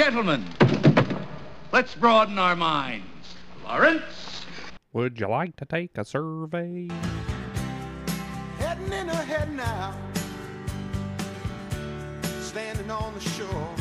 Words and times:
Gentlemen, 0.00 0.42
let's 1.72 1.94
broaden 1.94 2.38
our 2.38 2.56
minds. 2.56 3.04
Lawrence? 3.62 4.46
Would 4.94 5.20
you 5.20 5.28
like 5.28 5.56
to 5.56 5.66
take 5.66 5.98
a 5.98 6.06
survey? 6.06 6.88
Heading 8.58 8.94
in 8.94 9.10
ahead 9.10 9.54
now, 9.54 9.94
standing 12.40 12.90
on 12.90 13.12
the 13.12 13.20
shore. 13.20 13.74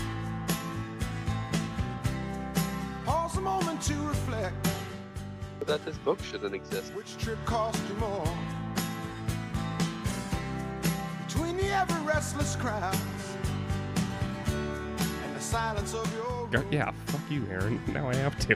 Pause 3.05 3.37
a 3.37 3.41
moment 3.41 3.81
to 3.83 3.95
reflect 4.05 4.67
that 5.67 5.85
this 5.85 5.97
book 5.99 6.21
shouldn't 6.21 6.53
exist. 6.53 6.93
which 6.95 7.17
trip 7.17 7.39
cost 7.45 7.81
you 7.87 7.95
more. 7.95 8.37
Between 11.25 11.55
the 11.55 11.69
ever 11.69 11.97
restless 12.01 12.57
crowds 12.57 12.97
and 12.97 13.13
the 13.13 13.18
silence 15.49 15.95
of 15.95 16.13
your 16.15 16.45
room, 16.61 16.67
Yeah, 16.71 16.91
fuck 17.07 17.21
you, 17.31 17.43
Aaron. 17.49 17.81
Now 17.93 18.07
I 18.07 18.15
have 18.17 18.37
to. 18.47 18.55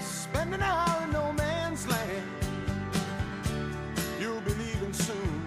spend 0.00 0.54
an 0.54 0.62
hour 0.62 1.02
in 1.02 1.10
no 1.10 1.32
man's 1.32 1.86
land. 1.88 2.22
You'll 4.20 4.40
be 4.42 4.52
leaving 4.54 4.92
soon. 4.92 5.46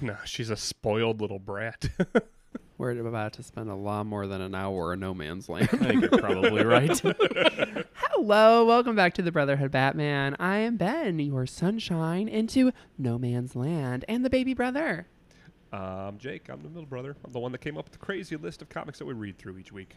no, 0.00 0.16
she's 0.24 0.48
a 0.48 0.56
spoiled 0.56 1.20
little 1.20 1.38
brat. 1.38 1.90
We're 2.78 2.98
about 3.06 3.34
to 3.34 3.42
spend 3.42 3.68
a 3.68 3.74
lot 3.74 4.06
more 4.06 4.26
than 4.26 4.40
an 4.40 4.54
hour 4.54 4.94
in 4.94 5.00
no 5.00 5.12
man's 5.12 5.50
land. 5.50 5.68
I 5.72 5.76
think 5.76 6.00
you're 6.00 6.18
probably 6.18 6.64
right. 6.64 6.98
Hello, 7.96 8.64
welcome 8.64 8.96
back 8.96 9.12
to 9.14 9.22
the 9.22 9.30
Brotherhood 9.30 9.70
Batman. 9.70 10.34
I 10.40 10.56
am 10.60 10.78
Ben, 10.78 11.18
your 11.18 11.44
sunshine 11.46 12.28
into 12.28 12.72
no 12.96 13.18
man's 13.18 13.54
land, 13.54 14.06
and 14.08 14.24
the 14.24 14.30
baby 14.30 14.54
brother. 14.54 15.06
Um, 15.72 16.18
Jake, 16.18 16.48
I'm 16.48 16.62
the 16.62 16.68
middle 16.68 16.86
brother. 16.86 17.16
I'm 17.24 17.32
the 17.32 17.38
one 17.38 17.52
that 17.52 17.60
came 17.60 17.78
up 17.78 17.84
with 17.84 17.92
the 17.92 17.98
crazy 17.98 18.36
list 18.36 18.62
of 18.62 18.68
comics 18.68 18.98
that 18.98 19.04
we 19.04 19.14
read 19.14 19.38
through 19.38 19.58
each 19.58 19.72
week. 19.72 19.96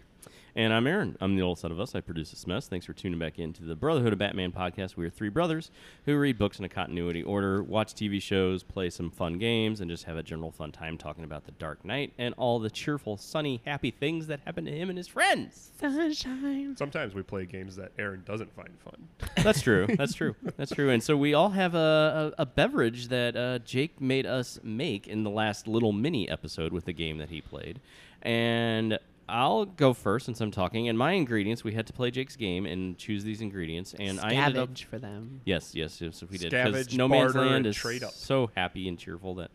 And 0.56 0.74
I'm 0.74 0.86
Aaron. 0.88 1.18
I'm 1.20 1.36
the 1.36 1.42
old 1.42 1.58
son 1.60 1.72
of 1.72 1.80
us. 1.80 1.96
I 1.96 2.02
produce 2.02 2.32
this 2.32 2.46
mess. 2.46 2.68
Thanks 2.68 2.86
for 2.86 2.94
tuning 2.94 3.20
back 3.20 3.40
into 3.40 3.64
the 3.64 3.76
Brotherhood 3.76 4.14
of 4.14 4.20
Batman 4.20 4.52
podcast. 4.52 4.96
We 4.96 5.06
are 5.06 5.10
three 5.10 5.30
brothers 5.30 5.72
who 6.06 6.18
read 6.18 6.38
books 6.38 6.60
in 6.60 6.66
a 6.66 6.70
continuity 6.70 7.24
order, 7.24 7.64
watch 7.64 7.94
TV 7.94 8.22
shows, 8.22 8.64
play 8.64 8.90
some 8.90 9.10
fun 9.10 9.38
games, 9.40 9.82
and 9.82 9.90
just 9.90 10.04
have 10.04 10.18
a 10.18 10.24
general 10.24 10.52
fun 10.52 10.72
time 10.72 10.98
talking 10.98 11.24
about 11.24 11.46
the 11.46 11.52
Dark 11.54 11.84
Knight 11.84 12.14
and 12.18 12.34
all 12.38 12.60
the 12.60 12.70
cheerful, 12.70 13.18
sunny, 13.18 13.62
happy 13.66 13.92
things 13.92 14.28
that 14.28 14.42
happen 14.46 14.66
to 14.66 14.72
him 14.72 14.90
and 14.90 14.98
his 14.98 15.08
friends. 15.08 15.72
Sunshine. 15.80 16.76
Sometimes 16.78 17.14
we 17.14 17.24
play 17.24 17.46
games 17.46 17.76
that 17.76 17.92
Aaron 17.98 18.24
doesn't 18.26 18.54
find 18.56 18.78
fun. 18.84 19.08
That's 19.44 19.62
true. 19.62 19.88
That's 19.98 20.14
true. 20.14 20.36
That's 20.58 20.72
true. 20.72 20.90
And 20.90 21.02
so 21.02 21.18
we 21.18 21.34
all 21.34 21.50
have 21.50 21.76
a, 21.76 22.34
a, 22.38 22.44
a 22.44 22.46
beverage 22.46 23.08
that 23.08 23.36
uh, 23.36 23.60
Jake 23.60 24.00
made 24.00 24.26
us 24.26 24.60
make 24.64 25.08
in 25.08 25.24
the 25.24 25.30
last 25.30 25.68
little 25.68 25.92
mini 25.92 26.30
episode 26.30 26.72
with 26.72 26.86
the 26.86 26.94
game 26.94 27.18
that 27.18 27.30
he 27.30 27.42
played. 27.42 27.80
And 28.22 29.00
I'll 29.30 29.66
go 29.66 29.94
first 29.94 30.26
since 30.26 30.42
I'm 30.42 30.52
talking. 30.52 30.90
And 30.90 30.98
my 30.98 31.14
ingredients, 31.14 31.64
we 31.64 31.74
had 31.74 31.88
to 31.88 31.94
play 31.94 32.12
Jake's 32.12 32.36
game 32.36 32.66
and 32.66 32.98
choose 32.98 33.24
these 33.24 33.42
ingredients. 33.42 33.96
And 33.98 34.20
I 34.20 34.34
ended 34.34 34.58
up. 34.58 34.70
Scavenge 34.70 34.84
for 34.86 35.00
them. 35.00 35.42
Yes, 35.46 35.74
yes, 35.74 36.00
yes. 36.02 36.24
We 36.30 36.38
did 36.38 36.52
because 36.52 36.94
No 36.96 37.08
Man's 37.08 37.36
Land 37.36 37.66
is 37.66 37.76
trade 37.76 38.04
up. 38.04 38.12
so 38.12 38.52
happy 38.56 38.88
and 38.88 38.98
cheerful 38.98 39.36
that 39.36 39.52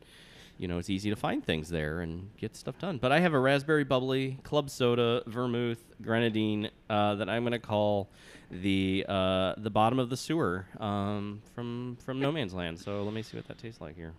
you 0.57 0.67
know 0.67 0.79
it's 0.79 0.91
easy 0.91 1.09
to 1.11 1.17
find 1.17 1.45
things 1.45 1.69
there 1.69 2.01
and 2.01 2.31
get 2.37 2.57
stuff 2.57 2.79
done. 2.79 2.99
But 2.99 3.13
I 3.13 3.21
have 3.21 3.35
a 3.35 3.39
raspberry 3.39 3.85
bubbly, 3.85 4.39
club 4.43 4.71
soda, 4.71 5.23
vermouth, 5.27 5.83
grenadine 6.03 6.71
uh, 6.91 7.15
that 7.17 7.29
I'm 7.29 7.45
gonna 7.45 7.59
call 7.59 8.11
the 8.51 9.05
uh, 9.09 9.55
the 9.59 9.71
bottom 9.71 9.99
of 9.99 10.11
the 10.11 10.17
sewer 10.17 10.67
um, 10.81 11.43
from 11.55 11.97
from 12.05 12.21
No 12.21 12.33
Man's 12.33 12.55
Land. 12.55 12.81
So 12.81 13.03
let 13.05 13.13
me 13.13 13.23
see 13.23 13.37
what 13.37 13.47
that 13.49 13.59
tastes 13.59 13.81
like 13.81 13.95
here. 13.97 14.15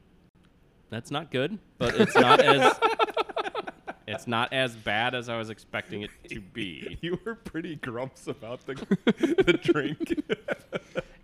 That's 0.89 1.11
not 1.11 1.29
good, 1.29 1.59
but 1.77 1.93
it's 1.99 2.15
not 2.15 2.39
as 2.43 2.73
it's 4.09 4.27
not 4.27 4.51
as 4.53 4.75
bad 4.75 5.15
as 5.15 5.29
I 5.29 5.37
was 5.37 5.49
expecting 5.49 6.01
it 6.03 6.09
to 6.29 6.39
be. 6.41 6.97
you 7.01 7.19
were 7.25 7.35
pretty 7.35 7.75
grumps 7.75 8.27
about 8.27 8.65
the, 8.65 8.73
the 9.45 9.53
drink. 9.61 10.21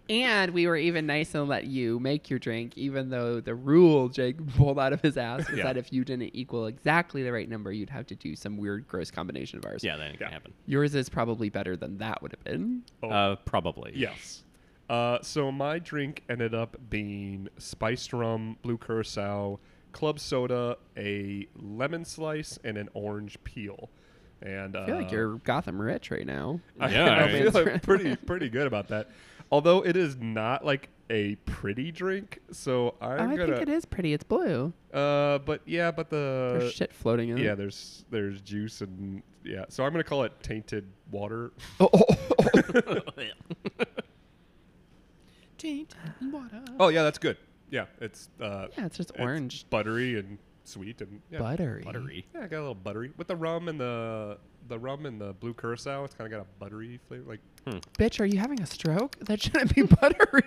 And 0.07 0.51
we 0.53 0.67
were 0.67 0.77
even 0.77 1.07
nice 1.07 1.33
and 1.33 1.47
let 1.49 1.65
you 1.65 1.99
make 1.99 2.29
your 2.29 2.37
drink, 2.37 2.77
even 2.77 3.09
though 3.09 3.39
the 3.41 3.55
rule 3.55 4.07
Jake 4.07 4.35
pulled 4.55 4.77
out 4.77 4.93
of 4.93 5.01
his 5.01 5.17
ass 5.17 5.49
was 5.49 5.57
Yeah. 5.57 5.63
that 5.63 5.77
if 5.77 5.91
you 5.91 6.05
didn't 6.05 6.29
equal 6.35 6.67
exactly 6.67 7.23
the 7.23 7.31
right 7.31 7.49
number, 7.49 7.71
you'd 7.71 7.89
have 7.89 8.05
to 8.07 8.15
do 8.15 8.35
some 8.35 8.55
weird, 8.55 8.87
gross 8.87 9.09
combination 9.09 9.57
of 9.57 9.65
ours. 9.65 9.83
Yeah, 9.83 9.97
that 9.97 10.03
ain't 10.03 10.19
gonna 10.19 10.29
Yeah. 10.29 10.33
happen. 10.35 10.53
Yours 10.67 10.93
is 10.93 11.09
probably 11.09 11.49
better 11.49 11.75
than 11.75 11.97
that 11.97 12.21
would 12.21 12.33
have 12.33 12.43
been. 12.43 12.83
Oh. 13.01 13.09
Uh, 13.09 13.35
probably. 13.37 13.93
Yes. 13.95 14.43
Uh, 14.91 15.17
so 15.23 15.51
my 15.51 15.79
drink 15.79 16.21
ended 16.29 16.53
up 16.53 16.77
being 16.91 17.47
spiced 17.57 18.13
rum, 18.13 18.57
blue 18.61 18.77
curacao, 18.77 19.59
club 19.95 20.19
soda, 20.19 20.77
a 20.97 21.47
lemon 21.55 22.03
slice, 22.03 22.59
and 22.65 22.77
an 22.77 22.89
orange 22.93 23.37
peel. 23.45 23.89
And 24.41 24.75
uh, 24.75 24.81
I 24.81 24.85
feel 24.85 24.95
like 24.97 25.11
you're 25.11 25.37
Gotham 25.37 25.81
rich 25.81 26.11
right 26.11 26.25
now. 26.25 26.59
I, 26.79 26.89
Yeah, 26.89 27.05
I 27.05 27.23
I 27.23 27.31
feel 27.31 27.51
like 27.51 27.81
pretty 27.81 28.15
pretty 28.17 28.49
good 28.49 28.67
about 28.67 28.89
that. 28.89 29.09
Although 29.51 29.85
it 29.85 29.95
is 29.95 30.17
not 30.17 30.65
like 30.65 30.89
a 31.09 31.35
pretty 31.45 31.93
drink, 31.93 32.41
so 32.51 32.95
I'm 32.99 33.29
oh, 33.29 33.33
I 33.33 33.35
gonna. 33.37 33.55
think 33.57 33.61
it 33.61 33.69
is 33.69 33.85
pretty. 33.85 34.11
It's 34.11 34.25
blue. 34.25 34.73
Uh, 34.93 35.37
but 35.39 35.61
yeah, 35.65 35.91
but 35.91 36.09
the 36.09 36.57
There's 36.59 36.73
shit 36.73 36.91
floating 36.91 37.29
in 37.29 37.37
yeah, 37.37 37.53
it. 37.53 37.57
there's 37.57 38.03
there's 38.09 38.41
juice 38.41 38.81
and 38.81 39.23
yeah. 39.45 39.63
So 39.69 39.85
I'm 39.85 39.93
gonna 39.93 40.03
call 40.03 40.23
it 40.23 40.33
tainted 40.43 40.91
water. 41.09 41.53
Oh, 41.79 41.89
oh, 41.93 42.05
oh, 42.41 42.99
oh. 43.79 43.85
Tainted 45.57 45.97
water. 46.21 46.61
Oh 46.81 46.89
yeah, 46.89 47.03
that's 47.03 47.17
good. 47.17 47.37
Yeah, 47.69 47.85
it's 48.01 48.29
uh, 48.41 48.67
Yeah, 48.77 48.85
it's 48.85 48.97
just 48.97 49.11
it's 49.11 49.19
orange. 49.19 49.69
buttery 49.69 50.17
and 50.19 50.37
sweet 50.63 51.01
and 51.01 51.21
yeah. 51.31 51.39
Buttery. 51.39 51.83
Buttery. 51.83 52.25
Yeah, 52.33 52.41
I 52.43 52.47
got 52.47 52.57
a 52.57 52.59
little 52.59 52.75
buttery 52.75 53.11
with 53.17 53.27
the 53.27 53.35
rum 53.35 53.67
and 53.67 53.79
the 53.79 54.37
the 54.67 54.79
rum 54.79 55.05
and 55.05 55.19
the 55.21 55.33
blue 55.33 55.53
curacao. 55.53 56.03
It's 56.03 56.15
kind 56.15 56.25
of 56.31 56.39
got 56.39 56.43
a 56.45 56.47
buttery 56.59 56.99
flavor. 57.07 57.23
Like 57.27 57.39
Bitch, 57.99 58.19
are 58.19 58.25
you 58.25 58.39
having 58.39 58.61
a 58.61 58.65
stroke? 58.65 59.17
That 59.25 59.41
shouldn't 59.41 59.73
be 59.75 59.81
buttery. 60.01 60.43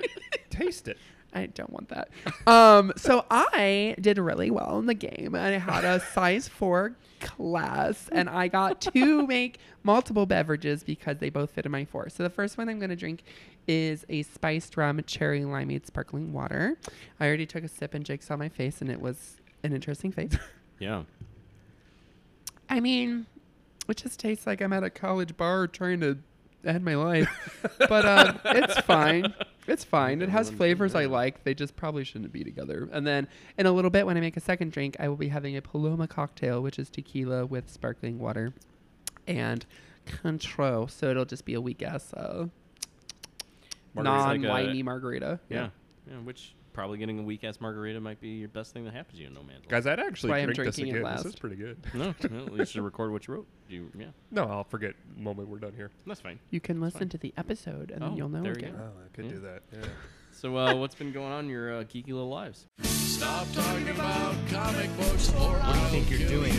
taste 0.51 0.89
it. 0.89 0.99
I 1.35 1.45
don't 1.47 1.71
want 1.71 1.91
that. 1.91 2.09
Um, 2.47 2.91
so 2.97 3.27
I 3.31 3.95
did 4.01 4.17
really 4.19 4.51
well 4.51 4.79
in 4.79 4.87
the 4.87 4.95
game, 4.95 5.35
and 5.35 5.55
I 5.55 5.59
had 5.59 5.85
a 5.85 6.01
size 6.15 6.49
four 6.49 6.97
class, 7.21 8.09
and 8.11 8.31
I 8.31 8.49
got 8.49 8.81
to 8.95 9.27
make 9.27 9.59
multiple 9.83 10.25
beverages 10.27 10.83
because 10.83 11.19
they 11.19 11.29
both 11.31 11.51
fit 11.51 11.67
in 11.67 11.73
my 11.73 11.85
four. 11.85 12.09
So 12.09 12.23
the 12.23 12.31
first 12.31 12.57
one 12.57 12.69
I'm 12.69 12.79
going 12.79 12.91
to 12.91 12.97
drink 12.97 13.25
is 13.69 14.05
a 14.09 14.23
spiced 14.23 14.77
rum 14.77 15.01
cherry 15.07 15.43
limeade 15.43 15.87
sparkling 15.87 16.33
water. 16.33 16.77
I 17.21 17.27
already 17.27 17.47
took 17.47 17.63
a 17.63 17.69
sip, 17.69 17.95
and 17.95 18.05
Jake 18.05 18.23
saw 18.23 18.37
my 18.37 18.49
face, 18.49 18.81
and 18.81 18.91
it 18.91 19.01
was 19.01 19.37
an 19.63 19.73
interesting 19.73 20.11
face. 20.13 20.37
Yeah. 20.81 21.03
I 22.69 22.79
mean, 22.79 23.27
it 23.89 23.97
just 23.97 24.21
tastes 24.21 24.47
like 24.47 24.61
I'm 24.61 24.73
at 24.73 24.85
a 24.85 24.91
college 24.91 25.37
bar 25.37 25.67
trying 25.67 25.99
to 26.03 26.19
end 26.65 26.85
my 26.85 26.95
life. 26.95 27.67
but 27.89 28.05
um, 28.05 28.39
it's 28.45 28.79
fine. 28.83 29.35
It's 29.67 29.83
fine. 29.85 30.23
It 30.23 30.29
has 30.29 30.51
flavors 30.51 30.95
I 30.95 31.07
like. 31.07 31.45
They 31.45 31.53
just 31.53 31.77
probably 31.77 32.05
shouldn't 32.05 32.33
be 32.33 32.45
together. 32.45 32.89
And 32.93 33.07
then 33.07 33.29
in 33.59 33.67
a 33.67 33.73
little 33.73 33.91
bit, 33.91 34.07
when 34.07 34.17
I 34.17 34.21
make 34.21 34.37
a 34.37 34.41
second 34.41 34.73
drink, 34.73 34.97
I 35.01 35.09
will 35.09 35.17
be 35.17 35.29
having 35.29 35.57
a 35.57 35.63
Paloma 35.63 36.07
cocktail, 36.07 36.63
which 36.63 36.79
is 36.79 36.89
tequila 36.91 37.45
with 37.45 37.69
sparkling 37.69 38.19
water 38.19 38.55
and 39.27 39.67
Cointreau. 40.07 40.91
So 40.91 41.11
it'll 41.11 41.25
just 41.25 41.45
be 41.45 41.55
a 41.55 41.61
weak 41.61 41.83
ass 41.83 42.13
uh, 42.15 42.47
Margarita's 43.95 44.27
like 44.27 44.39
a- 44.39 44.43
non-winey 44.43 44.83
margarita. 44.85 45.41
Yeah. 45.49 45.69
Yeah, 46.09 46.15
which 46.25 46.55
probably 46.73 46.97
getting 46.99 47.19
a 47.19 47.23
weak 47.23 47.43
ass 47.45 47.61
margarita 47.61 48.01
might 48.01 48.21
be 48.21 48.29
your 48.29 48.49
best 48.49 48.73
thing 48.73 48.85
that 48.85 48.95
happens 48.95 49.17
to 49.17 49.23
you 49.23 49.27
in 49.29 49.35
No 49.35 49.41
Man's 49.41 49.61
Land. 49.61 49.69
Guys, 49.69 49.87
I'd 49.87 49.99
actually 50.01 50.31
why 50.31 50.39
I'm 50.39 50.45
drink 50.53 50.69
this 50.69 50.77
drinking 50.77 50.97
it 50.97 51.01
again. 51.01 51.17
This 51.17 51.27
is 51.27 51.35
pretty 51.37 51.57
good. 51.57 51.77
No, 51.95 52.15
no, 52.31 52.57
you 52.57 52.65
should 52.65 52.83
record 52.83 53.11
what 53.13 53.27
you 53.27 53.35
wrote. 53.35 53.47
You, 53.69 53.91
yeah, 53.99 54.07
No, 54.31 54.45
I'll 54.45 54.65
forget 54.65 54.95
the 55.17 55.21
moment 55.23 55.49
we're 55.49 55.59
done 55.59 55.73
here. 55.75 55.91
that's 56.07 56.21
fine. 56.21 56.39
You 56.51 56.61
can 56.61 56.81
listen 56.81 57.09
to 57.11 57.19
the 57.19 57.35
episode 57.37 57.91
and 57.91 58.03
Oh, 58.03 58.09
then 58.09 58.17
you'll 58.17 58.29
know 58.29 58.43
there 58.43 58.53
you 58.53 58.59
again. 58.59 58.73
go. 58.77 58.83
Oh, 58.97 59.03
I 59.05 59.09
could 59.17 59.25
Yeah. 59.27 59.31
do 59.33 59.41
that. 59.41 59.63
Yeah. 59.73 59.85
So, 60.31 60.57
uh, 60.57 60.75
what's 60.77 60.95
been 60.95 61.11
going 61.13 61.33
on 61.33 61.45
in 61.47 61.51
your 61.51 61.79
uh, 61.81 61.85
geeky 61.85 62.09
little 62.09 62.29
lives? 62.29 62.67
Stop 62.83 63.51
talking 63.53 63.89
about 63.89 64.35
comic 64.49 64.97
books 64.97 65.31
or 65.35 65.55
what 65.59 65.73
do 65.75 65.81
you 65.81 65.87
think 66.05 66.11
you're 66.11 66.29
doing, 66.29 66.53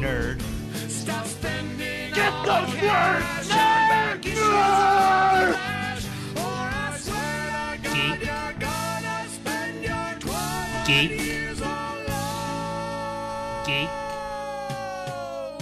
nerd? 0.00 0.42
Stop 0.90 1.24
spending 1.24 2.12
Get 2.12 2.32
those 2.44 2.74
words, 2.74 3.48
nerd! 3.48 4.20
Nerd! 4.22 5.83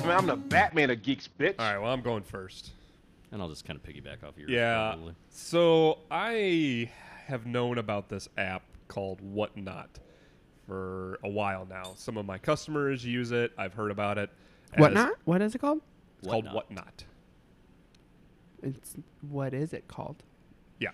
I 0.02 0.06
mean, 0.06 0.16
I'm 0.16 0.26
the 0.26 0.36
Batman 0.36 0.90
of 0.90 1.00
geeks, 1.02 1.28
bitch. 1.38 1.54
All 1.60 1.72
right. 1.72 1.78
Well, 1.80 1.92
I'm 1.92 2.02
going 2.02 2.24
first. 2.24 2.72
And 3.30 3.40
I'll 3.40 3.48
just 3.48 3.64
kind 3.64 3.78
of 3.78 3.84
piggyback 3.84 4.26
off 4.26 4.36
yours. 4.36 4.50
Yeah. 4.50 4.90
probably. 4.94 5.14
So 5.30 5.98
I 6.10 6.90
have 7.26 7.46
known 7.46 7.78
about 7.78 8.08
this 8.08 8.28
app 8.36 8.64
called 8.88 9.20
Whatnot 9.20 10.00
for 10.66 11.20
a 11.22 11.28
while 11.28 11.66
now. 11.66 11.92
Some 11.94 12.16
of 12.16 12.26
my 12.26 12.36
customers 12.36 13.04
use 13.04 13.30
it. 13.30 13.52
I've 13.56 13.74
heard 13.74 13.92
about 13.92 14.18
it. 14.18 14.30
What 14.76 14.90
as- 14.90 14.94
not? 14.94 15.12
What 15.24 15.40
is 15.40 15.54
it 15.54 15.60
called? 15.60 15.80
It's 16.18 16.28
called 16.28 16.46
Whatnot. 16.46 16.54
Whatnot. 16.64 17.04
It's 18.62 18.96
what 19.28 19.54
is 19.54 19.72
it 19.72 19.86
called? 19.86 20.22
Yeah. 20.80 20.90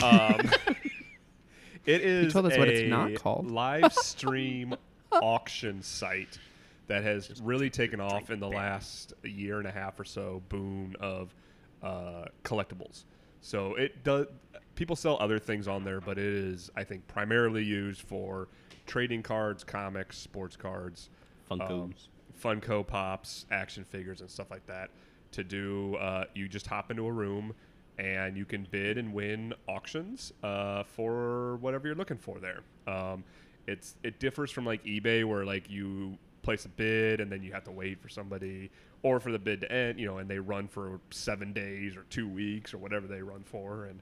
Um, 0.00 0.40
it 1.86 2.02
is 2.02 2.32
told 2.32 2.46
us 2.46 2.56
what 2.56 2.68
it's 2.68 2.88
not 2.88 3.14
called. 3.16 3.50
live 3.50 3.92
stream 3.92 4.76
auction 5.12 5.82
site 5.82 6.38
that 6.86 7.02
has 7.02 7.40
really 7.42 7.70
taken 7.70 8.00
off 8.00 8.30
in 8.30 8.40
the 8.40 8.48
last 8.48 9.14
year 9.22 9.58
and 9.58 9.66
a 9.66 9.70
half 9.70 9.98
or 9.98 10.04
so 10.04 10.42
boom 10.48 10.94
of 11.00 11.34
uh, 11.82 12.26
collectibles. 12.42 13.04
So 13.40 13.74
it 13.74 14.04
does. 14.04 14.26
People 14.74 14.96
sell 14.96 15.16
other 15.20 15.38
things 15.38 15.68
on 15.68 15.84
there, 15.84 16.00
but 16.00 16.18
it 16.18 16.24
is, 16.24 16.70
I 16.74 16.82
think, 16.84 17.06
primarily 17.06 17.62
used 17.62 18.02
for 18.02 18.48
trading 18.86 19.22
cards, 19.22 19.62
comics, 19.62 20.18
sports 20.18 20.56
cards, 20.56 21.10
Funkos. 21.50 21.70
um, 21.70 21.94
Funko 22.42 22.86
Pops, 22.86 23.46
action 23.50 23.84
figures, 23.84 24.20
and 24.20 24.30
stuff 24.30 24.50
like 24.50 24.66
that. 24.66 24.90
To 25.32 25.44
do, 25.44 25.96
uh, 25.96 26.24
you 26.34 26.48
just 26.48 26.66
hop 26.66 26.90
into 26.90 27.06
a 27.06 27.12
room 27.12 27.54
and 27.98 28.36
you 28.36 28.44
can 28.44 28.66
bid 28.70 28.98
and 28.98 29.12
win 29.12 29.54
auctions 29.68 30.32
uh, 30.42 30.82
for 30.82 31.56
whatever 31.56 31.86
you're 31.86 31.96
looking 31.96 32.18
for 32.18 32.38
there. 32.38 32.60
Um, 32.86 33.24
it's 33.66 33.96
it 34.02 34.18
differs 34.18 34.50
from 34.50 34.64
like 34.66 34.84
eBay 34.84 35.24
where 35.24 35.44
like 35.44 35.70
you 35.70 36.18
place 36.44 36.64
a 36.64 36.68
bid 36.68 37.20
and 37.20 37.30
then 37.32 37.42
you 37.42 37.52
have 37.52 37.64
to 37.64 37.72
wait 37.72 38.00
for 38.00 38.08
somebody 38.08 38.70
or 39.02 39.18
for 39.20 39.32
the 39.32 39.38
bid 39.38 39.60
to 39.62 39.72
end, 39.72 39.98
you 39.98 40.06
know, 40.06 40.18
and 40.18 40.30
they 40.30 40.38
run 40.38 40.68
for 40.68 41.00
seven 41.10 41.52
days 41.52 41.96
or 41.96 42.04
two 42.10 42.28
weeks 42.28 42.72
or 42.72 42.78
whatever 42.78 43.06
they 43.06 43.20
run 43.22 43.42
for. 43.44 43.86
And 43.86 44.00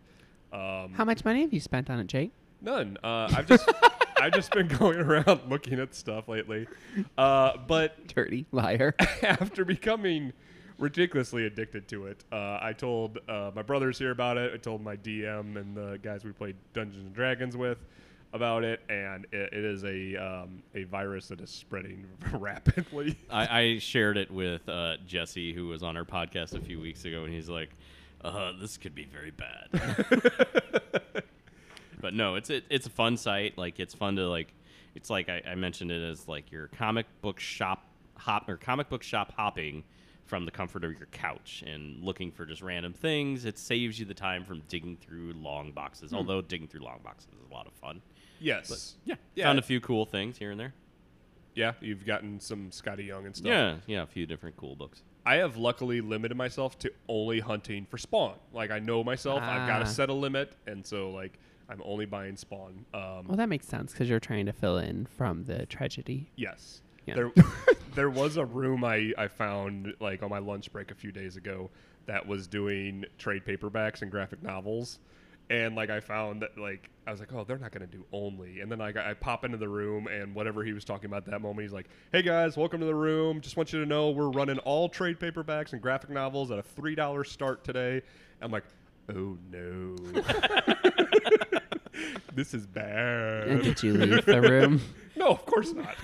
um, 0.53 0.93
How 0.93 1.05
much 1.05 1.25
money 1.25 1.41
have 1.43 1.53
you 1.53 1.61
spent 1.61 1.89
on 1.89 1.99
it, 1.99 2.07
Jake? 2.07 2.33
None. 2.61 2.99
Uh, 3.03 3.29
I've 3.35 3.47
just 3.49 3.69
I've 4.21 4.33
just 4.33 4.53
been 4.53 4.69
going 4.69 4.99
around 4.99 5.41
looking 5.49 5.81
at 5.81 5.95
stuff 5.95 6.29
lately. 6.29 6.69
Uh, 7.19 7.57
but 7.67 8.07
Dirty 8.15 8.47
liar. 8.53 8.95
after 9.23 9.65
becoming 9.65 10.33
ridiculously 10.79 11.47
addicted 11.47 11.89
to 11.89 12.07
it, 12.07 12.25
uh, 12.31 12.59
I 12.63 12.73
told 12.73 13.19
uh, 13.29 13.51
my 13.55 13.63
brothers 13.63 13.99
here 13.99 14.13
about 14.13 14.37
it. 14.37 14.53
I 14.55 14.59
told 14.59 14.81
my 14.83 14.97
DM 14.97 15.57
and 15.57 15.77
the 15.77 15.99
guys 16.03 16.25
we 16.25 16.31
played 16.33 16.55
Dungeons 16.73 17.05
and 17.05 17.15
Dragons 17.15 17.57
with 17.57 17.79
about 18.33 18.65
it, 18.65 18.81
and 18.89 19.27
it, 19.33 19.53
it 19.53 19.65
is 19.65 19.85
a 19.85 20.17
um, 20.17 20.63
a 20.75 20.85
virus 20.85 21.29
that 21.29 21.41
is 21.41 21.51
spreading 21.51 22.07
rapidly. 22.33 23.19
I, 23.31 23.61
I 23.61 23.79
shared 23.79 24.17
it 24.17 24.31
with 24.31 24.69
uh, 24.69 24.97
Jesse, 25.07 25.53
who 25.53 25.69
was 25.69 25.83
on 25.83 25.97
our 25.97 26.05
podcast 26.05 26.55
a 26.55 26.61
few 26.61 26.81
weeks 26.81 27.05
ago, 27.05 27.25
and 27.25 27.33
he's 27.33 27.49
like, 27.49 27.71
uh, 28.23 28.53
"This 28.61 28.77
could 28.77 28.95
be 28.95 29.05
very 29.05 29.31
bad." 29.33 29.69
but 32.01 32.15
no, 32.15 32.37
it's 32.37 32.51
it, 32.51 32.65
it's 32.71 32.87
a 32.87 32.91
fun 32.91 33.17
site. 33.17 33.59
Like 33.59 33.79
it's 33.81 33.95
fun 33.95 34.17
to 34.17 34.29
like. 34.29 34.53
It's 34.95 35.09
like 35.09 35.31
I, 35.31 35.43
I 35.49 35.55
mentioned 35.55 35.91
it 35.91 36.03
as 36.03 36.29
like 36.29 36.53
your 36.53 36.69
comic 36.69 37.07
book 37.23 37.41
shop 37.41 37.87
hop 38.19 38.49
or 38.49 38.57
comic 38.57 38.89
book 38.89 39.03
shop 39.03 39.33
hopping 39.37 39.85
from 40.25 40.45
the 40.45 40.51
comfort 40.51 40.85
of 40.85 40.93
your 40.93 41.09
couch 41.13 41.65
and 41.67 42.03
looking 42.03 42.31
for 42.31 42.47
just 42.47 42.63
random 42.63 42.93
things. 42.93 43.45
It 43.45 43.59
saves 43.59 43.99
you 43.99 44.07
the 44.07 44.15
time 44.15 44.45
from 44.45 44.63
digging 44.69 44.97
through 44.97 45.33
long 45.35 45.73
boxes. 45.73 46.15
Although 46.15 46.41
digging 46.43 46.69
through 46.69 46.83
long 46.83 47.01
boxes 47.03 47.29
is 47.33 47.51
a 47.51 47.53
lot 47.53 47.67
of 47.67 47.73
fun. 47.75 48.01
Yes. 48.43 48.69
But 48.69 49.09
Yeah, 49.09 49.15
Yeah. 49.35 49.45
found 49.47 49.59
a 49.59 49.63
few 49.63 49.81
cool 49.81 50.05
things 50.07 50.39
here 50.39 50.51
and 50.51 50.59
there. 50.61 50.75
Yeah. 51.55 51.73
You've 51.81 52.05
gotten 52.07 52.41
some 52.41 52.71
Skottie 52.71 53.07
Young 53.07 53.27
and 53.27 53.37
stuff. 53.37 53.47
Yeah, 53.49 53.77
yeah, 53.87 54.03
a 54.03 54.07
few 54.07 54.27
different 54.27 54.57
cool 54.57 54.75
books. 54.75 55.03
I 55.25 55.37
have 55.37 55.57
luckily 55.57 56.01
limited 56.01 56.35
myself 56.37 56.79
to 56.81 56.93
only 57.09 57.41
hunting 57.41 57.87
for 57.87 57.99
spawn. 57.99 58.37
Like 58.53 58.71
I 58.71 58.79
know 58.81 59.05
myself, 59.05 59.43
I've 59.43 59.69
got 59.69 59.83
Ah. 59.83 59.85
to 59.85 59.87
set 59.91 60.09
a 60.09 60.13
limit, 60.15 60.57
and 60.67 60.85
so 60.85 61.11
like 61.11 61.39
I'm 61.69 61.81
only 61.85 62.07
buying 62.07 62.37
spawn. 62.37 62.85
Um, 62.93 63.29
well, 63.29 63.37
that 63.37 63.49
makes 63.49 63.67
sense 63.67 63.93
because 63.93 64.09
you're 64.09 64.19
trying 64.21 64.47
to 64.47 64.53
fill 64.53 64.79
in 64.79 65.07
from 65.07 65.45
the 65.45 65.65
tragedy. 65.67 66.31
yes, 66.37 66.83
Yeah. 67.07 67.15
there 67.15 67.33
there 67.95 68.11
was 68.11 68.37
a 68.37 68.45
room 68.45 68.83
I 68.85 69.13
I 69.17 69.29
found 69.29 69.95
like 70.01 70.23
on 70.25 70.31
my 70.31 70.39
lunch 70.39 70.73
break 70.73 70.91
a 70.91 70.95
few 70.95 71.13
days 71.13 71.37
ago 71.37 71.71
that 72.07 72.27
was 72.27 72.49
doing 72.49 73.05
trade 73.19 73.45
paperbacks 73.45 74.03
and 74.03 74.11
graphic 74.11 74.43
novels. 74.43 74.99
And 75.53 75.77
like 75.77 75.91
I 75.91 76.01
found 76.01 76.41
that 76.41 76.57
like 76.57 76.89
I 77.07 77.11
was 77.11 77.21
like, 77.21 77.31
oh, 77.35 77.45
they're 77.45 77.59
not 77.59 77.73
gonna 77.73 77.87
do 77.87 78.07
only. 78.11 78.61
And 78.61 78.73
then 78.73 78.79
like 78.79 78.97
I 78.97 79.13
pop 79.13 79.45
into 79.45 79.59
the 79.59 79.69
room 79.69 80.07
and 80.07 80.35
whatever 80.35 80.65
he 80.65 80.73
was 80.73 80.83
talking 80.83 81.05
about 81.11 81.27
that 81.27 81.43
moment, 81.43 81.61
he's 81.61 81.75
like, 81.75 81.91
hey 82.11 82.23
guys, 82.23 82.57
welcome 82.57 82.81
to 82.81 82.87
the 82.87 82.95
room. 82.95 83.43
Just 83.43 83.59
want 83.59 83.71
you 83.71 83.79
to 83.79 83.85
know 83.85 84.13
we're 84.13 84.31
running 84.31 84.59
all 84.61 84.89
trade 84.89 85.21
paperbacks 85.21 85.75
and 85.75 85.83
graphic 85.83 86.09
novels 86.09 86.51
at 86.51 86.59
a 86.59 86.63
three 86.63 86.95
dollar 86.95 87.23
start 87.23 87.65
today. 87.65 88.01
I'm 88.41 88.51
like, 88.51 88.65
oh 89.15 89.37
no, 89.51 89.95
this 92.35 92.55
is 92.55 92.67
bad. 92.67 93.49
And 93.49 93.63
did 93.63 93.83
you 93.83 93.93
leave 93.93 94.25
the 94.25 94.41
room? 94.41 94.81
No, 95.15 95.29
of 95.29 95.45
course 95.45 95.75
not. 95.75 95.95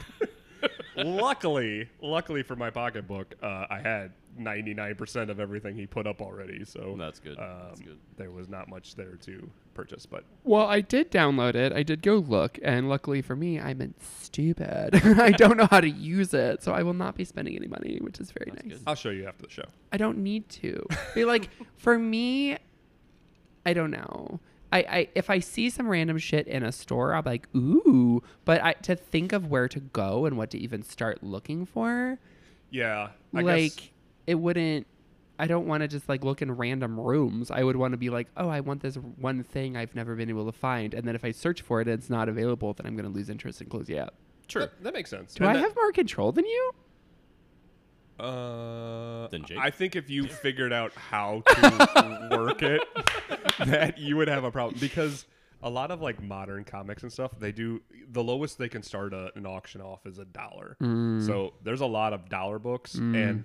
Luckily, 0.96 1.88
luckily 2.00 2.42
for 2.42 2.56
my 2.56 2.70
pocketbook, 2.70 3.34
uh, 3.42 3.66
I 3.70 3.80
had 3.82 4.12
99% 4.38 5.30
of 5.30 5.40
everything 5.40 5.74
he 5.76 5.86
put 5.86 6.06
up 6.06 6.20
already. 6.22 6.64
So 6.64 6.94
That's 6.98 7.18
good. 7.18 7.38
Um, 7.38 7.46
That's 7.68 7.80
good. 7.80 7.98
There 8.16 8.30
was 8.30 8.48
not 8.48 8.68
much 8.68 8.94
there 8.94 9.16
to 9.22 9.50
purchase, 9.74 10.06
but 10.06 10.24
Well, 10.44 10.66
I 10.66 10.80
did 10.80 11.10
download 11.10 11.54
it. 11.54 11.72
I 11.72 11.82
did 11.82 12.02
go 12.02 12.16
look, 12.16 12.58
and 12.62 12.88
luckily 12.88 13.22
for 13.22 13.36
me, 13.36 13.60
I'm 13.60 13.94
stupid. 14.00 14.90
I 15.20 15.30
don't 15.32 15.56
know 15.56 15.68
how 15.70 15.80
to 15.80 15.88
use 15.90 16.34
it, 16.34 16.62
so 16.62 16.72
I 16.72 16.82
will 16.82 16.94
not 16.94 17.16
be 17.16 17.24
spending 17.24 17.56
any 17.56 17.68
money, 17.68 17.98
which 18.00 18.20
is 18.20 18.30
very 18.32 18.50
That's 18.52 18.64
nice. 18.66 18.78
good. 18.78 18.82
I'll 18.86 18.94
show 18.94 19.10
you 19.10 19.26
after 19.26 19.42
the 19.46 19.50
show. 19.52 19.64
I 19.92 19.96
don't 19.96 20.18
need 20.18 20.48
to. 20.50 20.86
Be 21.14 21.24
like, 21.24 21.50
for 21.76 21.98
me, 21.98 22.56
I 23.66 23.72
don't 23.72 23.90
know. 23.90 24.40
I, 24.72 24.78
I 24.80 25.08
if 25.14 25.30
I 25.30 25.38
see 25.40 25.70
some 25.70 25.88
random 25.88 26.18
shit 26.18 26.46
in 26.46 26.62
a 26.62 26.72
store, 26.72 27.14
I'm 27.14 27.24
like, 27.24 27.48
ooh. 27.56 28.22
But 28.44 28.62
I, 28.62 28.72
to 28.74 28.94
think 28.96 29.32
of 29.32 29.46
where 29.50 29.68
to 29.68 29.80
go 29.80 30.26
and 30.26 30.36
what 30.36 30.50
to 30.50 30.58
even 30.58 30.82
start 30.82 31.22
looking 31.22 31.64
for, 31.64 32.18
Yeah, 32.70 33.08
I 33.34 33.40
like 33.40 33.76
guess 33.76 33.88
it 34.26 34.34
wouldn't. 34.34 34.86
I 35.40 35.46
don't 35.46 35.66
want 35.66 35.82
to 35.82 35.88
just 35.88 36.08
like 36.08 36.24
look 36.24 36.42
in 36.42 36.50
random 36.50 36.98
rooms. 36.98 37.50
I 37.50 37.62
would 37.62 37.76
want 37.76 37.92
to 37.92 37.96
be 37.96 38.10
like, 38.10 38.26
oh, 38.36 38.48
I 38.48 38.60
want 38.60 38.82
this 38.82 38.96
one 38.96 39.42
thing 39.44 39.76
I've 39.76 39.94
never 39.94 40.16
been 40.16 40.28
able 40.28 40.46
to 40.46 40.52
find, 40.52 40.94
and 40.94 41.06
then 41.06 41.14
if 41.14 41.24
I 41.24 41.30
search 41.30 41.62
for 41.62 41.80
it 41.80 41.86
and 41.88 41.98
it's 41.98 42.10
not 42.10 42.28
available, 42.28 42.74
then 42.74 42.86
I'm 42.86 42.96
going 42.96 43.08
to 43.10 43.14
lose 43.16 43.30
interest 43.30 43.60
and 43.60 43.70
close 43.70 43.86
the 43.86 44.00
out. 44.00 44.14
Sure. 44.48 44.62
that, 44.62 44.82
that 44.82 44.94
makes 44.94 45.10
sense. 45.10 45.34
Do 45.34 45.44
And 45.44 45.50
I 45.50 45.54
that- 45.54 45.60
have 45.60 45.76
more 45.76 45.92
control 45.92 46.32
than 46.32 46.44
you? 46.44 46.72
Uh, 48.18 49.28
Then 49.28 49.44
Jake. 49.44 49.58
I 49.58 49.70
think 49.70 49.96
if 49.96 50.10
you 50.10 50.26
figured 50.28 50.72
out 50.72 50.92
how 50.94 51.42
to 51.46 52.28
work 52.36 52.62
it, 52.62 52.82
that 53.64 53.98
you 53.98 54.16
would 54.16 54.28
have 54.28 54.44
a 54.44 54.50
problem 54.50 54.78
because 54.80 55.26
a 55.62 55.70
lot 55.70 55.90
of 55.90 56.00
like 56.00 56.22
modern 56.22 56.64
comics 56.64 57.02
and 57.02 57.12
stuff, 57.12 57.32
they 57.38 57.52
do 57.52 57.80
the 58.10 58.22
lowest 58.22 58.58
they 58.58 58.68
can 58.68 58.82
start 58.82 59.12
a, 59.12 59.30
an 59.36 59.46
auction 59.46 59.80
off 59.80 60.06
is 60.06 60.18
a 60.18 60.24
dollar. 60.24 60.76
So 61.26 61.54
there's 61.62 61.80
a 61.80 61.86
lot 61.86 62.12
of 62.12 62.28
dollar 62.28 62.58
books 62.58 62.94
and 62.94 63.44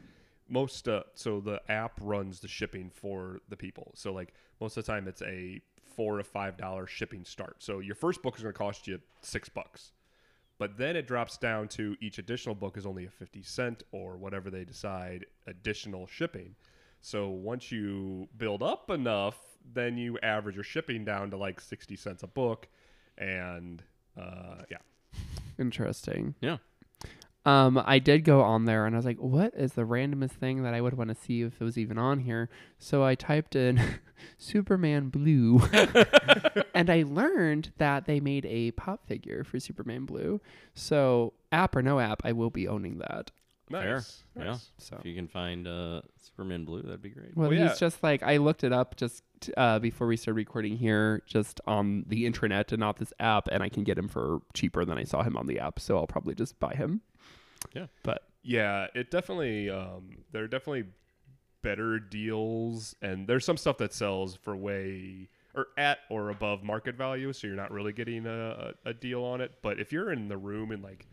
most 0.49 0.87
uh, 0.87 1.03
so 1.15 1.39
the 1.39 1.61
app 1.71 1.99
runs 2.01 2.39
the 2.39 2.47
shipping 2.47 2.91
for 2.93 3.41
the 3.49 3.57
people. 3.57 3.91
So 3.95 4.13
like 4.13 4.33
most 4.61 4.77
of 4.77 4.85
the 4.85 4.91
time 4.91 5.07
it's 5.07 5.21
a 5.23 5.61
four 5.95 6.17
to 6.17 6.23
five 6.23 6.57
dollar 6.57 6.85
shipping 6.87 7.23
start. 7.25 7.57
So 7.59 7.79
your 7.79 7.95
first 7.95 8.21
book 8.21 8.35
is 8.37 8.43
going 8.43 8.53
to 8.53 8.57
cost 8.57 8.87
you 8.87 8.99
six 9.21 9.49
bucks 9.49 9.91
but 10.57 10.77
then 10.77 10.95
it 10.95 11.07
drops 11.07 11.37
down 11.37 11.67
to 11.67 11.95
each 12.01 12.17
additional 12.17 12.55
book 12.55 12.77
is 12.77 12.85
only 12.85 13.05
a 13.05 13.09
50 13.09 13.41
cent 13.43 13.83
or 13.91 14.17
whatever 14.17 14.49
they 14.49 14.63
decide 14.63 15.25
additional 15.47 16.07
shipping 16.07 16.55
so 17.01 17.29
once 17.29 17.71
you 17.71 18.27
build 18.37 18.63
up 18.63 18.89
enough 18.89 19.37
then 19.73 19.97
you 19.97 20.17
average 20.23 20.55
your 20.55 20.63
shipping 20.63 21.05
down 21.05 21.31
to 21.31 21.37
like 21.37 21.59
60 21.59 21.95
cents 21.95 22.23
a 22.23 22.27
book 22.27 22.67
and 23.17 23.83
uh, 24.17 24.63
yeah 24.69 24.77
Interesting. 25.59 26.35
Yeah. 26.41 26.57
Um, 27.45 27.81
I 27.85 27.99
did 27.99 28.23
go 28.23 28.41
on 28.41 28.63
there 28.65 28.85
and 28.85 28.95
I 28.95 28.97
was 28.97 29.05
like, 29.05 29.17
what 29.17 29.53
is 29.55 29.73
the 29.73 29.81
randomest 29.83 30.31
thing 30.31 30.63
that 30.63 30.73
I 30.73 30.79
would 30.79 30.93
want 30.93 31.09
to 31.09 31.15
see 31.15 31.41
if 31.41 31.59
it 31.59 31.63
was 31.63 31.77
even 31.77 31.97
on 31.97 32.19
here? 32.19 32.49
So 32.79 33.03
I 33.03 33.15
typed 33.15 33.55
in 33.55 33.81
Superman 34.37 35.09
Blue 35.09 35.59
and 36.73 36.89
I 36.89 37.03
learned 37.05 37.71
that 37.77 38.05
they 38.05 38.19
made 38.21 38.45
a 38.45 38.71
pop 38.71 39.05
figure 39.07 39.43
for 39.43 39.59
Superman 39.59 40.05
Blue. 40.05 40.39
So, 40.73 41.33
app 41.51 41.75
or 41.75 41.81
no 41.81 41.99
app, 41.99 42.21
I 42.23 42.31
will 42.31 42.49
be 42.49 42.67
owning 42.67 42.99
that. 42.99 43.31
Fair. 43.71 43.95
nice, 43.95 44.23
Yeah. 44.37 44.57
So, 44.77 44.97
If 44.99 45.05
you 45.05 45.15
can 45.15 45.27
find 45.27 45.67
uh, 45.67 46.01
Superman 46.21 46.63
Blue, 46.63 46.81
that'd 46.81 47.01
be 47.01 47.09
great. 47.09 47.35
well, 47.35 47.49
Well, 47.49 47.57
yeah. 47.57 47.69
he's 47.69 47.79
just 47.79 48.03
like, 48.03 48.21
I 48.23 48.37
looked 48.37 48.63
it 48.63 48.71
up 48.71 48.95
just 48.95 49.23
uh, 49.57 49.79
before 49.79 50.07
we 50.07 50.15
started 50.15 50.35
recording 50.37 50.77
here, 50.77 51.23
just 51.25 51.59
on 51.65 52.05
the 52.07 52.29
intranet 52.29 52.71
and 52.71 52.79
not 52.79 52.97
this 52.97 53.11
app, 53.19 53.47
and 53.51 53.63
I 53.63 53.69
can 53.69 53.83
get 53.83 53.97
him 53.97 54.07
for 54.07 54.39
cheaper 54.53 54.85
than 54.85 54.97
I 54.97 55.03
saw 55.03 55.23
him 55.23 55.35
on 55.35 55.47
the 55.47 55.59
app. 55.59 55.79
So, 55.79 55.97
I'll 55.97 56.07
probably 56.07 56.35
just 56.35 56.59
buy 56.59 56.73
him. 56.75 57.01
Yeah. 57.73 57.87
But, 58.03 58.23
yeah 58.43 58.87
it 58.93 59.09
definitely 59.09 59.69
um, 59.69 60.17
there 60.31 60.43
are 60.43 60.47
definitely 60.47 60.85
better 61.61 61.97
deals 61.97 62.93
and 63.01 63.25
there's 63.25 63.45
some 63.45 63.57
stuff 63.57 63.77
that 63.77 63.93
sells 63.93 64.35
for 64.35 64.55
way 64.55 65.29
or 65.55 65.67
at 65.77 65.99
or 66.09 66.29
above 66.29 66.61
market 66.61 66.95
value 66.95 67.31
so 67.31 67.47
you're 67.47 67.55
not 67.55 67.71
really 67.71 67.93
getting 67.93 68.25
a, 68.25 68.73
a, 68.85 68.93
deal 68.93 69.23
on 69.23 69.39
it. 69.39 69.51
But 69.61 69.79
if 69.79 69.93
you're 69.93 70.11
in 70.11 70.27
the 70.27 70.37
room 70.37 70.71
in 70.71 70.81
like 70.81 71.07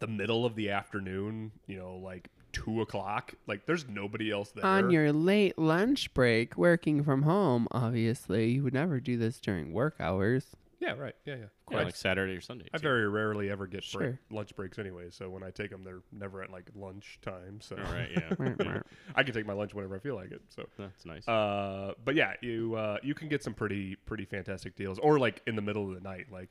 the 0.00 0.08
middle 0.08 0.44
of 0.44 0.54
the 0.54 0.70
afternoon 0.70 1.52
you 1.66 1.78
know 1.78 1.96
like 1.96 2.28
two 2.52 2.80
o'clock 2.80 3.34
like 3.46 3.64
there's 3.64 3.88
nobody 3.88 4.32
else 4.32 4.50
there. 4.50 4.66
On 4.66 4.90
your 4.90 5.12
late 5.12 5.56
lunch 5.56 6.12
break 6.14 6.56
working 6.56 7.04
from 7.04 7.22
home 7.22 7.68
obviously 7.70 8.50
you 8.50 8.64
would 8.64 8.74
never 8.74 8.98
do 8.98 9.16
this 9.16 9.38
during 9.38 9.72
work 9.72 9.94
hours 10.00 10.56
yeah 10.80 10.92
right 10.92 11.14
yeah 11.24 11.34
yeah, 11.36 11.44
Yeah, 11.70 11.82
like 11.84 11.96
Saturday 11.96 12.34
or 12.34 12.40
Sunday. 12.40 12.66
I 12.72 12.78
too. 12.78 12.82
very 12.82 13.08
rarely 13.08 13.50
ever 13.50 13.66
get 13.66 13.84
break, 13.92 14.10
Sure. 14.10 14.18
lunch 14.30 14.54
breaks 14.56 14.78
anyway, 14.78 15.10
so 15.10 15.28
when 15.28 15.42
I 15.42 15.50
take 15.50 15.70
them, 15.70 15.82
they're 15.84 16.02
never 16.12 16.42
at 16.42 16.50
like 16.50 16.70
lunch 16.74 17.18
time. 17.22 17.60
So 17.60 17.76
All 17.76 17.92
right. 17.92 18.10
Yeah. 18.16 18.80
I 19.14 19.22
can 19.22 19.34
take 19.34 19.46
my 19.46 19.52
lunch 19.54 19.74
whenever 19.74 19.96
I 19.96 19.98
feel 19.98 20.14
like 20.14 20.30
it. 20.30 20.42
So 20.48 20.66
That's 20.78 21.04
nice. 21.04 21.26
Uh, 21.26 21.94
but 22.04 22.14
yeah, 22.14 22.34
you 22.42 22.74
uh, 22.76 22.98
you 23.02 23.14
can 23.14 23.28
get 23.28 23.42
some 23.42 23.54
pretty 23.54 23.96
pretty 23.96 24.24
fantastic 24.24 24.76
deals, 24.76 24.98
or 24.98 25.18
like 25.18 25.42
in 25.46 25.56
the 25.56 25.62
middle 25.62 25.88
of 25.88 25.94
the 25.94 26.00
night. 26.00 26.26
Like 26.30 26.50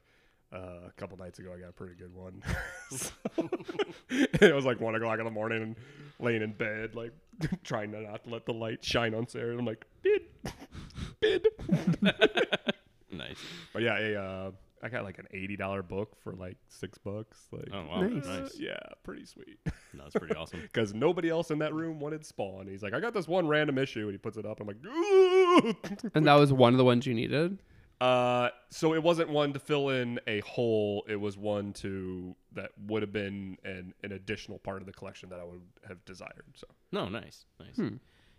Uh, 0.54 0.88
a 0.88 0.92
couple 0.96 1.18
nights 1.18 1.40
ago, 1.40 1.52
I 1.54 1.60
got 1.60 1.70
a 1.70 1.74
pretty 1.74 1.96
good 1.96 2.14
one. 2.14 2.42
So- 2.90 3.12
it 4.10 4.56
was 4.56 4.64
like 4.66 4.80
one 4.80 4.96
o'clock 4.96 5.20
in 5.20 5.26
the 5.26 5.32
morning, 5.32 5.62
and 5.62 5.76
laying 6.20 6.42
in 6.42 6.54
bed, 6.54 6.96
like 6.96 7.12
trying 7.66 7.92
not 7.92 8.00
to 8.00 8.06
not 8.12 8.22
let 8.32 8.46
the 8.46 8.54
light 8.54 8.82
shine 8.84 9.14
on 9.14 9.28
Sarah. 9.28 9.52
And 9.52 9.60
I'm 9.60 9.66
like, 9.66 9.86
bid, 10.02 10.22
bid. 11.20 11.48
Nice. 13.18 13.38
But 13.74 13.82
yeah, 13.82 13.98
a, 13.98 14.16
uh, 14.22 14.52
I 14.84 14.90
got 14.90 15.04
like 15.04 15.18
an 15.18 15.26
eighty 15.32 15.56
dollar 15.58 15.82
book 15.84 16.16
for 16.24 16.34
like 16.34 16.58
six 16.70 16.98
bucks. 16.98 17.48
Like, 17.52 17.70
Oh 17.74 17.86
wow, 17.90 18.02
Nice. 18.02 18.26
nice. 18.26 18.56
yeah, 18.60 18.78
pretty 19.04 19.26
sweet. 19.26 19.58
No, 19.94 20.04
that's 20.04 20.16
pretty 20.16 20.36
awesome. 20.36 20.60
Because 20.72 20.94
nobody 20.94 21.30
else 21.30 21.50
in 21.52 21.60
that 21.60 21.74
room 21.74 22.00
wanted 22.00 22.26
Spawn. 22.26 22.68
He's 22.68 22.84
like, 22.84 22.94
I 22.94 23.00
got 23.00 23.14
this 23.14 23.28
one 23.28 23.48
random 23.48 23.78
issue, 23.78 24.04
and 24.04 24.12
he 24.12 24.18
puts 24.18 24.38
it 24.38 24.46
up. 24.46 24.60
I'm 24.60 24.68
like, 24.68 24.78
Ooh! 24.86 25.76
And 26.16 26.28
that 26.28 26.36
was 26.36 26.54
one 26.54 26.74
of 26.74 26.78
the 26.78 26.86
ones 26.86 27.06
you 27.08 27.14
needed. 27.16 27.58
Uh, 28.00 28.50
so 28.70 28.94
it 28.94 29.02
wasn't 29.02 29.28
one 29.28 29.54
to 29.54 29.60
fill 29.60 29.90
in 29.90 30.20
a 30.28 30.40
hole. 30.42 31.04
It 31.10 31.16
was 31.16 31.36
one 31.36 31.74
to 31.74 32.36
that 32.54 32.70
would 32.86 33.02
have 33.02 33.12
been 33.12 33.58
an, 33.66 33.96
an 34.04 34.12
additional 34.12 34.60
part 34.60 34.82
of 34.82 34.86
the 34.86 34.94
collection 34.94 35.30
that 35.30 35.40
I 35.40 35.44
would 35.44 35.62
have 35.88 36.06
desired. 36.06 36.46
So 36.54 36.68
No, 36.92 37.10
nice, 37.10 37.46
nice. 37.60 37.90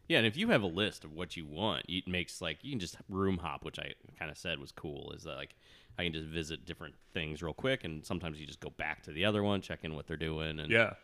Yeah, 0.08 0.18
and 0.18 0.26
if 0.26 0.36
you 0.36 0.48
have 0.48 0.62
a 0.62 0.66
list 0.66 1.04
of 1.04 1.12
what 1.12 1.36
you 1.36 1.44
want, 1.44 1.84
it 1.86 2.08
makes 2.08 2.40
like 2.40 2.58
you 2.62 2.70
can 2.70 2.80
just 2.80 2.96
room 3.08 3.38
hop, 3.38 3.64
which 3.64 3.78
I 3.78 3.92
kind 4.18 4.30
of 4.30 4.38
said 4.38 4.58
was 4.58 4.72
cool. 4.72 5.12
Is 5.14 5.24
that 5.24 5.36
like 5.36 5.54
I 5.98 6.04
can 6.04 6.14
just 6.14 6.26
visit 6.26 6.64
different 6.64 6.94
things 7.12 7.42
real 7.42 7.52
quick, 7.52 7.84
and 7.84 8.04
sometimes 8.04 8.40
you 8.40 8.46
just 8.46 8.60
go 8.60 8.70
back 8.70 9.02
to 9.04 9.12
the 9.12 9.26
other 9.26 9.42
one, 9.42 9.60
check 9.60 9.80
in 9.82 9.94
what 9.94 10.06
they're 10.06 10.16
doing, 10.16 10.60
and 10.60 10.70
yeah, 10.70 10.94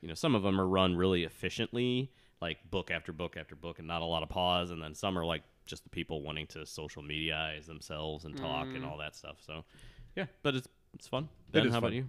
you 0.00 0.08
know 0.08 0.14
some 0.14 0.34
of 0.34 0.42
them 0.42 0.60
are 0.60 0.66
run 0.66 0.96
really 0.96 1.22
efficiently, 1.22 2.10
like 2.42 2.58
book 2.70 2.90
after 2.90 3.12
book 3.12 3.36
after 3.36 3.54
book, 3.54 3.78
and 3.78 3.86
not 3.86 4.02
a 4.02 4.06
lot 4.06 4.24
of 4.24 4.28
pause, 4.28 4.72
and 4.72 4.82
then 4.82 4.94
some 4.94 5.16
are 5.16 5.24
like 5.24 5.42
just 5.64 5.84
the 5.84 5.90
people 5.90 6.22
wanting 6.22 6.46
to 6.48 6.66
social 6.66 7.02
mediaize 7.02 7.66
themselves 7.66 8.24
and 8.24 8.36
talk 8.36 8.66
and 8.66 8.82
mm. 8.82 8.90
all 8.90 8.98
that 8.98 9.14
stuff. 9.14 9.36
So 9.46 9.64
yeah, 10.16 10.26
but 10.42 10.56
it's 10.56 10.68
it's 10.94 11.06
fun. 11.06 11.28
Ben, 11.52 11.66
is 11.66 11.72
how 11.72 11.78
about 11.78 11.88
fun. 11.88 11.96
you? 11.96 12.06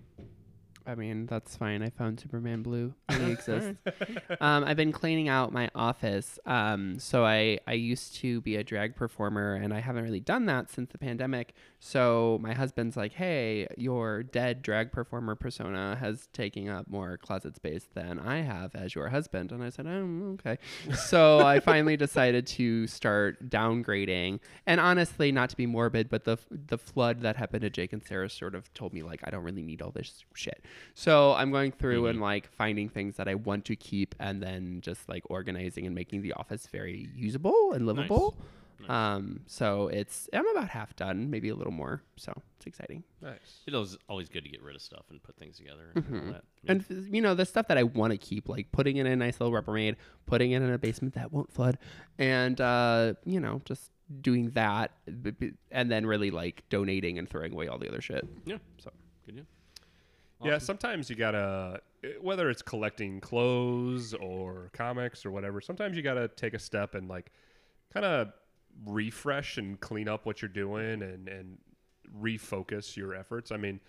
I 0.89 0.95
mean, 0.95 1.27
that's 1.27 1.55
fine. 1.55 1.83
I 1.83 1.91
found 1.91 2.19
Superman 2.19 2.63
Blue. 2.63 2.95
It 3.09 3.29
exists. 3.29 3.75
um, 4.41 4.63
I've 4.63 4.77
been 4.77 4.91
cleaning 4.91 5.29
out 5.29 5.51
my 5.51 5.69
office. 5.75 6.39
Um, 6.45 6.97
so 6.97 7.25
I, 7.25 7.59
I 7.67 7.73
used 7.73 8.15
to 8.17 8.41
be 8.41 8.55
a 8.55 8.63
drag 8.63 8.95
performer, 8.95 9.53
and 9.53 9.71
I 9.73 9.81
haven't 9.81 10.03
really 10.03 10.19
done 10.19 10.45
that 10.47 10.71
since 10.71 10.91
the 10.91 10.97
pandemic. 10.97 11.53
So 11.79 12.37
my 12.41 12.53
husband's 12.53 12.97
like, 12.97 13.13
"Hey, 13.13 13.65
your 13.77 14.21
dead 14.21 14.61
drag 14.61 14.91
performer 14.91 15.35
persona 15.35 15.95
has 15.99 16.27
taken 16.33 16.67
up 16.67 16.89
more 16.89 17.17
closet 17.17 17.55
space 17.55 17.87
than 17.93 18.19
I 18.19 18.41
have 18.41 18.75
as 18.75 18.95
your 18.95 19.07
husband." 19.07 19.53
And 19.53 19.63
I 19.63 19.69
said, 19.69 19.87
"Oh, 19.87 20.33
okay." 20.33 20.57
so 20.93 21.39
I 21.39 21.59
finally 21.71 21.95
decided 21.95 22.45
to 22.47 22.85
start 22.87 23.49
downgrading. 23.49 24.41
And 24.65 24.81
honestly, 24.81 25.31
not 25.31 25.49
to 25.51 25.57
be 25.57 25.65
morbid, 25.65 26.09
but 26.09 26.25
the 26.25 26.37
the 26.49 26.77
flood 26.77 27.21
that 27.21 27.37
happened 27.37 27.61
to 27.61 27.69
Jake 27.69 27.93
and 27.93 28.03
Sarah 28.03 28.29
sort 28.29 28.55
of 28.55 28.73
told 28.73 28.93
me 28.93 29.01
like 29.01 29.21
I 29.23 29.29
don't 29.29 29.43
really 29.43 29.63
need 29.63 29.81
all 29.81 29.91
this 29.91 30.25
shit. 30.35 30.65
So 30.95 31.33
I'm 31.33 31.49
going 31.51 31.71
through 31.71 32.07
and 32.07 32.15
mm-hmm. 32.15 32.23
like 32.23 32.51
finding 32.51 32.89
things 32.89 33.15
that 33.15 33.29
I 33.29 33.35
want 33.35 33.63
to 33.65 33.77
keep, 33.77 34.15
and 34.19 34.43
then 34.43 34.81
just 34.81 35.07
like 35.07 35.23
organizing 35.29 35.85
and 35.85 35.95
making 35.95 36.23
the 36.23 36.33
office 36.33 36.67
very 36.67 37.09
usable 37.15 37.71
and 37.71 37.85
livable. 37.87 38.35
Um, 38.87 39.41
so 39.47 39.87
it's 39.87 40.29
I'm 40.31 40.47
about 40.47 40.69
half 40.69 40.95
done, 40.95 41.29
maybe 41.29 41.49
a 41.49 41.55
little 41.55 41.73
more. 41.73 42.01
So 42.15 42.31
it's 42.57 42.65
exciting. 42.67 43.03
nice. 43.21 43.37
It's 43.65 43.73
always, 43.75 43.97
always 44.07 44.29
good 44.29 44.43
to 44.43 44.49
get 44.49 44.61
rid 44.63 44.75
of 44.75 44.81
stuff 44.81 45.05
and 45.09 45.21
put 45.21 45.35
things 45.37 45.57
together 45.57 45.91
and 45.95 46.05
all 46.27 46.33
that. 46.33 46.43
And 46.67 46.85
you 47.13 47.21
know 47.21 47.35
the 47.35 47.45
stuff 47.45 47.67
that 47.67 47.77
I 47.77 47.83
want 47.83 48.11
to 48.11 48.17
keep, 48.17 48.47
like 48.47 48.71
putting 48.71 48.97
it 48.97 49.05
in 49.05 49.11
a 49.11 49.15
nice 49.15 49.39
little 49.39 49.53
Rubbermaid, 49.59 49.95
putting 50.25 50.51
it 50.51 50.61
in 50.61 50.71
a 50.71 50.77
basement 50.77 51.15
that 51.15 51.31
won't 51.31 51.51
flood, 51.51 51.77
and 52.17 52.59
uh, 52.61 53.13
you 53.25 53.39
know 53.39 53.61
just 53.65 53.91
doing 54.21 54.49
that, 54.51 54.91
b- 55.21 55.31
b- 55.31 55.53
and 55.71 55.91
then 55.91 56.05
really 56.05 56.31
like 56.31 56.63
donating 56.69 57.17
and 57.19 57.29
throwing 57.29 57.53
away 57.53 57.67
all 57.67 57.77
the 57.77 57.87
other 57.87 58.01
shit. 58.01 58.27
yeah, 58.45 58.57
So 58.77 58.91
good 59.25 59.35
deal. 59.35 59.45
Yeah, 60.43 60.57
sometimes 60.57 61.09
you 61.09 61.15
gotta 61.17 61.81
whether 62.21 62.49
it's 62.49 62.61
collecting 62.61 63.19
clothes 63.19 64.13
or 64.13 64.69
comics 64.73 65.25
or 65.25 65.31
whatever. 65.31 65.59
Sometimes 65.59 65.97
you 65.97 66.01
gotta 66.01 66.29
take 66.29 66.53
a 66.53 66.59
step 66.59 66.95
and 66.95 67.09
like 67.09 67.31
kind 67.93 68.05
of 68.05 68.29
refresh 68.85 69.57
and 69.57 69.79
clean 69.79 70.07
up 70.07 70.25
what 70.25 70.41
you're 70.41 70.49
doing 70.49 71.01
and 71.01 71.27
and 71.27 71.57
refocus 72.21 72.95
your 72.95 73.13
efforts. 73.13 73.51
I 73.51 73.57
mean, 73.57 73.79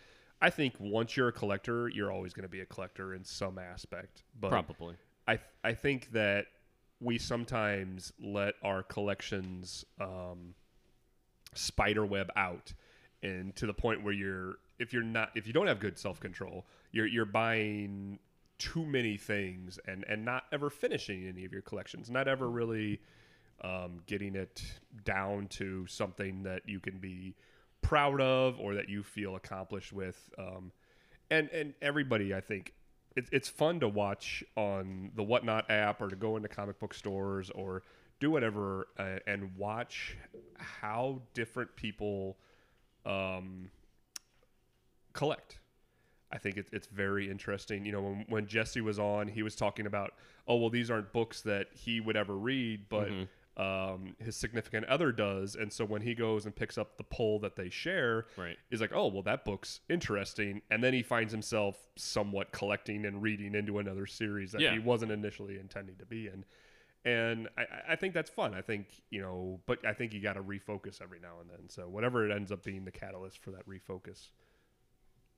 I 0.40 0.50
think 0.50 0.74
once 0.78 1.16
you're 1.16 1.28
a 1.28 1.32
collector, 1.32 1.88
you're 1.88 2.12
always 2.12 2.32
going 2.32 2.44
to 2.44 2.48
be 2.48 2.60
a 2.60 2.66
collector 2.66 3.14
in 3.14 3.24
some 3.24 3.58
aspect. 3.58 4.22
But 4.38 4.50
Probably. 4.50 4.96
I 5.28 5.38
I 5.62 5.74
think 5.74 6.12
that 6.12 6.46
we 7.00 7.18
sometimes 7.18 8.12
let 8.22 8.54
our 8.62 8.82
collections 8.82 9.84
um, 10.00 10.54
spiderweb 11.54 12.30
out, 12.36 12.72
and 13.22 13.54
to 13.56 13.66
the 13.66 13.74
point 13.74 14.02
where 14.02 14.14
you're 14.14 14.58
if 14.78 14.92
you're 14.92 15.02
not 15.02 15.30
if 15.34 15.46
you 15.46 15.52
don't 15.52 15.66
have 15.66 15.80
good 15.80 15.98
self 15.98 16.20
control, 16.20 16.66
you're 16.92 17.06
you're 17.06 17.24
buying 17.24 18.18
too 18.58 18.84
many 18.84 19.16
things 19.16 19.78
and 19.86 20.04
and 20.08 20.24
not 20.24 20.44
ever 20.52 20.68
finishing 20.68 21.26
any 21.26 21.44
of 21.44 21.52
your 21.52 21.62
collections, 21.62 22.10
not 22.10 22.28
ever 22.28 22.48
really 22.48 23.00
um, 23.62 24.00
getting 24.06 24.34
it 24.34 24.62
down 25.04 25.46
to 25.48 25.86
something 25.86 26.42
that 26.44 26.62
you 26.66 26.80
can 26.80 26.98
be 26.98 27.34
proud 27.82 28.20
of 28.20 28.58
or 28.60 28.74
that 28.74 28.88
you 28.88 29.02
feel 29.02 29.36
accomplished 29.36 29.92
with. 29.92 30.30
Um, 30.38 30.72
and 31.30 31.48
and 31.50 31.74
everybody, 31.80 32.34
I 32.34 32.40
think, 32.40 32.74
it, 33.16 33.28
it's 33.32 33.48
fun 33.48 33.80
to 33.80 33.88
watch 33.88 34.42
on 34.56 35.10
the 35.14 35.22
Whatnot 35.22 35.70
app 35.70 36.00
or 36.00 36.08
to 36.08 36.16
go 36.16 36.36
into 36.36 36.48
comic 36.48 36.78
book 36.78 36.94
stores 36.94 37.50
or 37.50 37.82
do 38.18 38.30
whatever 38.30 38.88
uh, 38.98 39.18
and 39.26 39.50
watch 39.56 40.16
how 40.58 41.22
different 41.34 41.74
people 41.76 42.36
um, 43.06 43.70
collect. 45.12 45.58
I 46.32 46.38
think 46.38 46.56
it's 46.56 46.70
it's 46.72 46.86
very 46.86 47.28
interesting. 47.30 47.84
You 47.84 47.92
know, 47.92 48.02
when, 48.02 48.24
when 48.28 48.46
Jesse 48.46 48.80
was 48.80 48.98
on, 48.98 49.28
he 49.28 49.42
was 49.42 49.56
talking 49.56 49.86
about, 49.86 50.14
oh 50.46 50.56
well, 50.56 50.70
these 50.70 50.90
aren't 50.90 51.12
books 51.12 51.40
that 51.42 51.68
he 51.72 52.00
would 52.00 52.16
ever 52.16 52.36
read, 52.36 52.88
but 52.88 53.08
um, 53.56 54.14
his 54.18 54.36
significant 54.36 54.86
other 54.86 55.12
does. 55.12 55.54
And 55.56 55.72
so 55.72 55.84
when 55.84 56.02
he 56.02 56.14
goes 56.14 56.46
and 56.46 56.54
picks 56.54 56.78
up 56.78 56.96
the 56.96 57.04
poll 57.04 57.38
that 57.40 57.56
they 57.56 57.68
share, 57.68 58.26
Right. 58.36 58.56
is 58.70 58.80
like, 58.80 58.92
oh 58.94 59.08
well, 59.08 59.22
that 59.24 59.44
book's 59.44 59.80
interesting, 59.88 60.62
and 60.70 60.82
then 60.82 60.94
he 60.94 61.02
finds 61.02 61.32
himself 61.32 61.76
somewhat 61.96 62.52
collecting 62.52 63.04
and 63.04 63.20
reading 63.22 63.54
into 63.54 63.78
another 63.78 64.06
series 64.06 64.52
that 64.52 64.60
Yeah. 64.62 64.72
he 64.72 64.78
wasn't 64.78 65.12
initially 65.12 65.58
intending 65.58 65.96
to 65.96 66.06
be 66.06 66.26
in. 66.28 66.44
And 67.04 67.48
I, 67.56 67.92
I 67.92 67.96
think 67.96 68.12
that's 68.14 68.28
fun. 68.30 68.54
I 68.54 68.60
think 68.62 68.86
you 69.10 69.20
know, 69.22 69.60
but 69.66 69.84
I 69.86 69.94
think 69.94 70.12
you 70.12 70.20
got 70.20 70.34
to 70.34 70.42
refocus 70.42 71.00
every 71.02 71.18
now 71.18 71.40
and 71.40 71.48
then. 71.50 71.68
So 71.68 71.88
whatever 71.88 72.28
it 72.28 72.32
ends 72.34 72.52
up 72.52 72.62
being 72.62 72.84
the 72.84 72.90
catalyst 72.92 73.38
for 73.38 73.50
that 73.52 73.66
refocus, 73.66 74.28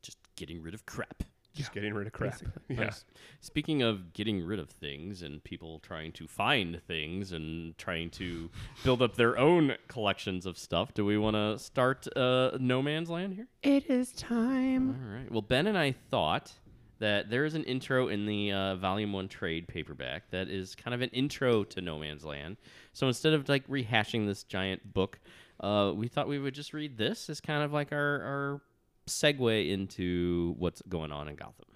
Just 0.03 0.19
getting 0.37 0.61
rid 0.63 0.75
of 0.75 0.85
crap. 0.87 1.23
Just 1.55 1.73
getting 1.73 1.95
rid 1.95 2.07
of 2.07 2.13
crap. 2.13 2.41
Yeah. 2.69 2.85
Nice. 2.85 3.05
Speaking 3.41 3.83
of 3.83 4.13
getting 4.13 4.45
rid 4.45 4.59
of 4.59 4.71
things 4.71 5.23
and 5.23 5.43
people 5.45 5.79
trying 5.81 6.13
to 6.13 6.27
find 6.27 6.81
things 6.87 7.33
and 7.33 7.77
trying 7.77 8.11
to 8.11 8.51
build 8.85 9.03
up 9.03 9.17
their 9.17 9.39
own 9.39 9.75
collections 9.89 10.47
of 10.47 10.57
stuff, 10.57 10.95
do 10.95 11.05
we 11.05 11.19
want 11.19 11.37
to 11.37 11.59
start 11.59 12.07
uh, 12.17 12.53
No 12.59 12.81
Man's 12.83 13.11
Land 13.11 13.35
here? 13.35 13.49
It 13.63 13.91
is 13.91 14.13
time. 14.13 14.91
All 14.91 15.19
right. 15.19 15.31
Well, 15.31 15.43
Ben 15.43 15.67
and 15.67 15.77
I 15.77 15.95
thought 16.11 16.53
that 16.99 17.29
there 17.31 17.45
is 17.45 17.55
an 17.55 17.65
intro 17.65 18.09
in 18.09 18.27
the 18.27 18.53
uh, 18.53 18.77
Volume 18.77 19.13
1 19.13 19.27
trade 19.29 19.67
paperback 19.67 20.31
that 20.31 20.49
is 20.49 20.77
kind 20.77 20.95
of 20.95 21.03
an 21.03 21.11
intro 21.11 21.65
to 21.65 21.81
No 21.81 21.99
Man's 21.99 22.25
Land. 22.25 22.59
So 22.93 23.09
instead 23.09 23.33
of 23.33 23.49
like 23.49 23.67
rehashing 23.67 24.27
this 24.27 24.45
giant 24.45 24.95
book, 24.95 25.19
uh, 25.61 25.93
we 25.95 26.07
thought 26.07 26.29
we 26.29 26.39
would 26.39 26.55
just 26.55 26.73
read 26.73 26.97
this 26.97 27.29
as 27.29 27.41
kind 27.41 27.63
of 27.65 27.73
like 27.73 27.91
our, 27.93 27.99
our 27.99 28.61
segue 29.07 29.71
into 29.71 30.55
what's 30.59 30.83
going 30.89 31.13
on 31.13 31.29
in 31.29 31.37
Gotham. 31.37 31.67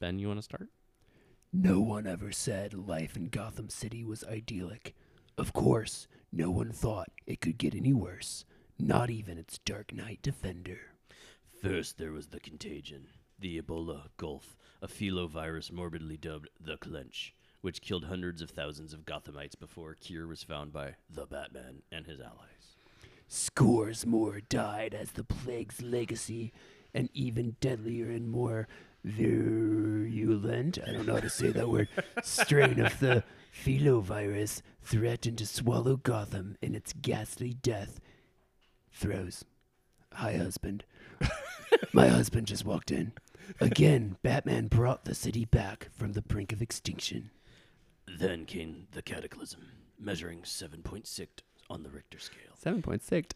Ben, 0.00 0.18
you 0.18 0.28
want 0.28 0.38
to 0.38 0.42
start? 0.42 0.68
No 1.52 1.80
one 1.80 2.06
ever 2.06 2.32
said 2.32 2.74
life 2.74 3.16
in 3.16 3.28
Gotham 3.28 3.68
City 3.70 4.04
was 4.04 4.24
idyllic. 4.24 4.94
Of 5.38 5.52
course, 5.52 6.06
no 6.32 6.50
one 6.50 6.70
thought 6.70 7.10
it 7.26 7.40
could 7.40 7.58
get 7.58 7.74
any 7.74 7.92
worse. 7.92 8.44
Not 8.78 9.10
even 9.10 9.38
its 9.38 9.58
Dark 9.58 9.92
Knight 9.94 10.20
Defender. 10.22 10.78
First, 11.62 11.96
there 11.96 12.12
was 12.12 12.26
the 12.26 12.40
contagion, 12.40 13.06
the 13.38 13.60
Ebola 13.60 14.08
Gulf, 14.18 14.56
a 14.82 14.86
filovirus 14.86 15.72
morbidly 15.72 16.18
dubbed 16.18 16.50
the 16.60 16.76
Clench, 16.76 17.34
which 17.62 17.80
killed 17.80 18.04
hundreds 18.04 18.42
of 18.42 18.50
thousands 18.50 18.92
of 18.92 19.06
Gothamites 19.06 19.58
before 19.58 19.92
a 19.92 19.96
cure 19.96 20.26
was 20.26 20.42
found 20.42 20.72
by 20.72 20.96
the 21.08 21.26
Batman 21.26 21.82
and 21.90 22.06
his 22.06 22.20
allies. 22.20 22.76
Scores 23.28 24.06
more 24.06 24.40
died 24.40 24.94
as 24.94 25.12
the 25.12 25.24
plague's 25.24 25.80
legacy, 25.82 26.52
and 26.96 27.10
even 27.12 27.56
deadlier 27.60 28.10
and 28.10 28.28
more 28.28 28.66
virulent, 29.04 30.78
I 30.84 30.92
don't 30.92 31.06
know 31.06 31.14
how 31.14 31.20
to 31.20 31.30
say 31.30 31.50
that 31.50 31.68
word, 31.68 31.88
strain 32.22 32.80
of 32.80 32.98
the 32.98 33.22
filovirus 33.52 34.62
threatened 34.82 35.38
to 35.38 35.46
swallow 35.46 35.96
Gotham 35.96 36.56
in 36.62 36.74
its 36.74 36.94
ghastly 36.94 37.52
death. 37.52 38.00
Throes. 38.90 39.44
Hi, 40.14 40.36
husband. 40.36 40.84
My 41.92 42.08
husband 42.08 42.46
just 42.46 42.64
walked 42.64 42.90
in. 42.90 43.12
Again, 43.60 44.16
Batman 44.22 44.68
brought 44.68 45.04
the 45.04 45.14
city 45.14 45.44
back 45.44 45.90
from 45.92 46.14
the 46.14 46.22
brink 46.22 46.52
of 46.52 46.62
extinction. 46.62 47.30
Then 48.18 48.46
came 48.46 48.86
the 48.92 49.02
cataclysm, 49.02 49.66
measuring 50.00 50.40
7.6 50.42 51.26
on 51.68 51.82
the 51.82 51.90
Richter 51.90 52.18
scale. 52.18 52.54
Seven 52.56 52.80
point 52.80 53.02
six. 53.02 53.34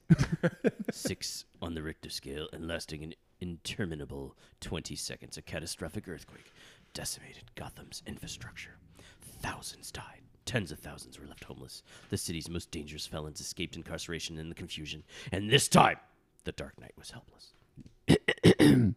Six 0.90 1.44
on 1.60 1.74
the 1.74 1.82
Richter 1.82 2.10
scale 2.10 2.48
and 2.52 2.66
lasting 2.66 3.02
an 3.04 3.14
interminable 3.40 4.36
20 4.60 4.94
seconds, 4.96 5.36
a 5.36 5.42
catastrophic 5.42 6.08
earthquake 6.08 6.52
decimated 6.94 7.50
Gotham's 7.54 8.02
infrastructure. 8.06 8.76
Thousands 9.40 9.90
died. 9.90 10.22
Tens 10.44 10.72
of 10.72 10.80
thousands 10.80 11.18
were 11.18 11.26
left 11.26 11.44
homeless. 11.44 11.82
The 12.08 12.16
city's 12.16 12.48
most 12.48 12.70
dangerous 12.70 13.06
felons 13.06 13.40
escaped 13.40 13.76
incarceration 13.76 14.38
in 14.38 14.48
the 14.48 14.54
confusion. 14.54 15.04
And 15.30 15.50
this 15.50 15.68
time, 15.68 15.98
the 16.44 16.52
Dark 16.52 16.80
Knight 16.80 16.94
was 16.98 17.12
helpless. 17.12 17.52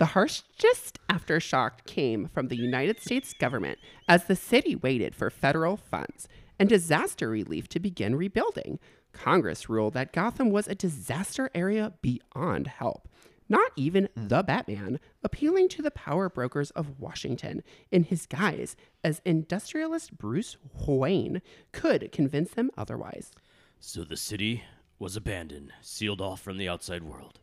The 0.00 0.06
harshest 0.06 0.98
aftershock 1.10 1.84
came 1.84 2.26
from 2.32 2.48
the 2.48 2.56
United 2.56 3.02
States 3.02 3.34
government 3.34 3.78
as 4.08 4.24
the 4.24 4.34
city 4.34 4.74
waited 4.74 5.14
for 5.14 5.28
federal 5.28 5.76
funds 5.76 6.26
and 6.58 6.70
disaster 6.70 7.28
relief 7.28 7.68
to 7.68 7.78
begin 7.78 8.16
rebuilding. 8.16 8.78
Congress 9.12 9.68
ruled 9.68 9.92
that 9.92 10.14
Gotham 10.14 10.48
was 10.48 10.66
a 10.66 10.74
disaster 10.74 11.50
area 11.54 11.92
beyond 12.00 12.66
help. 12.66 13.10
Not 13.50 13.72
even 13.74 14.08
the 14.14 14.44
Batman, 14.44 15.00
appealing 15.24 15.68
to 15.70 15.82
the 15.82 15.90
power 15.90 16.28
brokers 16.28 16.70
of 16.70 17.00
Washington 17.00 17.64
in 17.90 18.04
his 18.04 18.24
guise 18.24 18.76
as 19.02 19.20
industrialist 19.24 20.16
Bruce 20.16 20.56
Wayne, 20.86 21.42
could 21.72 22.12
convince 22.12 22.52
them 22.52 22.70
otherwise. 22.78 23.32
So 23.80 24.04
the 24.04 24.16
city 24.16 24.62
was 25.00 25.16
abandoned, 25.16 25.72
sealed 25.82 26.20
off 26.20 26.40
from 26.40 26.58
the 26.58 26.68
outside 26.68 27.02
world. 27.02 27.40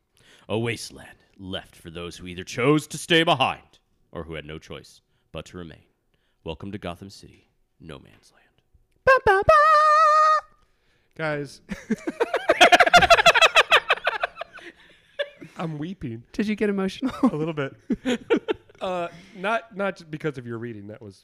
A 0.47 0.57
wasteland 0.57 1.17
left 1.37 1.75
for 1.75 1.89
those 1.89 2.15
who 2.15 2.27
either 2.27 2.45
chose 2.45 2.87
to 2.87 2.97
stay 2.97 3.23
behind 3.23 3.79
or 4.13 4.23
who 4.23 4.35
had 4.35 4.45
no 4.45 4.59
choice 4.59 5.01
but 5.33 5.43
to 5.47 5.57
remain. 5.57 5.83
Welcome 6.45 6.71
to 6.71 6.77
Gotham 6.77 7.09
City, 7.09 7.49
no 7.81 7.99
man's 7.99 8.31
land. 8.31 8.45
Ba, 9.03 9.11
ba, 9.25 9.43
ba! 9.45 9.53
Guys. 11.15 11.59
I'm 15.57 15.77
weeping 15.77 16.23
Did 16.33 16.47
you 16.47 16.55
get 16.55 16.69
emotional? 16.69 17.13
a 17.23 17.35
little 17.35 17.53
bit. 17.53 17.73
Uh, 18.79 19.07
not 19.35 19.75
not 19.75 19.95
just 19.97 20.11
because 20.11 20.37
of 20.37 20.45
your 20.45 20.59
reading. 20.59 20.85
That 20.85 21.01
was 21.01 21.23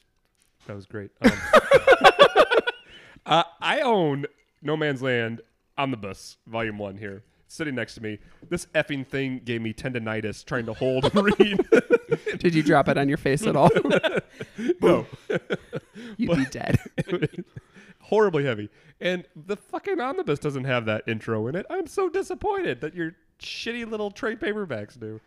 that 0.66 0.74
was 0.74 0.86
great. 0.86 1.12
Um, 1.22 1.30
uh, 3.26 3.44
I 3.60 3.80
own 3.82 4.26
No 4.60 4.76
Man's 4.76 5.00
Land 5.02 5.40
Omnibus 5.78 6.38
Volume 6.48 6.78
One 6.78 6.96
here, 6.96 7.22
sitting 7.46 7.76
next 7.76 7.94
to 7.94 8.02
me. 8.02 8.18
This 8.48 8.66
effing 8.74 9.06
thing 9.06 9.40
gave 9.44 9.62
me 9.62 9.72
tendonitis 9.72 10.44
trying 10.44 10.66
to 10.66 10.74
hold 10.74 11.04
and 11.04 11.14
read. 11.38 11.60
Did 12.38 12.56
you 12.56 12.62
drop 12.64 12.88
it 12.88 12.98
on 12.98 13.08
your 13.08 13.18
face 13.18 13.46
at 13.46 13.54
all? 13.54 13.70
no, 14.82 15.06
You'd 16.16 16.36
be 16.36 16.44
dead. 16.46 16.80
horribly 18.00 18.44
heavy. 18.44 18.68
And 19.00 19.24
the 19.36 19.56
fucking 19.56 20.00
omnibus 20.00 20.40
doesn't 20.40 20.64
have 20.64 20.86
that 20.86 21.04
intro 21.06 21.46
in 21.46 21.54
it. 21.54 21.66
I'm 21.70 21.86
so 21.86 22.08
disappointed 22.08 22.80
that 22.80 22.94
your 22.94 23.14
shitty 23.40 23.88
little 23.90 24.10
trade 24.10 24.40
paperbacks 24.40 24.98
do. 24.98 25.20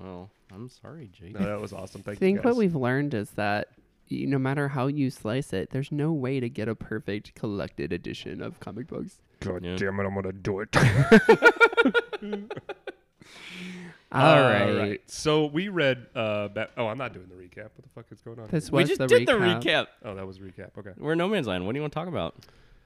Well, 0.00 0.30
I'm 0.52 0.68
sorry, 0.68 1.10
Jake. 1.12 1.38
No, 1.38 1.46
that 1.46 1.60
was 1.60 1.72
awesome. 1.72 2.02
Thank 2.02 2.20
you. 2.20 2.26
I 2.26 2.30
think 2.30 2.44
what 2.44 2.52
guys. 2.52 2.58
we've 2.58 2.74
learned 2.76 3.14
is 3.14 3.30
that 3.32 3.68
y- 4.10 4.24
no 4.26 4.38
matter 4.38 4.68
how 4.68 4.86
you 4.86 5.10
slice 5.10 5.52
it, 5.52 5.70
there's 5.70 5.92
no 5.92 6.12
way 6.12 6.40
to 6.40 6.48
get 6.48 6.68
a 6.68 6.74
perfect 6.74 7.34
collected 7.34 7.92
edition 7.92 8.40
of 8.42 8.58
comic 8.60 8.86
books. 8.88 9.20
God 9.40 9.64
Yeah. 9.64 9.76
damn 9.76 9.98
it, 10.00 10.04
I'm 10.06 10.14
gonna 10.14 10.32
do 10.32 10.60
it. 10.60 10.74
All 14.14 14.40
right. 14.42 15.00
So 15.06 15.46
we 15.46 15.68
read. 15.68 16.06
Uh, 16.14 16.48
Bat- 16.48 16.72
oh, 16.76 16.86
I'm 16.86 16.98
not 16.98 17.14
doing 17.14 17.28
the 17.28 17.34
recap. 17.34 17.70
What 17.74 17.82
the 17.82 17.88
fuck 17.94 18.04
is 18.12 18.20
going 18.20 18.38
on? 18.38 18.48
This 18.50 18.68
here? 18.68 18.76
We 18.76 18.82
was 18.82 18.88
just 18.90 18.98
the 19.00 19.06
did 19.06 19.26
the 19.26 19.32
recap. 19.32 19.62
recap. 19.62 19.86
Oh, 20.04 20.14
that 20.14 20.26
was 20.26 20.38
recap. 20.38 20.70
Okay. 20.78 20.90
We're 20.98 21.14
no 21.14 21.28
man's 21.28 21.46
land. 21.46 21.64
What 21.64 21.72
do 21.72 21.78
you 21.78 21.82
want 21.82 21.92
to 21.92 21.98
talk 21.98 22.08
about? 22.08 22.34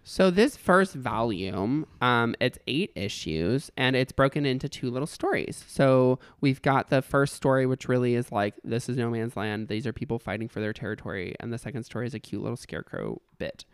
So 0.09 0.31
this 0.31 0.57
first 0.57 0.95
volume, 0.95 1.85
um, 2.01 2.37
it's 2.39 2.61
eight 2.69 2.93
issues, 2.95 3.73
and 3.77 3.97
it's 3.97 4.13
broken 4.13 4.47
into 4.47 4.69
two 4.69 4.89
little 4.89 5.09
stories. 5.09 5.65
So 5.67 6.21
we've 6.41 6.63
got 6.63 6.91
the 6.91 7.03
first 7.03 7.35
story, 7.35 7.67
which 7.67 7.89
really 7.89 8.15
is 8.15 8.31
like 8.31 8.55
this 8.63 8.89
is 8.89 8.97
no 8.97 9.11
man's 9.11 9.37
land. 9.37 9.67
These 9.67 9.85
are 9.85 9.93
people 9.93 10.21
fighting 10.21 10.47
for 10.47 10.61
their 10.61 10.73
territory, 10.73 11.35
and 11.41 11.53
the 11.53 11.59
second 11.59 11.83
story 11.83 12.07
is 12.07 12.15
a 12.15 12.21
cute 12.21 12.41
little 12.41 12.57
scarecrow 12.57 13.21
bit. 13.39 13.65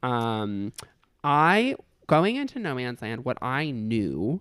Um, 0.00 0.72
I 1.24 1.74
going 2.06 2.36
into 2.36 2.60
no 2.60 2.76
man's 2.76 3.02
land, 3.02 3.24
what 3.24 3.38
I 3.42 3.72
knew, 3.72 4.40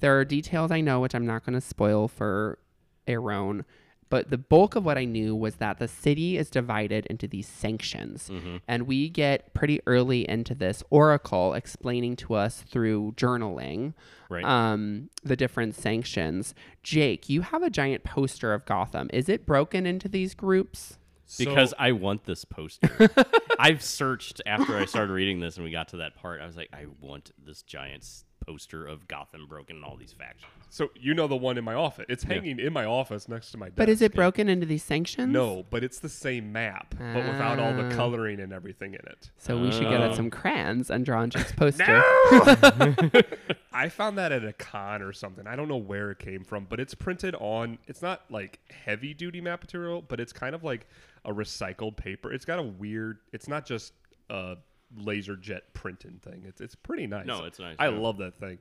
there 0.00 0.18
are 0.18 0.24
details 0.24 0.72
I 0.72 0.80
know 0.80 0.98
which 0.98 1.14
I'm 1.14 1.26
not 1.26 1.46
going 1.46 1.54
to 1.54 1.60
spoil 1.60 2.08
for 2.08 2.58
Aaron. 3.06 3.64
But 4.10 4.30
the 4.30 4.38
bulk 4.38 4.74
of 4.76 4.84
what 4.84 4.96
I 4.96 5.04
knew 5.04 5.36
was 5.36 5.56
that 5.56 5.78
the 5.78 5.88
city 5.88 6.36
is 6.38 6.48
divided 6.50 7.04
into 7.06 7.28
these 7.28 7.46
sanctions. 7.46 8.30
And 8.66 8.86
we 8.86 9.08
get 9.08 9.52
pretty 9.54 9.80
early 9.86 10.28
into 10.28 10.54
this 10.54 10.82
Oracle 10.90 11.54
explaining 11.54 12.16
to 12.16 12.34
us 12.34 12.62
through 12.62 13.12
journaling 13.16 13.94
Right. 14.30 14.44
um, 14.44 15.10
the 15.24 15.36
different 15.36 15.74
sanctions. 15.74 16.54
Jake, 16.82 17.28
you 17.28 17.42
have 17.42 17.62
a 17.62 17.70
giant 17.70 18.04
poster 18.04 18.52
of 18.54 18.64
Gotham. 18.66 19.08
Is 19.12 19.28
it 19.28 19.44
broken 19.46 19.86
into 19.86 20.08
these 20.08 20.34
groups? 20.34 20.98
because 21.36 21.70
So- 21.70 21.76
I 21.78 21.92
want 21.92 22.24
this 22.24 22.46
poster. 22.46 23.10
I've 23.58 23.82
searched 23.82 24.40
after 24.46 24.78
I 24.78 24.86
started 24.86 25.12
reading 25.12 25.40
this 25.40 25.56
and 25.56 25.64
we 25.64 25.70
got 25.70 25.88
to 25.88 25.98
that 25.98 26.14
part. 26.14 26.40
I 26.40 26.46
was 26.46 26.56
like, 26.56 26.70
I 26.72 26.86
want 27.00 27.32
this 27.44 27.60
giant 27.62 28.02
s- 28.02 28.24
poster 28.48 28.86
of 28.86 29.06
Gotham 29.08 29.46
broken 29.46 29.76
and 29.76 29.84
all 29.84 29.96
these 29.96 30.12
factions. 30.12 30.50
So 30.70 30.88
you 30.94 31.12
know 31.14 31.26
the 31.28 31.36
one 31.36 31.58
in 31.58 31.64
my 31.64 31.74
office. 31.74 32.06
It's 32.08 32.24
hanging 32.24 32.58
in 32.58 32.72
my 32.72 32.84
office 32.84 33.28
next 33.28 33.50
to 33.52 33.58
my 33.58 33.66
desk. 33.66 33.76
But 33.76 33.88
is 33.90 34.00
it 34.02 34.14
broken 34.14 34.48
into 34.48 34.64
these 34.66 34.82
sanctions? 34.82 35.32
No, 35.32 35.64
but 35.70 35.84
it's 35.84 35.98
the 35.98 36.08
same 36.08 36.50
map, 36.52 36.94
but 36.98 37.26
without 37.26 37.58
all 37.58 37.74
the 37.74 37.86
Ah. 37.86 37.90
coloring 37.96 38.40
and 38.40 38.52
everything 38.52 38.94
in 38.94 39.00
it. 39.06 39.30
So 39.38 39.58
we 39.60 39.70
should 39.70 39.84
get 39.88 40.00
Oh. 40.00 40.10
us 40.10 40.16
some 40.16 40.30
crayons 40.30 40.90
and 40.90 41.04
draw 41.04 41.20
on 41.20 41.30
Jake's 41.30 41.52
poster. 41.56 41.84
I 43.72 43.88
found 43.88 44.18
that 44.18 44.32
at 44.32 44.44
a 44.44 44.52
con 44.52 45.02
or 45.02 45.12
something. 45.12 45.46
I 45.46 45.56
don't 45.56 45.68
know 45.68 45.76
where 45.76 46.10
it 46.10 46.18
came 46.18 46.44
from, 46.44 46.66
but 46.68 46.80
it's 46.80 46.94
printed 46.94 47.34
on. 47.36 47.78
It's 47.86 48.02
not 48.02 48.22
like 48.30 48.60
heavy 48.70 49.14
duty 49.14 49.40
map 49.40 49.62
material, 49.62 50.02
but 50.02 50.20
it's 50.20 50.32
kind 50.32 50.54
of 50.54 50.64
like 50.64 50.86
a 51.24 51.32
recycled 51.32 51.96
paper. 51.96 52.32
It's 52.32 52.44
got 52.44 52.58
a 52.58 52.62
weird. 52.62 53.18
It's 53.32 53.48
not 53.48 53.66
just 53.66 53.92
a 54.30 54.56
laser 54.96 55.36
jet 55.36 55.72
printing 55.74 56.18
thing. 56.22 56.44
It's 56.46 56.60
it's 56.60 56.74
pretty 56.74 57.06
nice. 57.06 57.26
No, 57.26 57.44
it's 57.44 57.58
nice, 57.58 57.76
I 57.78 57.88
yeah. 57.88 57.98
love 57.98 58.18
that 58.18 58.38
thing. 58.38 58.58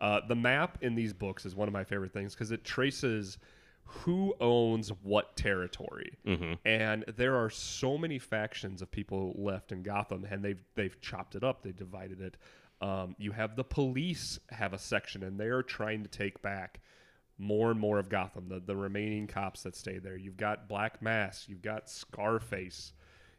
Uh, 0.00 0.20
the 0.26 0.34
map 0.34 0.78
in 0.82 0.94
these 0.94 1.12
books 1.12 1.44
is 1.44 1.54
one 1.54 1.68
of 1.68 1.74
my 1.74 1.84
favorite 1.84 2.12
things 2.12 2.34
because 2.34 2.50
it 2.52 2.64
traces 2.64 3.38
who 3.84 4.34
owns 4.40 4.90
what 5.02 5.36
territory, 5.36 6.16
Mm-hmm. 6.26 6.52
and 6.64 7.04
there 7.16 7.36
are 7.36 7.50
so 7.50 7.98
many 7.98 8.18
factions 8.20 8.82
of 8.82 8.90
people 8.90 9.34
left 9.36 9.72
in 9.72 9.82
Gotham, 9.82 10.24
and 10.30 10.44
they've 10.44 10.62
they've 10.74 11.00
chopped 11.00 11.34
it 11.34 11.42
up, 11.42 11.62
they 11.62 11.72
divided 11.72 12.20
it. 12.20 12.36
Um, 12.80 13.14
you 13.18 13.32
have 13.32 13.56
the 13.56 13.64
police 13.64 14.38
have 14.50 14.72
a 14.72 14.78
section, 14.78 15.22
and 15.22 15.38
they 15.40 15.48
are 15.48 15.62
trying 15.62 16.02
to 16.04 16.08
take 16.08 16.40
back 16.40 16.80
more 17.36 17.70
and 17.70 17.80
more 17.80 17.98
of 17.98 18.08
Gotham, 18.08 18.48
the 18.48 18.60
the 18.60 18.76
remaining 18.76 19.26
cops 19.26 19.62
that 19.64 19.74
stay 19.74 19.98
there. 19.98 20.16
You've 20.16 20.36
got 20.36 20.68
Black 20.68 21.02
Mass, 21.02 21.46
you've 21.48 21.62
got 21.62 21.90
Scarface. 21.90 22.92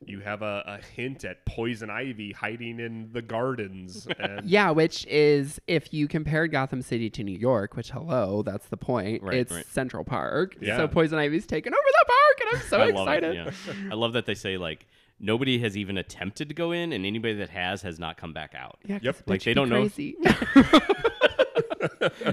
You 0.06 0.20
have 0.22 0.42
a, 0.42 0.64
a 0.66 0.80
hint 0.96 1.24
at 1.26 1.46
Poison 1.46 1.90
Ivy 1.90 2.32
hiding 2.32 2.80
in 2.80 3.10
the 3.14 3.22
gardens. 3.22 4.08
And 4.20 4.46
Yeah, 4.50 4.72
which 4.72 5.06
is 5.08 5.60
if 5.68 5.94
you 5.94 6.08
compared 6.08 6.52
Gotham 6.52 6.82
City 6.82 7.10
to 7.12 7.24
New 7.24 7.38
York, 7.38 7.76
which 7.76 7.92
hello, 7.92 8.42
that's 8.44 8.68
the 8.68 8.78
point. 8.78 9.24
Right, 9.24 9.36
it's 9.38 9.52
right. 9.52 9.66
Central 9.68 10.04
Park. 10.04 10.58
Yeah. 10.62 10.78
So 10.78 10.88
Poison 10.88 11.20
Ivy's 11.20 11.46
taken 11.46 11.74
over 11.74 11.82
the 11.82 12.06
park, 12.08 12.42
and 12.42 12.50
I'm 12.58 12.68
so 12.68 12.78
I 12.82 12.90
love 12.92 13.08
excited. 13.08 13.36
it. 13.36 13.54
Yeah. 13.68 13.74
I 13.92 13.96
love 13.96 14.14
that 14.14 14.26
they 14.26 14.36
say 14.36 14.58
like 14.58 14.88
nobody 15.20 15.60
has 15.60 15.78
even 15.78 15.98
attempted 15.98 16.50
to 16.50 16.56
go 16.56 16.72
in, 16.72 16.94
and 16.94 17.06
anybody 17.06 17.36
that 17.36 17.50
has 17.50 17.82
has 17.84 18.00
not 18.00 18.18
come 18.18 18.34
back 18.34 18.54
out. 18.56 18.80
Yeah, 18.86 18.98
'cause 18.98 19.06
Yep. 19.06 19.16
Like, 19.28 19.44
they 19.44 19.54
don't 19.54 19.70
know 19.70 19.84
if- 19.84 19.96
crazy. 19.96 20.18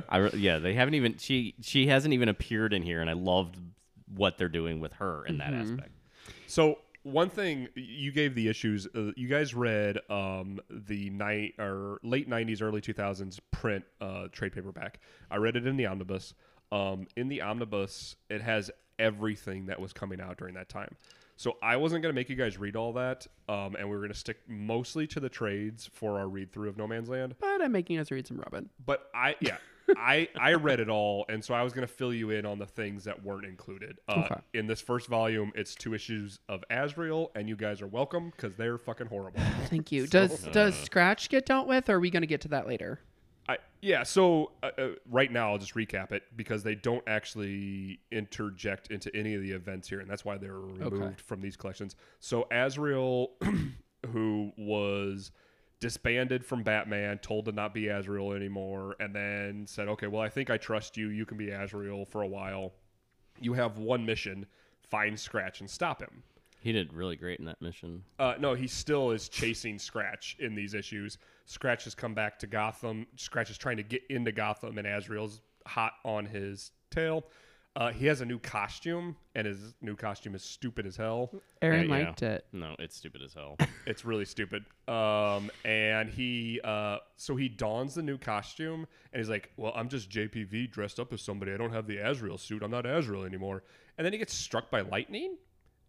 I 0.09 0.16
re- 0.18 0.31
yeah, 0.35 0.59
they 0.59 0.74
haven't 0.74 0.94
even 0.94 1.16
she 1.18 1.54
she 1.61 1.87
hasn't 1.87 2.14
even 2.14 2.28
appeared 2.28 2.72
in 2.72 2.83
here, 2.83 3.00
and 3.00 3.09
I 3.09 3.14
loved 3.14 3.57
what 4.14 4.38
they're 4.38 4.48
doing 4.48 4.81
with 4.81 4.94
her 4.94 5.24
in 5.26 5.38
that 5.38 5.52
mm-hmm. 5.52 5.74
aspect. 5.74 5.90
So 6.46 6.78
one 7.12 7.31
thing 7.31 7.68
you 7.75 8.12
gave 8.12 8.35
the 8.35 8.49
issues. 8.49 8.87
Uh, 8.94 9.12
you 9.16 9.29
guys 9.29 9.55
read 9.55 9.99
um, 10.11 10.61
the 10.71 11.11
night 11.11 11.55
or 11.59 11.99
late 12.03 12.29
'90s, 12.29 12.62
early 12.62 12.81
2000s 12.81 13.38
print 13.51 13.85
uh, 14.01 14.29
trade 14.33 14.53
paperback. 14.53 15.01
I 15.31 15.37
read 15.37 15.57
it 15.57 15.66
in 15.66 15.77
the 15.77 15.87
omnibus. 15.87 16.35
Um, 16.71 17.07
in 17.16 17.29
the 17.29 17.42
omnibus, 17.42 18.16
it 18.29 18.42
has 18.42 18.71
everything 18.99 19.66
that 19.66 19.81
was 19.81 19.92
coming 19.92 20.21
out 20.21 20.37
during 20.38 20.55
that 20.55 20.68
time. 20.68 20.94
So 21.37 21.57
I 21.62 21.77
wasn't 21.77 22.03
going 22.03 22.12
to 22.12 22.18
make 22.18 22.29
you 22.29 22.35
guys 22.35 22.59
read 22.59 22.75
all 22.75 22.92
that, 22.94 23.27
um, 23.49 23.77
and 23.77 23.88
we 23.88 23.94
were 23.94 24.01
going 24.01 24.12
to 24.12 24.18
stick 24.18 24.38
mostly 24.49 25.07
to 25.07 25.21
the 25.21 25.29
trades 25.29 25.88
for 25.94 26.18
our 26.18 26.29
read 26.29 26.51
through 26.51 26.68
of 26.68 26.77
No 26.77 26.87
Man's 26.88 27.09
Land. 27.09 27.37
but 27.38 27.62
I'm 27.62 27.71
making 27.71 27.99
us 27.99 28.11
read 28.11 28.27
some 28.27 28.38
Robin. 28.38 28.68
But 28.85 29.09
I, 29.14 29.37
yeah, 29.40 29.59
I 29.96 30.29
I 30.38 30.55
read 30.55 30.81
it 30.81 30.88
all, 30.88 31.24
and 31.29 31.44
so 31.44 31.55
I 31.55 31.62
was 31.62 31.72
gonna 31.72 31.87
fill 31.87 32.12
you 32.12 32.31
in 32.31 32.44
on 32.46 32.59
the 32.59 32.66
things 32.66 33.05
that 33.05 33.22
weren't 33.24 33.46
included. 33.46 33.98
Uh, 34.09 34.24
Okay. 34.31 34.40
In 34.55 34.66
this 34.66 34.81
first 34.81 35.07
volume, 35.09 35.53
it's 35.55 35.74
two 35.74 35.94
issues 35.94 36.40
of 36.48 36.62
Azrael, 36.70 37.31
and 37.35 37.48
you 37.48 37.57
guys 37.57 37.81
are 37.81 37.87
welcome 37.87 38.31
because 38.31 38.55
they're 38.57 38.79
fucking 38.79 39.07
horrible. 39.07 39.40
Thank 39.66 39.90
you. 39.92 40.07
Does 40.07 40.46
Uh. 40.46 40.51
does 40.51 40.74
Scratch 40.74 41.29
get 41.29 41.46
dealt 41.46 41.66
with, 41.68 41.88
or 41.88 41.94
are 41.94 42.01
we 42.01 42.11
going 42.11 42.22
to 42.22 42.27
get 42.27 42.40
to 42.42 42.48
that 42.48 42.66
later? 42.66 43.01
I 43.48 43.57
yeah. 43.81 44.03
So 44.03 44.53
uh, 44.62 44.70
uh, 44.77 44.88
right 45.11 45.33
now, 45.33 45.53
I'll 45.53 45.59
just 45.59 45.74
recap 45.74 46.12
it 46.12 46.22
because 46.37 46.62
they 46.62 46.74
don't 46.74 47.03
actually 47.07 48.01
interject 48.11 48.90
into 48.90 49.14
any 49.16 49.35
of 49.35 49.40
the 49.42 49.53
events 49.53 49.88
here, 49.88 50.01
and 50.01 50.11
that's 50.11 50.24
why 50.24 50.37
they 50.37 50.48
were 50.51 50.61
removed 50.66 51.20
from 51.22 51.40
these 51.40 51.57
collections. 51.57 51.96
So 52.20 52.46
Azrael, 52.51 53.31
who 54.12 54.53
was 54.59 55.31
disbanded 55.80 56.44
from 56.44 56.62
Batman, 56.62 57.18
told 57.18 57.44
to 57.46 57.52
not 57.52 57.74
be 57.74 57.88
Azrael 57.88 58.32
anymore, 58.32 58.96
and 59.00 59.14
then 59.14 59.66
said, 59.66 59.88
"Okay, 59.88 60.06
well, 60.06 60.22
I 60.22 60.28
think 60.28 60.50
I 60.50 60.56
trust 60.56 60.96
you. 60.96 61.08
You 61.08 61.26
can 61.26 61.36
be 61.36 61.50
Azrael 61.50 62.04
for 62.04 62.22
a 62.22 62.26
while. 62.26 62.74
You 63.40 63.54
have 63.54 63.78
one 63.78 64.04
mission: 64.04 64.46
find 64.82 65.18
Scratch 65.18 65.60
and 65.60 65.70
stop 65.70 66.00
him." 66.00 66.22
He 66.60 66.72
did 66.72 66.92
really 66.92 67.16
great 67.16 67.38
in 67.38 67.44
that 67.46 67.62
mission. 67.62 68.02
Uh, 68.18 68.34
no, 68.38 68.54
he 68.54 68.66
still 68.66 69.12
is 69.12 69.28
chasing 69.28 69.78
Scratch 69.78 70.36
in 70.40 70.54
these 70.54 70.74
issues. 70.74 71.18
Scratch 71.46 71.84
has 71.84 71.94
come 71.94 72.14
back 72.14 72.38
to 72.40 72.46
Gotham. 72.46 73.06
Scratch 73.16 73.50
is 73.50 73.58
trying 73.58 73.76
to 73.76 73.84
get 73.84 74.02
into 74.10 74.32
Gotham, 74.32 74.76
and 74.76 74.86
Azrael's 74.86 75.40
hot 75.66 75.92
on 76.04 76.26
his 76.26 76.72
tail. 76.90 77.24
Uh, 77.78 77.92
he 77.92 78.06
has 78.06 78.20
a 78.20 78.24
new 78.26 78.40
costume, 78.40 79.14
and 79.36 79.46
his 79.46 79.72
new 79.80 79.94
costume 79.94 80.34
is 80.34 80.42
stupid 80.42 80.84
as 80.84 80.96
hell. 80.96 81.30
Aaron 81.62 81.88
Yeah, 81.88 81.96
yeah. 81.98 82.04
liked 82.06 82.22
it. 82.22 82.44
No, 82.52 82.74
it's 82.80 82.96
stupid 82.96 83.22
as 83.22 83.32
hell. 83.34 83.56
It's 83.86 84.04
really 84.04 84.24
stupid. 84.24 84.64
Um, 84.88 85.50
and 85.64 86.10
he, 86.10 86.60
uh, 86.64 86.98
so 87.16 87.36
he 87.36 87.48
dons 87.48 87.94
the 87.94 88.02
new 88.02 88.18
costume, 88.18 88.86
and 89.12 89.20
he's 89.20 89.30
like, 89.30 89.50
"Well, 89.56 89.72
I'm 89.76 89.88
just 89.88 90.10
JPV 90.10 90.70
dressed 90.72 90.98
up 91.00 91.12
as 91.12 91.22
somebody. 91.22 91.52
I 91.52 91.56
don't 91.56 91.72
have 91.72 91.86
the 91.86 91.98
Azrael 91.98 92.36
suit. 92.36 92.62
I'm 92.64 92.70
not 92.72 92.84
Azrael 92.84 93.24
anymore." 93.24 93.62
And 93.96 94.04
then 94.04 94.12
he 94.12 94.18
gets 94.18 94.34
struck 94.34 94.70
by 94.72 94.80
lightning, 94.82 95.36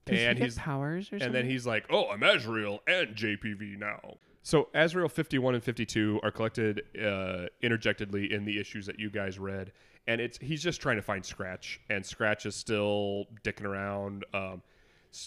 Does 0.05 0.17
he 0.19 0.25
and 0.25 0.37
get 0.37 0.45
he's 0.45 0.55
powers 0.55 1.07
or 1.07 1.19
something? 1.19 1.25
and 1.25 1.35
then 1.35 1.45
he's 1.49 1.65
like, 1.65 1.85
"Oh, 1.89 2.09
I'm 2.09 2.21
Azrael 2.23 2.81
and 2.87 3.15
JPV 3.15 3.77
now." 3.79 4.17
So 4.43 4.69
Azrael 4.73 5.09
51 5.09 5.55
and 5.55 5.63
52 5.63 6.21
are 6.23 6.31
collected 6.31 6.83
uh, 7.03 7.47
interjectedly 7.61 8.31
in 8.31 8.45
the 8.45 8.59
issues 8.59 8.85
that 8.85 8.97
you 8.99 9.09
guys 9.09 9.37
read, 9.39 9.71
and 10.07 10.19
it's 10.21 10.37
he's 10.39 10.61
just 10.61 10.81
trying 10.81 10.95
to 10.97 11.01
find 11.01 11.25
Scratch, 11.25 11.79
and 11.89 12.05
Scratch 12.05 12.45
is 12.45 12.55
still 12.55 13.25
dicking 13.43 13.65
around. 13.65 14.25
Um, 14.33 14.61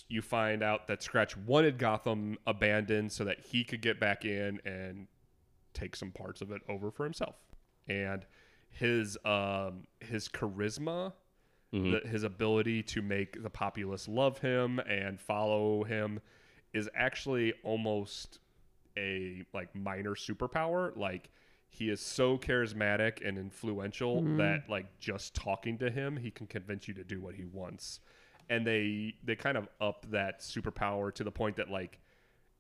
you 0.09 0.23
find 0.23 0.63
out 0.63 0.87
that 0.89 1.03
Scratch 1.03 1.37
wanted 1.37 1.79
Gotham 1.79 2.39
abandoned 2.47 3.11
so 3.11 3.25
that 3.25 3.41
he 3.41 3.65
could 3.65 3.83
get 3.83 3.99
back 3.99 4.25
in 4.25 4.61
and 4.65 5.09
take 5.75 5.97
some 5.97 6.13
parts 6.13 6.41
of 6.41 6.53
it 6.53 6.63
over 6.69 6.91
for 6.91 7.05
himself, 7.05 7.37
and 7.89 8.25
his 8.71 9.17
um, 9.25 9.85
his 10.01 10.29
charisma 10.29 11.13
the, 11.73 12.01
his 12.07 12.23
ability 12.23 12.83
to 12.83 13.01
make 13.01 13.43
the 13.43 13.49
populace 13.49 14.07
love 14.07 14.39
him 14.39 14.79
and 14.81 15.19
follow 15.19 15.85
him 15.85 16.21
is 16.75 16.89
actually 16.95 17.55
almost 17.65 18.41
a 18.99 19.43
like 19.55 19.75
minor 19.75 20.11
superpower. 20.11 20.95
Like 20.97 21.31
he 21.75 21.89
is 21.89 22.01
so 22.01 22.37
charismatic 22.37 23.27
and 23.27 23.39
influential 23.39 24.21
that 24.37 24.69
like 24.69 24.87
just 25.01 25.35
talking 25.35 25.79
to 25.79 25.91
him 25.91 26.17
he 26.19 26.31
can 26.31 26.47
convince 26.47 26.87
you 26.87 26.93
to 26.95 27.03
do 27.03 27.19
what 27.21 27.35
he 27.35 27.45
wants 27.45 27.99
and 28.51 28.67
they 28.67 29.15
they 29.25 29.35
kind 29.35 29.57
of 29.57 29.67
up 29.81 30.07
that 30.11 30.41
superpower 30.41 31.13
to 31.15 31.25
the 31.25 31.31
point 31.31 31.57
that 31.57 31.71
like 31.71 31.99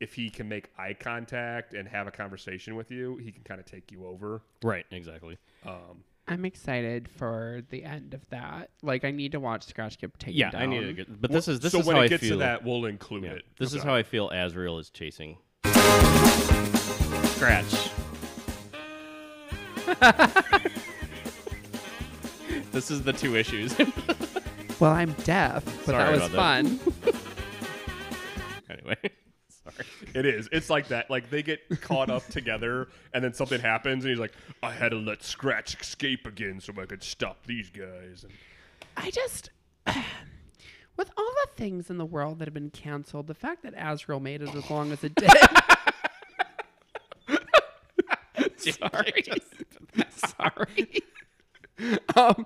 if 0.01 0.15
he 0.15 0.31
can 0.31 0.49
make 0.49 0.71
eye 0.79 0.95
contact 0.99 1.75
and 1.75 1.87
have 1.87 2.07
a 2.07 2.11
conversation 2.11 2.75
with 2.75 2.91
you 2.91 3.17
he 3.19 3.31
can 3.31 3.43
kind 3.45 3.61
of 3.61 3.67
take 3.67 3.93
you 3.93 4.07
over 4.07 4.43
right, 4.63 4.87
exactly. 4.91 5.37
um 5.67 6.03
I'm 6.29 6.45
excited 6.45 7.09
for 7.09 7.63
the 7.71 7.83
end 7.83 8.15
of 8.15 8.27
that. 8.31 8.71
Like, 8.81 9.05
I 9.05 9.11
need 9.11 9.33
to 9.33 9.41
watch 9.41 9.65
Scratch 9.67 9.99
get 9.99 10.17
taken 10.21 10.39
Yeah, 10.39 10.51
down. 10.51 10.63
I 10.63 10.67
need 10.67 10.87
to 10.87 10.93
get. 10.93 11.21
But 11.21 11.33
this 11.33 11.49
is 11.49 11.59
this 11.59 11.73
so 11.73 11.81
is 11.81 11.87
when 11.87 11.97
how 11.97 12.03
it 12.03 12.05
I 12.05 12.09
gets 12.09 12.23
feel. 12.23 12.37
to 12.37 12.37
that 12.39 12.65
we'll 12.65 12.85
include 12.87 13.25
yeah, 13.25 13.31
it 13.33 13.43
this 13.59 13.75
is 13.75 13.83
how 13.83 13.93
I 13.97 14.05
feel. 14.05 14.31
Azrael 14.31 14.79
is 14.79 14.89
chasing. 14.89 15.39
Scratch. 17.35 17.91
this 22.73 22.91
is 22.91 23.03
the 23.03 23.13
two 23.13 23.37
issues. 23.37 23.75
Well, 24.81 24.91
I'm 24.91 25.13
deaf, 25.23 25.65
but 25.65 25.85
Sorry 25.93 26.05
that 26.05 26.13
was 26.13 26.23
about 26.33 26.65
that. 26.65 26.67
fun. 26.67 26.81
anyway, 28.69 28.97
sorry. 29.49 29.87
It 30.13 30.27
is. 30.27 30.49
It's 30.51 30.69
like 30.71 30.89
that. 30.89 31.09
Like 31.09 31.31
they 31.31 31.45
get 31.45 31.61
caught 31.81 32.11
up 32.11 32.27
together, 32.27 32.89
and 33.15 33.23
then 33.23 33.33
something 33.33 33.61
happens, 33.61 34.03
and 34.05 34.11
he's 34.11 34.19
like, 34.19 34.33
"I 34.61 34.73
had 34.73 34.89
to 34.89 34.97
let 34.97 35.23
Scratch 35.23 35.81
escape 35.81 36.27
again 36.27 36.61
so 36.61 36.73
I 36.83 36.87
could 36.87 37.05
stop 37.05 37.47
these 37.47 37.71
guys." 37.71 38.25
And 38.25 38.33
I 38.97 39.11
just, 39.13 39.51
with 40.97 41.11
all 41.17 41.31
the 41.45 41.51
things 41.55 41.89
in 41.89 41.99
the 41.99 42.07
world 42.07 42.41
that 42.41 42.49
have 42.49 42.55
been 42.55 42.71
canceled, 42.71 43.29
the 43.29 43.35
fact 43.35 43.63
that 43.63 43.75
Azrael 43.77 44.19
made 44.19 44.43
it 44.43 44.53
as 44.53 44.69
long 44.69 44.91
as 44.91 45.05
it 45.05 45.15
did. 45.15 45.31
Sorry. 48.57 49.25
Sorry. 50.11 51.03
Um, 52.17 52.45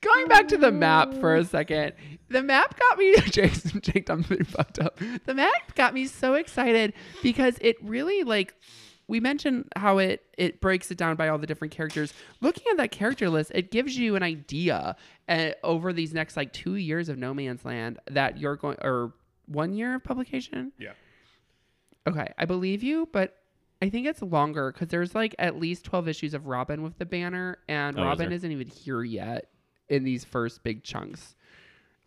going 0.00 0.28
back 0.28 0.48
to 0.48 0.56
the 0.56 0.70
map 0.72 1.12
for 1.14 1.34
a 1.36 1.44
second, 1.44 1.92
the 2.28 2.42
map 2.42 2.78
got 2.78 2.98
me. 2.98 3.14
Jason, 3.26 3.80
Jake, 3.80 4.08
I'm 4.08 4.24
pretty 4.24 4.44
fucked 4.44 4.78
up. 4.78 4.98
The 5.26 5.34
map 5.34 5.74
got 5.74 5.92
me 5.92 6.06
so 6.06 6.34
excited 6.34 6.94
because 7.22 7.58
it 7.60 7.76
really 7.82 8.22
like 8.22 8.54
we 9.06 9.20
mentioned 9.20 9.66
how 9.76 9.98
it 9.98 10.22
it 10.38 10.60
breaks 10.60 10.90
it 10.90 10.96
down 10.98 11.16
by 11.16 11.28
all 11.28 11.38
the 11.38 11.46
different 11.46 11.72
characters. 11.74 12.14
Looking 12.40 12.64
at 12.70 12.76
that 12.78 12.90
character 12.90 13.28
list, 13.28 13.52
it 13.54 13.70
gives 13.70 13.98
you 13.98 14.16
an 14.16 14.22
idea 14.22 14.96
uh, 15.28 15.50
over 15.62 15.92
these 15.92 16.14
next 16.14 16.36
like 16.36 16.52
two 16.52 16.76
years 16.76 17.08
of 17.08 17.18
No 17.18 17.34
Man's 17.34 17.64
Land 17.64 17.98
that 18.10 18.38
you're 18.38 18.56
going 18.56 18.76
or 18.82 19.12
one 19.46 19.72
year 19.74 19.94
of 19.96 20.04
publication. 20.04 20.72
yeah, 20.78 20.92
Okay, 22.06 22.32
I 22.38 22.44
believe 22.44 22.82
you, 22.82 23.08
but 23.12 23.37
I 23.80 23.88
think 23.90 24.06
it's 24.06 24.22
longer 24.22 24.72
because 24.72 24.88
there's 24.88 25.14
like 25.14 25.34
at 25.38 25.58
least 25.58 25.84
12 25.84 26.08
issues 26.08 26.34
of 26.34 26.46
Robin 26.46 26.82
with 26.82 26.98
the 26.98 27.06
banner, 27.06 27.58
and 27.68 27.96
Oh, 27.98 28.02
is 28.02 28.06
Robin 28.06 28.28
there? 28.28 28.36
isn't 28.36 28.50
even 28.52 28.66
here 28.66 29.02
yet 29.04 29.48
in 29.88 30.04
these 30.04 30.24
first 30.24 30.62
big 30.62 30.82
chunks. 30.82 31.36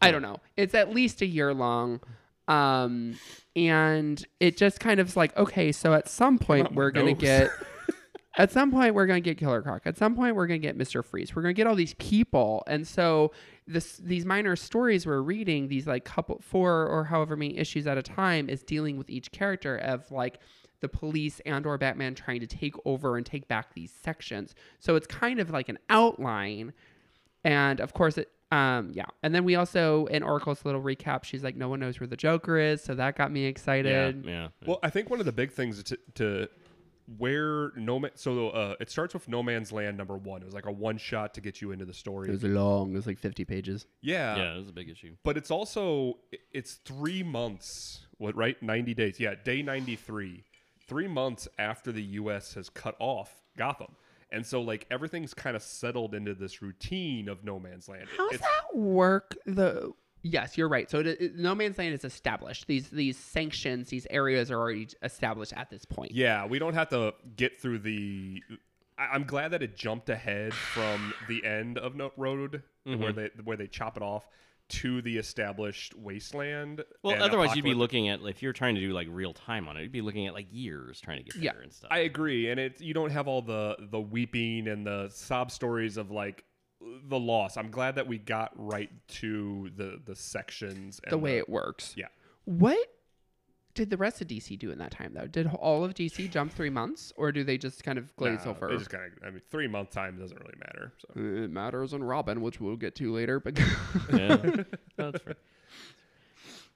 I 0.01 0.11
don't 0.11 0.21
know. 0.23 0.37
It's 0.57 0.73
at 0.73 0.91
least 0.93 1.21
a 1.21 1.25
year 1.27 1.53
long. 1.53 1.99
Um, 2.47 3.15
and 3.55 4.23
it 4.39 4.57
just 4.57 4.79
kind 4.79 4.99
of 4.99 5.07
is 5.09 5.15
like, 5.15 5.37
okay, 5.37 5.71
so 5.71 5.93
at 5.93 6.09
some 6.09 6.39
point 6.39 6.73
we're 6.73 6.91
going 6.91 7.15
to 7.15 7.19
get. 7.21 7.49
At 8.37 8.49
some 8.49 8.71
point, 8.71 8.95
we're 8.95 9.07
going 9.07 9.21
to 9.21 9.29
get 9.29 9.37
Killer 9.37 9.61
Croc. 9.61 9.81
At 9.83 9.97
some 9.97 10.15
point, 10.15 10.37
we're 10.37 10.47
going 10.47 10.61
to 10.61 10.65
get 10.65 10.77
Mr. 10.77 11.03
Freeze. 11.03 11.35
We're 11.35 11.41
going 11.41 11.53
to 11.53 11.57
get 11.57 11.67
all 11.67 11.75
these 11.75 11.95
people. 11.95 12.63
And 12.65 12.87
so, 12.87 13.33
this 13.67 13.97
these 13.97 14.23
minor 14.25 14.55
stories 14.55 15.05
we're 15.05 15.21
reading, 15.21 15.67
these 15.67 15.85
like 15.85 16.05
couple, 16.05 16.39
four 16.41 16.87
or 16.87 17.03
however 17.03 17.35
many 17.35 17.57
issues 17.57 17.87
at 17.87 17.97
a 17.97 18.01
time, 18.01 18.47
is 18.49 18.63
dealing 18.63 18.97
with 18.97 19.09
each 19.09 19.33
character 19.33 19.75
of 19.75 20.09
like 20.11 20.39
the 20.81 20.89
police 20.89 21.39
and 21.45 21.65
or 21.65 21.77
Batman 21.77 22.13
trying 22.15 22.39
to 22.41 22.47
take 22.47 22.75
over 22.85 23.15
and 23.17 23.25
take 23.25 23.47
back 23.47 23.73
these 23.73 23.91
sections. 24.03 24.53
So 24.79 24.95
it's 24.95 25.07
kind 25.07 25.39
of 25.39 25.49
like 25.49 25.69
an 25.69 25.79
outline. 25.89 26.73
And 27.43 27.79
of 27.79 27.93
course, 27.93 28.17
it, 28.17 28.29
um, 28.51 28.91
yeah. 28.93 29.05
And 29.23 29.33
then 29.33 29.45
we 29.45 29.55
also, 29.55 30.05
in 30.07 30.23
Oracle's 30.23 30.65
little 30.65 30.81
recap, 30.81 31.23
she's 31.23 31.43
like, 31.43 31.55
no 31.55 31.69
one 31.69 31.79
knows 31.79 31.99
where 31.99 32.07
the 32.07 32.17
Joker 32.17 32.57
is. 32.57 32.83
So 32.83 32.93
that 32.95 33.15
got 33.15 33.31
me 33.31 33.43
Yeah, 33.43 33.47
excited. 33.49 34.25
yeah. 34.27 34.47
Well, 34.65 34.79
I 34.83 34.89
think 34.89 35.09
one 35.09 35.19
of 35.19 35.25
the 35.25 35.31
big 35.31 35.51
things 35.51 35.81
to, 35.83 35.97
to 36.15 36.47
where 37.17 37.71
no 37.75 37.99
man. 37.99 38.11
So 38.15 38.49
uh, 38.49 38.75
it 38.79 38.89
starts 38.89 39.13
with 39.13 39.27
No 39.27 39.43
Man's 39.43 39.71
Land 39.71 39.97
number 39.97 40.17
one. 40.17 40.41
It 40.41 40.45
was 40.45 40.53
like 40.53 40.65
a 40.65 40.71
one 40.71 40.97
shot 40.97 41.33
to 41.33 41.41
get 41.41 41.61
you 41.61 41.71
into 41.71 41.85
the 41.85 41.93
story. 41.93 42.29
It 42.29 42.31
was 42.31 42.43
long. 42.43 42.91
It 42.91 42.95
was 42.95 43.07
like 43.07 43.19
50 43.19 43.43
pages. 43.45 43.85
yeah, 44.01 44.35
yeah, 44.37 44.53
it 44.55 44.57
was 44.59 44.69
a 44.69 44.73
big 44.73 44.89
issue. 44.89 45.15
but 45.23 45.35
it's 45.37 45.51
also 45.51 46.19
it's 46.51 46.75
three 46.85 47.23
months. 47.23 48.05
What 48.17 48.35
right? 48.35 48.61
Ninety 48.61 48.93
days. 48.93 49.19
Yeah, 49.19 49.33
day 49.43 49.61
ninety 49.63 49.95
three. 50.91 51.07
Months 51.07 51.47
after 51.57 51.91
the 51.91 52.03
U.S. 52.03 52.53
has 52.55 52.69
cut 52.69 52.95
off 52.99 53.41
Gotham, 53.57 53.95
and 54.31 54.45
so 54.45 54.61
like 54.61 54.85
everything's 54.91 55.33
kind 55.33 55.55
of 55.55 55.61
settled 55.63 56.13
into 56.13 56.33
this 56.33 56.61
routine 56.61 57.27
of 57.29 57.43
No 57.43 57.59
Man's 57.59 57.87
Land. 57.89 58.07
How 58.17 58.27
does 58.29 58.35
It's- 58.39 58.49
that 58.71 58.77
work? 58.77 59.35
The 59.45 59.91
yes, 60.23 60.57
you're 60.57 60.69
right. 60.69 60.89
So 60.89 60.99
it, 60.99 61.07
it- 61.07 61.35
No 61.37 61.55
Man's 61.55 61.77
Land 61.77 61.93
is 61.93 62.03
established. 62.05 62.67
These 62.67 62.89
these 62.89 63.17
sanctions, 63.17 63.89
these 63.89 64.05
areas 64.09 64.51
are 64.51 64.59
already 64.59 64.87
established 65.01 65.53
at 65.55 65.69
this 65.69 65.85
point. 65.85 66.11
Yeah, 66.11 66.45
we 66.45 66.59
don't 66.59 66.73
have 66.75 66.89
to 66.89 67.13
get 67.35 67.59
through 67.59 67.79
the. 67.79 68.41
I- 68.97 69.07
I'm 69.13 69.23
glad 69.23 69.51
that 69.51 69.63
it 69.63 69.75
jumped 69.75 70.09
ahead 70.09 70.53
from 70.53 71.13
the 71.27 71.43
end 71.45 71.77
of 71.77 71.95
No 71.95 72.11
Road, 72.17 72.61
Mm-hmm. 72.87 73.01
where 73.01 73.13
they 73.13 73.29
where 73.43 73.57
they 73.57 73.67
chop 73.67 73.95
it 73.97 74.03
off, 74.03 74.27
to 74.71 75.01
the 75.01 75.17
established 75.17 75.93
wasteland. 75.95 76.83
Well, 77.03 77.21
otherwise 77.21 77.55
you'd 77.55 77.63
be 77.65 77.73
looking 77.73 78.09
at 78.09 78.21
if 78.21 78.41
you're 78.41 78.53
trying 78.53 78.75
to 78.75 78.81
do 78.81 78.91
like 78.93 79.07
real 79.09 79.33
time 79.33 79.67
on 79.67 79.77
it, 79.77 79.83
you'd 79.83 79.91
be 79.91 80.01
looking 80.01 80.27
at 80.27 80.33
like 80.33 80.47
years 80.51 80.99
trying 81.01 81.17
to 81.17 81.23
get 81.23 81.33
there 81.35 81.43
Yeah. 81.43 81.63
and 81.63 81.73
stuff. 81.73 81.89
I 81.91 81.99
agree, 81.99 82.49
and 82.49 82.59
it 82.59 82.79
you 82.81 82.93
don't 82.93 83.11
have 83.11 83.27
all 83.27 83.41
the 83.41 83.75
the 83.91 83.99
weeping 83.99 84.67
and 84.67 84.85
the 84.85 85.09
sob 85.09 85.51
stories 85.51 85.97
of 85.97 86.11
like 86.11 86.43
the 87.07 87.19
loss. 87.19 87.57
I'm 87.57 87.69
glad 87.69 87.95
that 87.95 88.07
we 88.07 88.17
got 88.17 88.51
right 88.55 88.89
to 89.19 89.69
the 89.75 89.99
the 90.03 90.15
sections. 90.15 90.99
And 91.03 91.11
the 91.11 91.17
way 91.17 91.37
it 91.37 91.47
works. 91.49 91.93
Yeah. 91.97 92.07
What 92.45 92.79
did 93.73 93.89
the 93.89 93.97
rest 93.97 94.21
of 94.21 94.27
DC 94.27 94.57
do 94.59 94.71
in 94.71 94.77
that 94.79 94.91
time 94.91 95.13
though? 95.13 95.27
Did 95.27 95.47
all 95.47 95.83
of 95.83 95.93
DC 95.93 96.29
jump 96.29 96.53
three 96.53 96.69
months, 96.69 97.13
or 97.15 97.31
do 97.31 97.43
they 97.43 97.57
just 97.57 97.83
kind 97.83 97.97
of 97.97 98.15
glaze 98.15 98.45
Nah, 98.45 98.51
over? 98.51 98.67
They 98.67 98.77
just 98.77 98.89
kind 98.89 99.05
of. 99.05 99.11
I 99.25 99.29
mean, 99.31 99.41
three 99.49 99.67
month 99.67 99.91
time 99.91 100.17
doesn't 100.17 100.39
really 100.39 100.55
matter. 100.59 100.93
So. 100.99 101.19
it 101.19 101.51
matters 101.51 101.93
on 101.93 102.03
Robin, 102.03 102.41
which 102.41 102.59
we'll 102.59 102.75
get 102.75 102.95
to 102.95 103.11
later. 103.13 103.39
But 103.39 103.59
yeah, 104.13 104.37
that's 104.97 105.21
fair. 105.21 105.35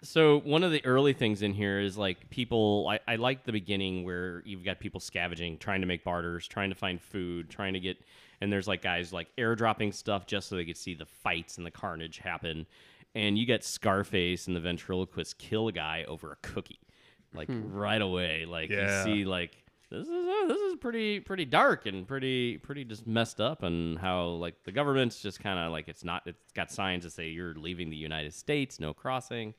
So 0.02 0.40
one 0.42 0.64
of 0.64 0.72
the 0.72 0.86
early 0.86 1.14
things 1.14 1.42
in 1.42 1.54
here 1.54 1.80
is 1.80 1.98
like 1.98 2.30
people. 2.30 2.88
I, 2.90 3.00
I 3.08 3.16
like 3.16 3.44
the 3.44 3.52
beginning 3.52 4.04
where 4.04 4.44
you've 4.46 4.64
got 4.64 4.80
people 4.80 5.00
scavenging, 5.00 5.58
trying 5.58 5.82
to 5.82 5.88
make 5.88 6.04
barters, 6.04 6.48
trying 6.48 6.70
to 6.70 6.76
find 6.76 7.02
food, 7.02 7.50
trying 7.50 7.74
to 7.74 7.80
get. 7.80 7.98
And 8.42 8.52
there's 8.52 8.68
like 8.68 8.82
guys 8.82 9.12
like 9.12 9.28
airdropping 9.38 9.94
stuff 9.94 10.28
just 10.28 10.50
so 10.50 10.56
they 10.56 10.66
could 10.66 10.78
see 10.78 10.94
the 10.94 11.06
fights 11.06 11.58
and 11.58 11.66
the 11.66 11.72
carnage 11.72 12.20
happen. 12.20 12.68
And 13.16 13.38
you 13.38 13.46
get 13.46 13.64
Scarface 13.64 14.46
and 14.46 14.56
the 14.56 14.60
ventriloquist 14.60 15.38
kill 15.38 15.70
a 15.70 15.72
guy 15.72 16.04
over 16.06 16.34
a 16.34 16.36
cookie, 16.42 16.80
like 17.36 17.50
right 17.50 18.02
away. 18.02 18.46
Like 18.46 18.70
Yeah. 18.70 19.06
you 19.06 19.14
see 19.16 19.26
like 19.26 19.52
this 19.90 20.08
is 20.08 20.10
uh, 20.10 20.48
this 20.48 20.60
is 20.60 20.76
pretty 20.76 21.20
pretty 21.20 21.46
dark 21.46 21.86
and 21.86 22.08
pretty 22.08 22.58
pretty 22.58 22.84
just 22.84 23.06
messed 23.06 23.40
up 23.40 23.64
and 23.64 23.98
how 24.00 24.28
like 24.30 24.56
the 24.64 24.72
government's 24.72 25.22
just 25.22 25.40
kind 25.40 25.60
of 25.60 25.72
like 25.72 25.88
it's 25.88 26.04
not 26.04 26.24
it's 26.26 26.52
got 26.54 26.72
signs 26.72 27.04
that 27.04 27.12
say 27.12 27.28
you're 27.30 27.54
leaving 27.56 27.90
the 27.90 27.96
United 27.98 28.34
States, 28.34 28.80
no 28.80 28.94
crossing. 28.94 29.54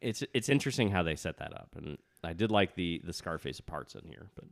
It's 0.00 0.22
it's 0.32 0.48
interesting 0.48 0.90
how 0.90 1.02
they 1.02 1.16
set 1.16 1.36
that 1.38 1.52
up, 1.52 1.68
and 1.76 1.98
I 2.24 2.32
did 2.32 2.50
like 2.50 2.74
the 2.74 3.00
the 3.04 3.12
Scarface 3.12 3.60
parts 3.60 3.94
in 3.94 4.06
here, 4.08 4.28
but 4.34 4.44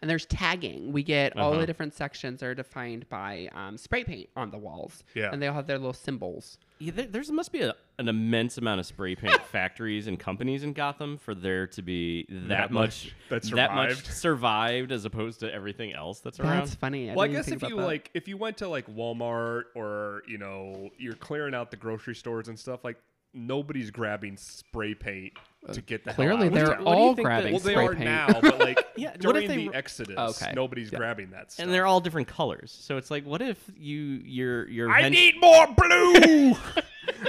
And 0.00 0.10
there's 0.10 0.26
tagging. 0.26 0.90
We 0.92 1.04
get 1.04 1.36
all 1.36 1.52
Uh-huh. 1.52 1.60
the 1.60 1.66
different 1.66 1.94
sections 1.94 2.42
are 2.42 2.54
defined 2.54 3.08
by 3.08 3.48
um, 3.54 3.76
spray 3.78 4.02
paint 4.02 4.28
on 4.34 4.50
the 4.50 4.58
walls. 4.58 5.04
Yeah. 5.14 5.30
And 5.32 5.40
they 5.40 5.46
all 5.46 5.54
have 5.54 5.68
their 5.68 5.78
little 5.78 5.92
symbols. 5.92 6.58
yeah, 6.80 6.90
there, 6.96 7.06
there's 7.06 7.30
must 7.30 7.52
be 7.52 7.60
a, 7.60 7.74
an 8.02 8.08
immense 8.08 8.58
amount 8.58 8.80
of 8.80 8.86
spray 8.86 9.14
paint 9.14 9.40
factories 9.52 10.06
and 10.06 10.18
companies 10.18 10.62
in 10.62 10.72
Gotham 10.74 11.16
for 11.16 11.34
there 11.34 11.66
to 11.68 11.80
be 11.82 12.26
that, 12.28 12.48
That 12.48 12.70
much 12.70 13.14
much 13.30 13.42
that 13.44 13.56
that 13.56 13.74
much 13.74 13.90
survived. 13.96 14.06
survived 14.14 14.92
as 14.92 15.04
opposed 15.06 15.40
to 15.40 15.52
everything 15.52 15.92
else 15.94 16.20
that's 16.20 16.38
around. 16.40 16.58
That's 16.58 16.74
funny. 16.74 17.10
I 17.10 17.14
well, 17.14 17.24
I 17.24 17.28
guess 17.28 17.48
if 17.48 17.62
you 17.62 17.76
that. 17.76 17.86
like, 17.86 18.10
if 18.12 18.28
you 18.28 18.36
went 18.36 18.58
to 18.58 18.68
like 18.68 18.86
Walmart 18.94 19.62
or 19.74 20.22
you 20.28 20.36
know, 20.38 20.90
you're 20.98 21.14
clearing 21.14 21.54
out 21.54 21.70
the 21.70 21.76
grocery 21.78 22.14
stores 22.14 22.48
and 22.48 22.58
stuff, 22.58 22.84
like 22.84 22.96
nobody's 23.34 23.90
grabbing 23.90 24.36
spray 24.36 24.92
paint 24.94 25.32
to 25.72 25.80
uh, 25.80 25.82
get 25.86 26.04
the 26.04 26.12
Clearly, 26.12 26.36
hell 26.36 26.46
out 26.48 26.52
they're 26.52 26.68
what 26.68 26.80
all 26.80 27.06
think 27.14 27.16
that- 27.16 27.22
grabbing 27.22 27.52
well, 27.54 27.60
they 27.62 27.72
spray 27.72 27.86
are 27.86 27.92
paint. 27.94 28.04
now, 28.04 28.40
but 28.42 28.58
like 28.58 28.86
Yeah, 28.96 29.08
what 29.08 29.16
if 29.16 29.20
during 29.22 29.48
they 29.48 29.56
the 29.56 29.68
were- 29.68 29.74
Exodus, 29.74 30.14
oh, 30.18 30.26
Okay. 30.30 30.52
nobody's 30.54 30.90
grabbing 30.90 31.30
that 31.30 31.50
stuff. 31.50 31.64
and 31.64 31.72
they're 31.72 31.86
all 31.86 32.00
different 32.00 32.28
colors. 32.28 32.76
So 32.78 32.98
it's 32.98 33.10
like, 33.10 33.24
what 33.24 33.40
if 33.40 33.58
you 33.78 34.20
you're 34.24 34.68
you're? 34.68 34.90
I 34.90 35.04
hench- 35.04 35.10
need 35.12 35.40
more 35.40 35.66
blue. 35.68 36.54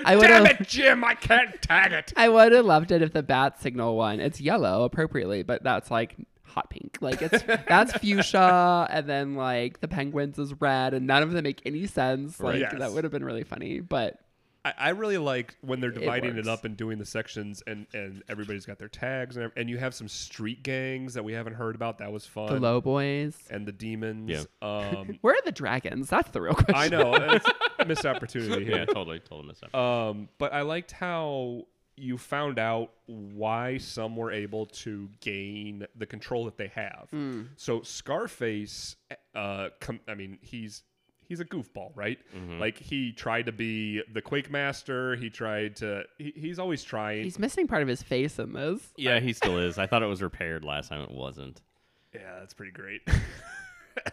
I 0.05 0.15
would 0.15 0.27
Damn 0.27 0.45
have. 0.45 0.61
it, 0.61 0.67
Jim! 0.67 1.03
I 1.03 1.15
can't 1.15 1.61
tag 1.61 1.91
it. 1.91 2.13
I 2.15 2.29
would 2.29 2.51
have 2.51 2.65
loved 2.65 2.91
it 2.91 3.01
if 3.01 3.13
the 3.13 3.23
bat 3.23 3.61
signal 3.61 3.95
one. 3.95 4.19
It's 4.19 4.39
yellow 4.41 4.83
appropriately, 4.83 5.43
but 5.43 5.63
that's 5.63 5.89
like 5.91 6.15
hot 6.43 6.69
pink. 6.69 6.97
Like 7.01 7.21
it's 7.21 7.43
that's 7.67 7.93
fuchsia, 7.97 8.87
and 8.89 9.07
then 9.07 9.35
like 9.35 9.79
the 9.81 9.87
penguins 9.87 10.37
is 10.39 10.53
red, 10.61 10.93
and 10.93 11.07
none 11.07 11.23
of 11.23 11.31
them 11.31 11.43
make 11.43 11.61
any 11.65 11.87
sense. 11.87 12.39
Like 12.39 12.59
Yes. 12.59 12.75
that 12.77 12.91
would 12.91 13.03
have 13.03 13.11
been 13.13 13.25
really 13.25 13.43
funny, 13.43 13.79
but 13.79 14.19
I, 14.65 14.73
I 14.77 14.89
really 14.89 15.17
like 15.17 15.55
when 15.61 15.79
they're 15.81 15.91
dividing 15.91 16.31
it, 16.31 16.35
works. 16.37 16.47
up 16.47 16.65
and 16.65 16.77
doing 16.77 16.97
the 16.97 17.05
sections, 17.05 17.61
and 17.67 17.85
and 17.93 18.23
everybody's 18.29 18.65
got 18.65 18.79
their 18.79 18.87
tags, 18.87 19.35
and 19.37 19.51
and 19.55 19.69
you 19.69 19.77
have 19.77 19.93
some 19.93 20.07
street 20.07 20.63
gangs 20.63 21.13
that 21.15 21.23
we 21.23 21.33
haven't 21.33 21.53
heard 21.55 21.75
about. 21.75 21.97
That 21.97 22.11
was 22.11 22.25
fun. 22.25 22.47
the 22.53 22.59
low 22.59 22.79
boys. 22.81 23.35
and 23.49 23.65
the 23.65 23.71
demons. 23.71 24.29
Yeah. 24.29 24.43
Um, 24.63 25.17
Where 25.21 25.33
are 25.35 25.41
the 25.43 25.51
dragons? 25.51 26.09
That's 26.09 26.29
the 26.31 26.41
real 26.41 26.53
question. 26.53 26.75
I 26.75 26.87
know 26.87 27.13
it's 27.35 27.45
a 27.79 27.85
missed 27.85 28.05
opportunity 28.05 28.65
yeah, 28.65 28.85
totally, 28.85 29.19
totally 29.19 29.47
missed 29.49 29.63
up. 29.65 29.75
Um, 29.75 30.29
but 30.37 30.53
I 30.53 30.61
liked 30.61 30.91
how 30.93 31.65
you 31.97 32.17
found 32.17 32.57
out 32.59 32.91
why 33.07 33.77
some 33.77 34.15
were 34.15 34.31
able 34.31 34.65
to 34.67 35.09
gain 35.19 35.85
the 35.95 36.05
control 36.05 36.45
that 36.45 36.57
they 36.57 36.69
have. 36.69 37.09
So 37.57 37.81
Scarface, 37.81 38.95
uh, 39.35 39.69
com- 39.79 39.99
I 40.07 40.15
mean, 40.15 40.39
he's 40.41 40.83
he's 41.27 41.39
a 41.39 41.45
goofball, 41.45 41.91
right? 41.95 42.19
Like 42.59 42.77
he 42.77 43.11
tried 43.11 43.45
to 43.47 43.51
be 43.51 44.01
the 44.13 44.21
Quake 44.21 44.49
Master. 44.51 45.15
He 45.15 45.29
tried 45.29 45.75
to. 45.77 46.03
He, 46.17 46.33
he's 46.35 46.59
always 46.59 46.83
trying. 46.83 47.23
He's 47.23 47.39
missing 47.39 47.67
part 47.67 47.81
of 47.81 47.87
his 47.87 48.03
face 48.03 48.39
in 48.39 48.53
this. 48.53 48.81
yeah, 48.97 49.19
he 49.19 49.33
still 49.33 49.57
is. 49.57 49.77
I 49.77 49.87
thought 49.87 50.03
it 50.03 50.07
was 50.07 50.21
repaired 50.21 50.63
last 50.63 50.89
time. 50.89 51.01
It 51.01 51.11
wasn't. 51.11 51.61
yeah, 52.13 52.39
that's 52.39 52.53
pretty 52.53 52.71
great. 52.71 53.01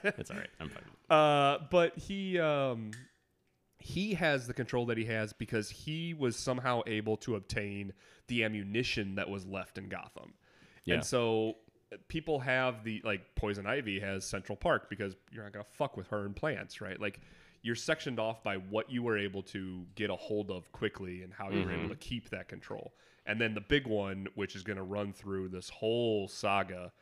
It's 0.04 0.30
all 0.30 0.36
right. 0.36 0.50
I'm 0.60 0.68
fine. 0.68 0.82
Uh, 1.10 1.58
but 1.72 1.98
he 1.98 2.38
um, 2.38 2.92
he 3.78 4.14
has 4.14 4.46
the 4.46 4.54
control 4.54 4.86
that 4.86 4.96
he 4.98 5.06
has 5.06 5.32
because 5.32 5.68
he 5.70 6.14
was 6.14 6.36
somehow 6.36 6.82
able 6.86 7.16
to 7.16 7.34
obtain 7.34 7.92
the 8.28 8.44
ammunition 8.44 9.16
that 9.16 9.28
was 9.28 9.44
left 9.44 9.76
in 9.76 9.88
Gotham. 9.88 10.34
Yeah. 10.84 10.96
And 10.96 11.04
so 11.04 11.56
people 12.08 12.38
have 12.38 12.84
the 12.84 13.00
like 13.04 13.34
Poison 13.34 13.66
Ivy 13.66 14.00
has 14.00 14.24
Central 14.24 14.56
Park 14.56 14.88
because 14.88 15.16
you're 15.32 15.44
not 15.44 15.52
gonna 15.52 15.64
fuck 15.64 15.96
with 15.96 16.08
her 16.08 16.24
and 16.24 16.34
plants, 16.34 16.80
right? 16.80 17.00
Like 17.00 17.20
you're 17.62 17.74
sectioned 17.74 18.18
off 18.18 18.42
by 18.42 18.56
what 18.56 18.90
you 18.90 19.02
were 19.02 19.18
able 19.18 19.42
to 19.42 19.84
get 19.94 20.10
a 20.10 20.16
hold 20.16 20.50
of 20.50 20.70
quickly 20.72 21.22
and 21.22 21.32
how 21.32 21.50
you 21.50 21.64
were 21.64 21.72
able 21.72 21.82
mm-hmm. 21.82 21.88
to 21.88 21.96
keep 21.96 22.30
that 22.30 22.48
control. 22.48 22.94
And 23.26 23.40
then 23.40 23.54
the 23.54 23.60
big 23.60 23.86
one, 23.86 24.28
which 24.34 24.56
is 24.56 24.62
gonna 24.62 24.82
run 24.82 25.12
through 25.12 25.48
this 25.48 25.68
whole 25.68 26.28
saga, 26.28 26.92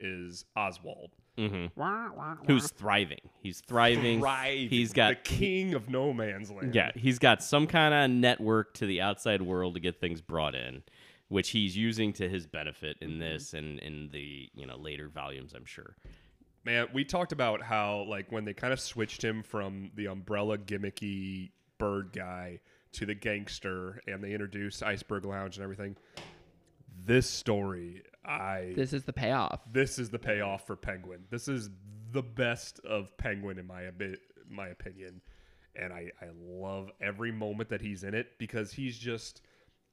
is 0.00 0.44
Oswald. 0.56 1.12
Mm-hmm. 1.38 2.46
Who's 2.46 2.70
thriving? 2.70 3.20
He's 3.40 3.60
thriving. 3.60 4.20
Thriving. 4.20 4.68
He's 4.70 4.92
got 4.92 5.24
the 5.24 5.30
king 5.30 5.74
of 5.74 5.90
no 5.90 6.12
man's 6.12 6.50
land. 6.50 6.74
Yeah, 6.74 6.92
he's 6.94 7.18
got 7.18 7.42
some 7.42 7.66
kind 7.66 7.92
of 7.92 8.10
network 8.10 8.72
to 8.74 8.86
the 8.86 9.02
outside 9.02 9.42
world 9.42 9.74
to 9.74 9.80
get 9.80 10.00
things 10.00 10.22
brought 10.22 10.54
in, 10.54 10.82
which 11.28 11.50
he's 11.50 11.76
using 11.76 12.12
to 12.14 12.28
his 12.28 12.46
benefit 12.46 12.96
in 13.00 13.10
mm-hmm. 13.10 13.20
this 13.20 13.54
and 13.54 13.78
in 13.80 14.08
the 14.12 14.48
you 14.54 14.66
know 14.66 14.76
later 14.76 15.08
volumes. 15.08 15.54
I'm 15.54 15.64
sure. 15.64 15.96
Man, 16.64 16.88
we 16.92 17.04
talked 17.04 17.32
about 17.32 17.62
how 17.62 18.06
like 18.08 18.30
when 18.32 18.44
they 18.44 18.54
kind 18.54 18.72
of 18.72 18.80
switched 18.80 19.22
him 19.22 19.42
from 19.42 19.90
the 19.94 20.06
umbrella 20.06 20.58
gimmicky 20.58 21.50
bird 21.78 22.10
guy 22.12 22.60
to 22.92 23.06
the 23.06 23.14
gangster 23.14 24.00
and 24.06 24.22
they 24.22 24.32
introduced 24.32 24.82
Iceberg 24.82 25.24
Lounge 25.24 25.56
and 25.56 25.62
everything. 25.62 25.96
This 27.04 27.28
story, 27.28 28.02
I 28.24 28.72
This 28.74 28.92
is 28.92 29.04
the 29.04 29.12
payoff. 29.12 29.60
this 29.70 29.98
is 29.98 30.10
the 30.10 30.18
payoff 30.18 30.66
for 30.66 30.76
Penguin. 30.76 31.24
This 31.30 31.46
is 31.46 31.70
the 32.12 32.22
best 32.22 32.80
of 32.80 33.16
Penguin 33.16 33.58
in 33.58 33.66
my 33.66 33.86
abi- 33.86 34.18
my 34.48 34.68
opinion, 34.68 35.20
and 35.74 35.92
I 35.92 36.10
I 36.20 36.28
love 36.34 36.90
every 37.00 37.30
moment 37.30 37.68
that 37.68 37.80
he's 37.80 38.02
in 38.02 38.14
it 38.14 38.38
because 38.38 38.72
he's 38.72 38.98
just 38.98 39.42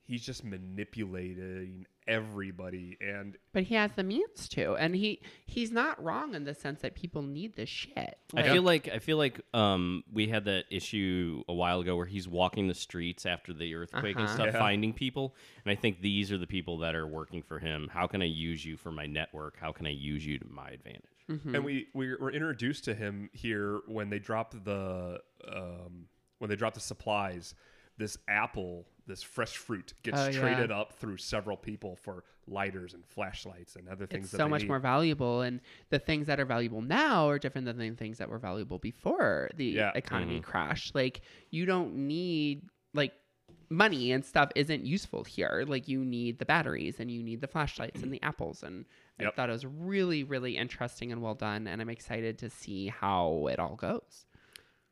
he's 0.06 0.24
just 0.26 0.44
manipulating 0.44 1.86
everybody 2.06 2.98
and 3.00 3.38
But 3.54 3.64
he 3.64 3.76
has 3.76 3.92
the 3.96 4.04
means 4.04 4.50
to, 4.50 4.76
and 4.76 4.96
he 4.96 5.22
he's 5.46 5.72
not 5.72 6.02
wrong 6.04 6.36
in 6.36 6.44
the 6.44 6.54
sense 6.54 6.82
that 6.82 6.96
people 6.96 7.22
need 7.22 7.56
this 7.56 7.70
shit. 7.70 8.18
I 8.36 8.44
feel 8.44 8.64
like 8.64 8.90
I 8.90 9.00
feel 9.00 9.18
like 9.18 9.40
um, 9.54 10.04
we 10.12 10.28
had 10.28 10.46
that 10.46 10.66
issue 10.70 11.44
a 11.48 11.54
while 11.54 11.80
ago 11.80 11.96
where 11.96 12.06
he's 12.06 12.28
walking 12.28 12.68
the 12.68 12.74
streets 12.74 13.26
after 13.26 13.54
the 13.54 13.74
earthquake 13.76 14.16
and 14.18 14.26
Uh-huh. 14.26 14.34
stuff, 14.34 14.50
Yeah. 14.54 14.60
finding 14.60 14.94
people, 14.94 15.36
and 15.66 15.72
I 15.72 15.76
think 15.76 16.02
these 16.02 16.32
are 16.32 16.38
the 16.38 16.48
people 16.48 16.80
that 16.80 16.96
are 16.96 17.08
working 17.08 17.42
for 17.42 17.60
him. 17.60 17.90
How 17.92 18.08
can 18.08 18.22
I 18.22 18.26
use 18.26 18.66
you 18.66 18.76
for 18.78 18.92
my 18.92 19.06
network? 19.06 19.58
How 19.58 19.72
can 19.72 19.86
I 19.88 19.92
use 19.92 20.26
you 20.26 20.38
to 20.40 20.46
my 20.48 20.70
advantage? 20.70 21.06
and 21.30 21.64
we 21.64 21.88
we 21.94 22.14
were 22.16 22.32
introduced 22.32 22.84
to 22.84 22.94
him 22.94 23.30
here 23.32 23.80
when 23.88 24.10
they 24.10 24.20
dropped 24.20 24.62
the 24.66 25.22
um, 25.48 26.08
when 26.40 26.50
they 26.50 26.56
dropped 26.58 26.76
the 26.76 26.82
supplies. 26.82 27.56
This 27.98 28.18
apple, 28.28 28.88
this 29.08 29.22
fresh 29.24 29.58
fruit, 29.58 29.94
gets 30.04 30.20
Oh, 30.20 30.28
yeah. 30.28 30.40
traded 30.40 30.72
up 30.72 30.94
through 30.94 31.18
several 31.18 31.58
people 31.58 31.96
for 31.96 32.24
lighters 32.48 32.94
and 32.94 33.06
flashlights 33.06 33.76
and 33.76 33.88
other 33.90 34.06
things. 34.06 34.26
it's 34.26 34.32
that 34.32 34.38
so 34.38 34.44
they 34.46 34.50
much 34.50 34.62
need. 34.62 34.68
more 34.70 34.80
valuable, 34.80 35.42
and 35.42 35.60
the 35.90 36.00
things 36.00 36.28
that 36.28 36.40
are 36.40 36.46
valuable 36.46 36.82
now 36.82 37.28
are 37.28 37.40
different 37.40 37.66
than 37.66 37.78
the 37.78 37.90
things 37.92 38.18
that 38.18 38.30
were 38.30 38.40
valuable 38.40 38.80
before 38.80 39.50
the 39.56 39.66
Yeah. 39.66 39.92
economy 39.96 40.36
mm-hmm. 40.36 40.50
crashed. 40.50 40.96
Like 40.96 41.22
you 41.52 41.66
don't 41.66 41.96
need 41.96 42.64
like 42.94 43.14
money 43.70 44.12
and 44.12 44.24
stuff 44.24 44.52
isn't 44.56 44.86
useful 44.86 45.24
here. 45.24 45.64
Like 45.68 45.88
you 45.88 46.04
need 46.06 46.40
the 46.40 46.46
batteries 46.46 47.00
and 47.00 47.10
you 47.10 47.24
need 47.24 47.42
the 47.42 47.48
flashlights 47.48 48.04
and 48.04 48.14
the 48.14 48.22
apples, 48.24 48.64
and 48.64 48.86
I 49.20 49.30
thought 49.32 49.50
it 49.50 49.54
was 49.54 49.66
really 49.66 50.24
really 50.24 50.58
interesting 50.58 51.12
and 51.12 51.22
well 51.22 51.36
done, 51.36 51.68
and 51.68 51.82
I'm 51.82 51.90
excited 51.90 52.38
to 52.40 52.50
see 52.50 52.88
how 52.88 53.48
it 53.52 53.60
all 53.60 53.76
goes. 53.76 54.26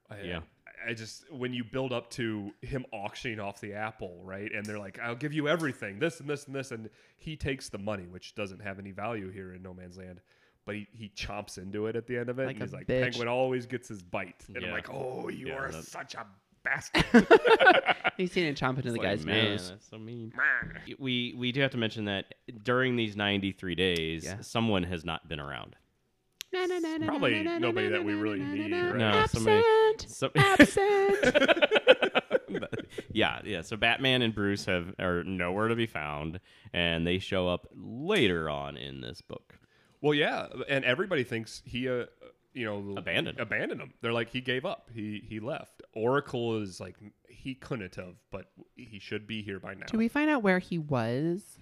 I, 0.10 0.22
Yeah. 0.22 0.40
I 0.88 0.94
just 0.94 1.32
when 1.32 1.54
you 1.54 1.64
build 1.64 1.94
up 1.94 2.10
to 2.12 2.52
him 2.62 2.86
auctioning 2.92 3.40
off 3.40 3.60
the 3.62 3.74
apple, 3.74 4.22
right? 4.24 4.52
And 4.54 4.66
they're 4.66 4.80
like, 4.80 5.00
"I'll 5.00 5.16
give 5.16 5.34
you 5.34 5.48
everything, 5.48 6.00
this 6.00 6.20
and 6.20 6.30
this 6.30 6.46
and 6.48 6.56
this," 6.56 6.72
and 6.72 6.90
he 7.18 7.36
takes 7.36 7.70
the 7.70 7.78
money, 7.78 8.08
which 8.08 8.36
doesn't 8.36 8.62
have 8.62 8.80
any 8.80 8.92
value 8.92 9.30
here 9.32 9.54
in 9.54 9.62
No 9.62 9.74
Man's 9.74 9.98
Land. 9.98 10.22
But 10.66 10.76
he, 10.76 10.88
he 10.94 11.10
chomps 11.16 11.58
into 11.58 11.88
it 11.88 11.96
at 11.96 12.06
the 12.08 12.18
end 12.18 12.30
of 12.30 12.38
it. 12.40 12.46
Like 12.46 12.56
and 12.56 12.62
a 12.62 12.66
he's 12.66 12.74
like, 12.74 12.88
bitch. 12.88 13.02
Penguin 13.04 13.28
always 13.28 13.66
gets 13.66 13.88
his 13.88 14.04
bite. 14.04 14.44
And 14.48 14.58
I'm 14.58 14.64
Yeah. 14.66 14.72
like, 14.74 14.90
oh, 14.94 15.28
you 15.30 15.48
Yeah, 15.48 15.56
are 15.56 15.72
that- 15.72 15.84
such 15.86 16.14
a 16.14 16.26
bastard. 16.64 17.04
He's 18.18 18.32
seen 18.32 18.46
it 18.46 18.56
chomp 18.58 18.78
into 18.78 18.92
the 18.92 18.98
Like, 19.00 19.02
guy's 19.02 19.26
man, 19.26 19.46
nose. 19.52 19.70
that's 19.70 19.90
so 19.90 19.98
mean. 19.98 20.32
we 21.00 21.34
we 21.36 21.52
do 21.52 21.62
have 21.62 21.72
to 21.72 21.78
mention 21.78 22.06
that 22.06 22.36
during 22.64 22.96
these 22.96 23.16
93 23.16 23.74
days, 23.74 24.24
Yeah. 24.26 24.42
someone 24.42 24.84
has 24.84 25.04
not 25.04 25.28
been 25.28 25.40
around. 25.40 25.76
Probably 26.54 27.44
nobody 27.44 27.88
that 27.90 28.04
we 28.04 28.14
really 28.14 28.40
need, 28.40 28.72
right? 28.72 28.96
No, 28.96 29.26
somebody- 29.28 29.64
Absent. 30.04 30.32
Absent. 30.36 31.16
yeah, 33.12 33.40
yeah. 33.44 33.62
So 33.62 33.78
Batman 33.78 34.22
and 34.22 34.34
Bruce 34.36 34.66
have 34.66 34.94
are 35.00 35.24
nowhere 35.24 35.68
to 35.70 35.76
be 35.76 35.86
found, 35.88 36.40
and 36.74 37.06
they 37.08 37.20
show 37.20 37.48
up 37.48 37.68
later 37.74 38.50
on 38.50 38.78
in 38.78 39.02
this 39.02 39.22
book. 39.22 39.58
Well, 40.02 40.14
yeah, 40.14 40.48
and 40.68 40.84
everybody 40.84 41.24
thinks 41.24 41.62
he, 41.66 41.88
uh, 41.88 42.06
you 42.54 42.66
know, 42.66 42.96
Abandoned. 42.98 43.40
abandoned 43.40 43.80
him. 43.82 43.94
They're 44.02 44.14
like, 44.14 44.30
he 44.30 44.42
gave 44.42 44.66
up. 44.66 44.90
He 44.94 45.24
he 45.28 45.40
left. 45.40 45.82
Oracle 45.94 46.62
is 46.62 46.80
like, 46.80 46.96
he 47.28 47.54
couldn't 47.56 47.96
have, 47.96 48.16
but 48.32 48.48
he 48.76 49.00
should 49.00 49.28
be 49.28 49.42
here 49.44 49.60
by 49.60 49.74
now. 49.76 49.86
Do 49.88 49.98
we 49.98 50.08
find 50.08 50.30
out 50.30 50.44
where 50.44 50.60
he 50.60 50.78
was? 50.78 51.58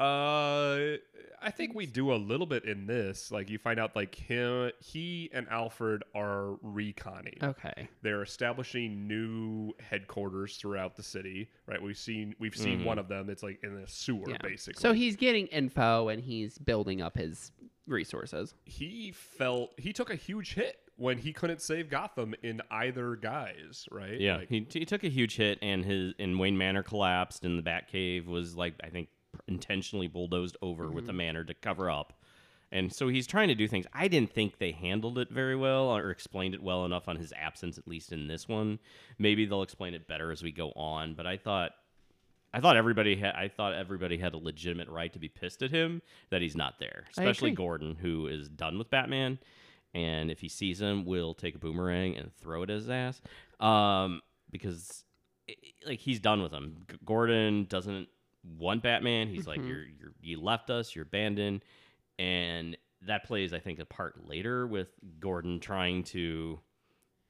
Uh, 0.00 0.96
I 1.40 1.50
think 1.50 1.74
we 1.74 1.86
do 1.86 2.12
a 2.12 2.16
little 2.16 2.46
bit 2.46 2.64
in 2.64 2.86
this. 2.86 3.30
Like, 3.30 3.48
you 3.50 3.58
find 3.58 3.78
out 3.78 3.94
like 3.96 4.14
him, 4.14 4.70
he 4.80 5.30
and 5.32 5.48
Alfred 5.48 6.02
are 6.14 6.56
reconning. 6.64 7.42
Okay. 7.42 7.88
They're 8.02 8.22
establishing 8.22 9.06
new 9.06 9.72
headquarters 9.80 10.56
throughout 10.56 10.96
the 10.96 11.02
city. 11.02 11.48
Right? 11.66 11.80
We've 11.80 11.98
seen 11.98 12.34
we've 12.38 12.56
seen 12.56 12.84
one 12.84 12.98
of 12.98 13.08
them. 13.08 13.28
It's 13.30 13.42
like 13.42 13.60
in 13.62 13.76
a 13.76 13.86
sewer, 13.88 14.30
Yeah. 14.30 14.38
basically. 14.42 14.80
So 14.80 14.92
he's 14.92 15.16
getting 15.16 15.46
info 15.48 16.08
and 16.08 16.22
he's 16.22 16.58
building 16.58 17.00
up 17.02 17.16
his 17.16 17.52
resources. 17.86 18.54
he 18.64 19.12
felt 19.12 19.70
he 19.78 19.92
took 19.92 20.10
a 20.10 20.14
huge 20.14 20.54
hit 20.54 20.76
when 20.96 21.16
he 21.18 21.32
couldn't 21.32 21.62
save 21.62 21.88
Gotham 21.88 22.34
in 22.42 22.60
either 22.70 23.14
guise, 23.16 23.86
right? 23.92 24.20
Yeah, 24.20 24.38
Like, 24.38 24.48
he, 24.48 24.66
he 24.70 24.84
took 24.84 25.04
a 25.04 25.08
huge 25.08 25.36
hit, 25.36 25.58
and 25.62 25.84
his 25.84 26.12
and 26.18 26.38
Wayne 26.38 26.58
Manor 26.58 26.82
collapsed, 26.82 27.44
and 27.44 27.56
the 27.58 27.62
Batcave 27.62 28.26
was 28.26 28.56
like 28.56 28.74
I 28.82 28.88
think 28.90 29.08
intentionally 29.48 30.06
bulldozed 30.06 30.56
over 30.62 30.90
with 30.90 31.06
the 31.06 31.12
Manor 31.12 31.44
to 31.44 31.54
cover 31.54 31.90
up. 31.90 32.12
And 32.70 32.92
so 32.92 33.08
he's 33.08 33.26
trying 33.26 33.48
to 33.48 33.54
do 33.54 33.66
things. 33.66 33.86
I 33.94 34.08
didn't 34.08 34.32
think 34.32 34.58
they 34.58 34.72
handled 34.72 35.18
it 35.18 35.30
very 35.30 35.56
well 35.56 35.84
or 35.84 36.10
explained 36.10 36.54
it 36.54 36.62
well 36.62 36.84
enough 36.84 37.08
on 37.08 37.16
his 37.16 37.32
absence, 37.34 37.78
at 37.78 37.88
least 37.88 38.12
in 38.12 38.28
this 38.28 38.46
one. 38.46 38.78
Maybe 39.18 39.46
they'll 39.46 39.62
explain 39.62 39.94
it 39.94 40.06
better 40.06 40.30
as 40.30 40.42
we 40.42 40.52
go 40.52 40.72
on. 40.76 41.14
But 41.14 41.26
I 41.26 41.38
thought, 41.38 41.72
I 42.52 42.60
thought 42.60 42.76
everybody 42.76 43.16
had, 43.16 43.34
I 43.34 43.48
thought 43.48 43.72
everybody 43.72 44.18
had 44.18 44.34
a 44.34 44.38
legitimate 44.38 44.88
right 44.88 45.12
to 45.14 45.18
be 45.18 45.28
pissed 45.28 45.62
at 45.62 45.70
him 45.70 46.02
that 46.30 46.42
he's 46.42 46.56
not 46.56 46.78
there, 46.78 47.04
especially. 47.10 47.50
Gordon, 47.56 47.94
who 47.94 48.26
is 48.26 48.50
done 48.50 48.76
with 48.76 48.90
Batman, 48.90 49.38
and 49.94 50.30
if 50.30 50.40
he 50.40 50.48
sees 50.48 50.80
him, 50.80 51.06
will 51.06 51.32
take 51.32 51.54
a 51.54 51.58
boomerang 51.58 52.16
and 52.16 52.30
throw 52.36 52.62
it 52.62 52.70
at 52.70 52.76
his 52.76 52.90
ass, 52.90 53.22
um, 53.60 54.20
because 54.50 55.04
like 55.86 56.00
he's 56.00 56.20
done 56.20 56.42
with 56.42 56.52
him. 56.52 56.84
G- 56.90 56.98
Gordon 57.04 57.64
doesn't 57.64 58.08
want 58.56 58.82
Batman. 58.82 59.28
He's 59.28 59.46
like, 59.46 59.60
Mhm. 59.60 59.68
you're, 59.68 59.84
you're 60.00 60.14
you 60.20 60.40
left 60.40 60.70
us, 60.70 60.94
you're 60.94 61.04
abandoned, 61.04 61.62
and 62.18 62.76
that 63.02 63.24
plays, 63.24 63.52
I 63.52 63.58
think, 63.60 63.78
a 63.78 63.84
part 63.84 64.26
later 64.28 64.66
with 64.66 64.88
Gordon 65.20 65.60
trying 65.60 66.02
to 66.04 66.60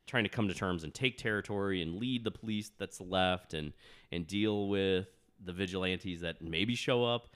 trying 0.06 0.24
to 0.24 0.30
come 0.30 0.48
to 0.48 0.54
terms 0.54 0.84
and 0.84 0.94
take 0.94 1.18
territory 1.18 1.82
and 1.82 1.96
lead 1.96 2.24
the 2.24 2.30
police 2.30 2.70
that's 2.78 3.00
left 3.00 3.52
and 3.54 3.72
and 4.10 4.26
deal 4.26 4.68
with 4.68 5.06
the 5.44 5.52
vigilantes 5.52 6.20
that 6.22 6.40
maybe 6.40 6.74
show 6.74 7.04
up. 7.04 7.28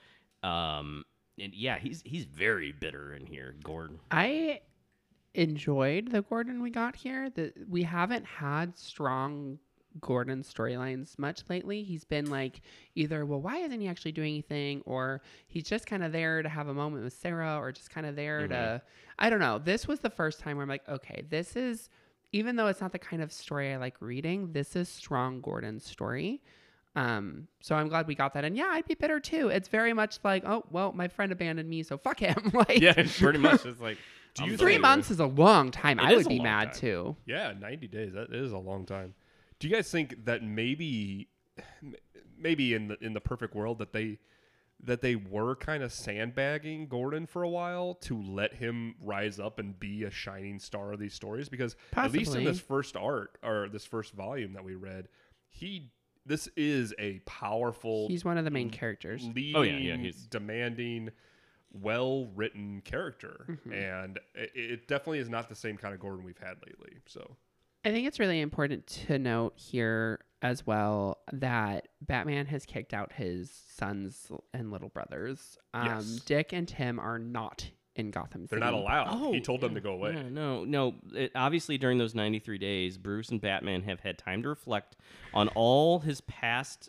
Um, 0.43 1.05
and 1.39 1.53
yeah, 1.55 1.79
he's 1.79 2.03
he's 2.05 2.25
very 2.25 2.73
bitter 2.73 3.13
in 3.15 3.27
here, 3.27 3.55
Gordon. 3.63 3.99
I 4.11 4.61
enjoyed 5.35 6.11
the 6.11 6.23
Gordon 6.23 6.63
we 6.63 6.71
got 6.71 6.97
here. 6.97 7.31
That 7.31 7.69
we 7.69 7.83
haven't 7.83 8.25
had 8.25 8.79
strong 8.79 9.59
Gordon 10.01 10.43
storylines 10.43 11.19
much 11.19 11.43
lately. 11.49 11.83
He's 11.83 12.05
been 12.05 12.31
like 12.31 12.61
either, 12.95 13.25
well, 13.27 13.41
why 13.41 13.59
isn't 13.59 13.81
he 13.81 13.89
actually 13.89 14.13
doing 14.13 14.33
anything? 14.33 14.83
Or 14.87 15.23
he's 15.47 15.65
just 15.65 15.87
kind 15.87 16.03
of 16.03 16.13
there 16.13 16.43
to 16.43 16.49
have 16.49 16.69
a 16.69 16.75
moment 16.75 17.05
with 17.05 17.13
Sarah, 17.13 17.59
or 17.59 17.73
just 17.73 17.91
kind 17.91 18.07
of 18.07 18.17
there 18.17 18.49
to 18.49 18.83
I 19.19 19.31
don't 19.31 19.41
know. 19.41 19.59
This 19.59 19.87
was 19.87 20.01
the 20.01 20.11
first 20.11 20.41
time 20.41 20.57
where 20.57 20.63
I'm 20.63 20.69
like, 20.69 20.89
okay, 20.89 21.25
this 21.29 21.57
is 21.57 21.89
even 22.33 22.57
though 22.57 22.67
it's 22.67 22.81
not 22.81 22.93
the 22.93 22.99
kind 22.99 23.23
of 23.23 23.33
story 23.33 23.73
I 23.73 23.77
like 23.77 23.97
reading, 24.01 24.53
this 24.53 24.75
is 24.75 24.89
strong 24.89 25.41
Gordon's 25.41 25.85
story. 25.85 26.43
Um, 26.95 27.49
so 27.61 27.75
I'm 27.75 27.89
glad 27.89 28.07
we 28.07 28.15
got 28.15 28.35
that. 28.35 28.45
And 28.45 28.57
yeah, 28.57 28.69
I'd 28.71 28.87
be 28.87 28.95
bitter 28.95 29.21
too. 29.21 29.49
It's 29.49 29.69
very 29.69 29.93
much 29.93 30.19
like, 30.25 30.45
oh 30.47 30.65
well, 30.71 30.93
my 30.93 31.09
friend 31.09 31.33
abandoned 31.33 31.69
me, 31.69 31.83
so 31.83 31.99
fuck 31.99 32.21
him. 32.21 32.51
like 32.55 32.81
Yeah, 32.81 32.95
pretty 32.95 33.39
much. 33.39 33.65
It's 33.67 33.81
like 33.81 33.99
Do 34.35 34.47
you 34.47 34.57
three 34.57 34.79
months 34.79 35.11
is 35.11 35.21
a 35.21 35.27
long 35.27 35.71
time. 35.71 35.99
It 35.99 36.05
I 36.05 36.15
would 36.15 36.27
be 36.27 36.41
mad 36.41 36.73
time. 36.73 36.75
too. 36.75 37.17
Yeah, 37.27 37.53
90 37.59 37.89
days. 37.89 38.13
That 38.15 38.33
is 38.33 38.53
a 38.53 38.59
long 38.59 38.87
time. 38.87 39.15
Do 39.63 39.69
you 39.69 39.75
guys 39.77 39.89
think 39.89 40.25
that 40.25 40.43
maybe 40.43 41.29
maybe 42.37 42.75
in 42.75 42.89
the 42.89 42.99
in 43.05 43.13
the 43.13 43.21
perfect 43.21 43.55
world 43.55 43.79
that 43.79 43.93
they 43.93 44.19
that 44.85 45.01
they 45.03 45.15
were 45.15 45.55
kind 45.55 45.85
of 45.85 45.93
sandbagging 45.93 46.89
Gordon 46.89 47.27
for 47.27 47.45
a 47.45 47.49
while 47.49 47.95
to 48.03 48.21
let 48.21 48.55
him 48.55 48.97
rise 49.01 49.39
up 49.39 49.61
and 49.61 49.79
be 49.79 50.03
a 50.03 50.11
shining 50.11 50.59
star 50.59 50.93
of 50.93 50.99
these 50.99 51.15
stories 51.15 51.49
because 51.49 51.77
at 51.95 52.11
least 52.11 52.35
in 52.35 52.43
this 52.43 52.59
first 52.59 52.97
art 52.97 53.39
or 53.45 53.69
this 53.69 53.85
first 53.85 54.15
volume 54.15 54.55
that 54.55 54.65
we 54.65 54.75
read, 54.75 55.07
he 55.49 55.93
this 56.27 56.49
is 56.57 56.93
a 56.99 57.21
powerful 57.21 58.09
He's 58.09 58.25
one 58.25 58.39
of 58.39 58.45
the 58.45 58.51
main 58.51 58.71
characters. 58.71 59.23
leading, 59.33 59.55
Oh, 59.57 59.63
yeah, 59.63 59.77
yeah, 59.77 59.97
he's- 59.97 60.27
demanding, 60.29 61.11
well 61.73 62.27
written 62.35 62.81
character, 62.85 63.47
Mm-hmm. 63.49 63.73
and 63.73 64.19
it, 64.35 64.51
it 64.55 64.89
definitely 64.89 65.21
is 65.21 65.29
not 65.29 65.49
the 65.49 65.55
same 65.55 65.77
kind 65.77 65.95
of 65.95 66.01
Gordon 66.01 66.25
we've 66.25 66.39
had 66.39 66.57
lately. 66.67 66.97
So 67.07 67.37
I 67.85 67.91
think 67.91 68.07
it's 68.07 68.21
really 68.21 68.41
important 68.41 68.87
to 69.09 69.19
note 69.19 69.55
here 69.57 70.21
as 70.41 70.67
well 70.67 71.19
that 71.33 71.89
Batman 72.01 72.47
has 72.47 72.65
kicked 72.67 72.95
out 72.95 73.13
his 73.13 73.51
sons 73.77 74.31
and 74.55 74.71
little 74.71 74.89
brothers. 74.89 75.57
Um, 75.75 75.87
Yes. 75.87 76.21
Dick 76.25 76.53
and 76.53 76.67
Tim 76.67 76.99
are 76.99 77.19
not 77.19 77.71
in 77.95 78.11
Gotham 78.11 78.47
they're 78.49 78.59
not 78.59 78.73
allowed. 78.73 79.09
Oh, 79.11 79.33
he 79.33 79.41
told 79.41 79.61
them 79.61 79.75
to 79.75 79.81
go 79.81 79.93
away. 79.93 80.15
Yeah, 80.15 80.29
no, 80.31 80.65
no. 80.65 80.95
It, 81.13 81.31
obviously, 81.35 81.77
during 81.77 81.99
those 81.99 82.15
93 82.15 82.57
days, 82.57 82.97
Bruce 82.97 83.29
and 83.29 83.41
Batman 83.41 83.83
have 83.83 84.01
had 84.01 84.17
time 84.17 84.43
to 84.45 84.49
reflect 84.49 84.97
on 85.35 85.49
all 85.49 85.99
his 86.01 86.21
past 86.23 86.89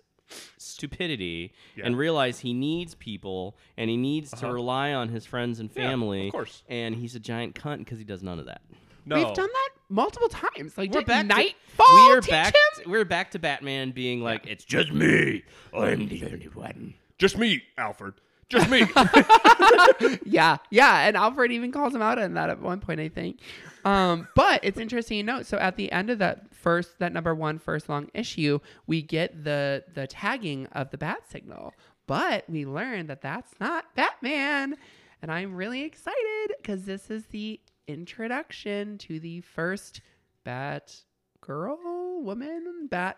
stupidity 0.57 1.53
Yeah. 1.75 1.85
and 1.87 1.97
realize 1.97 2.39
he 2.39 2.53
needs 2.53 2.95
people 2.95 3.57
and 3.77 3.89
he 3.89 3.97
needs 3.97 4.31
to 4.31 4.37
Uh-huh. 4.45 4.51
rely 4.53 4.93
on 4.93 5.09
his 5.09 5.25
friends 5.25 5.59
and 5.59 5.69
Yeah, 5.75 5.83
of 5.83 5.89
family. 5.89 6.31
course. 6.31 6.63
And 6.69 6.95
he's 6.95 7.15
a 7.15 7.19
giant 7.19 7.55
cunt 7.55 7.79
because 7.79 7.97
he 7.99 8.05
does 8.05 8.23
none 8.23 8.39
of 8.39 8.45
that. 8.45 8.61
No, 9.05 9.17
We've 9.17 9.33
done 9.33 9.49
that 9.51 9.69
multiple 9.89 10.29
times. 10.29 10.77
Like 10.77 10.91
We're 10.91 10.99
did 11.01 11.07
back 11.07 11.21
to- 11.23 11.27
Nightfall 11.35 11.85
we're 12.09 12.21
teach 12.21 12.29
back. 12.31 12.53
him? 12.83 12.91
we're 12.91 13.05
back 13.05 13.31
to 13.31 13.39
Batman 13.39 13.91
being 13.91 14.21
like, 14.21 14.45
"It's 14.47 14.63
just 14.65 14.91
me. 14.91 15.43
I'm 15.73 16.07
the 16.07 16.23
only 16.25 16.49
one." 16.53 16.93
just 17.17 17.37
me, 17.37 17.63
Alfred. 17.77 18.15
Just 18.49 18.69
me. 18.69 18.81
yeah, 20.25 20.57
yeah, 20.69 21.07
and 21.07 21.15
Alfred 21.17 21.51
even 21.51 21.71
calls 21.71 21.95
him 21.95 22.01
out 22.01 22.19
on 22.19 22.33
that 22.35 22.49
at 22.49 22.59
one 22.61 22.79
point, 22.79 22.99
I 22.99 23.09
think. 23.09 23.39
Um, 23.85 24.27
but 24.35 24.59
it's 24.63 24.77
interesting 24.77 25.19
to 25.19 25.23
note. 25.23 25.45
So 25.45 25.57
at 25.57 25.75
the 25.75 25.91
end 25.91 26.09
of 26.09 26.19
that 26.19 26.53
first, 26.53 26.99
that 26.99 27.11
number 27.13 27.33
one 27.33 27.57
first 27.59 27.89
long 27.89 28.09
issue, 28.13 28.59
we 28.87 29.01
get 29.01 29.43
the 29.43 29.83
the 29.93 30.07
tagging 30.07 30.67
of 30.67 30.91
the 30.91 30.97
bat 30.97 31.23
signal, 31.29 31.73
but 32.07 32.47
we 32.49 32.65
learn 32.65 33.07
that 33.07 33.21
that's 33.21 33.53
not 33.59 33.85
Batman, 33.95 34.75
and 35.21 35.31
I'm 35.31 35.55
really 35.55 35.83
excited 35.83 36.53
because 36.61 36.85
this 36.85 37.09
is 37.09 37.25
the 37.27 37.59
introduction 37.87 38.97
to 38.99 39.19
the 39.19 39.41
first 39.41 40.01
Bat 40.43 40.95
girl, 41.41 42.21
woman, 42.21 42.87
Bat 42.89 43.17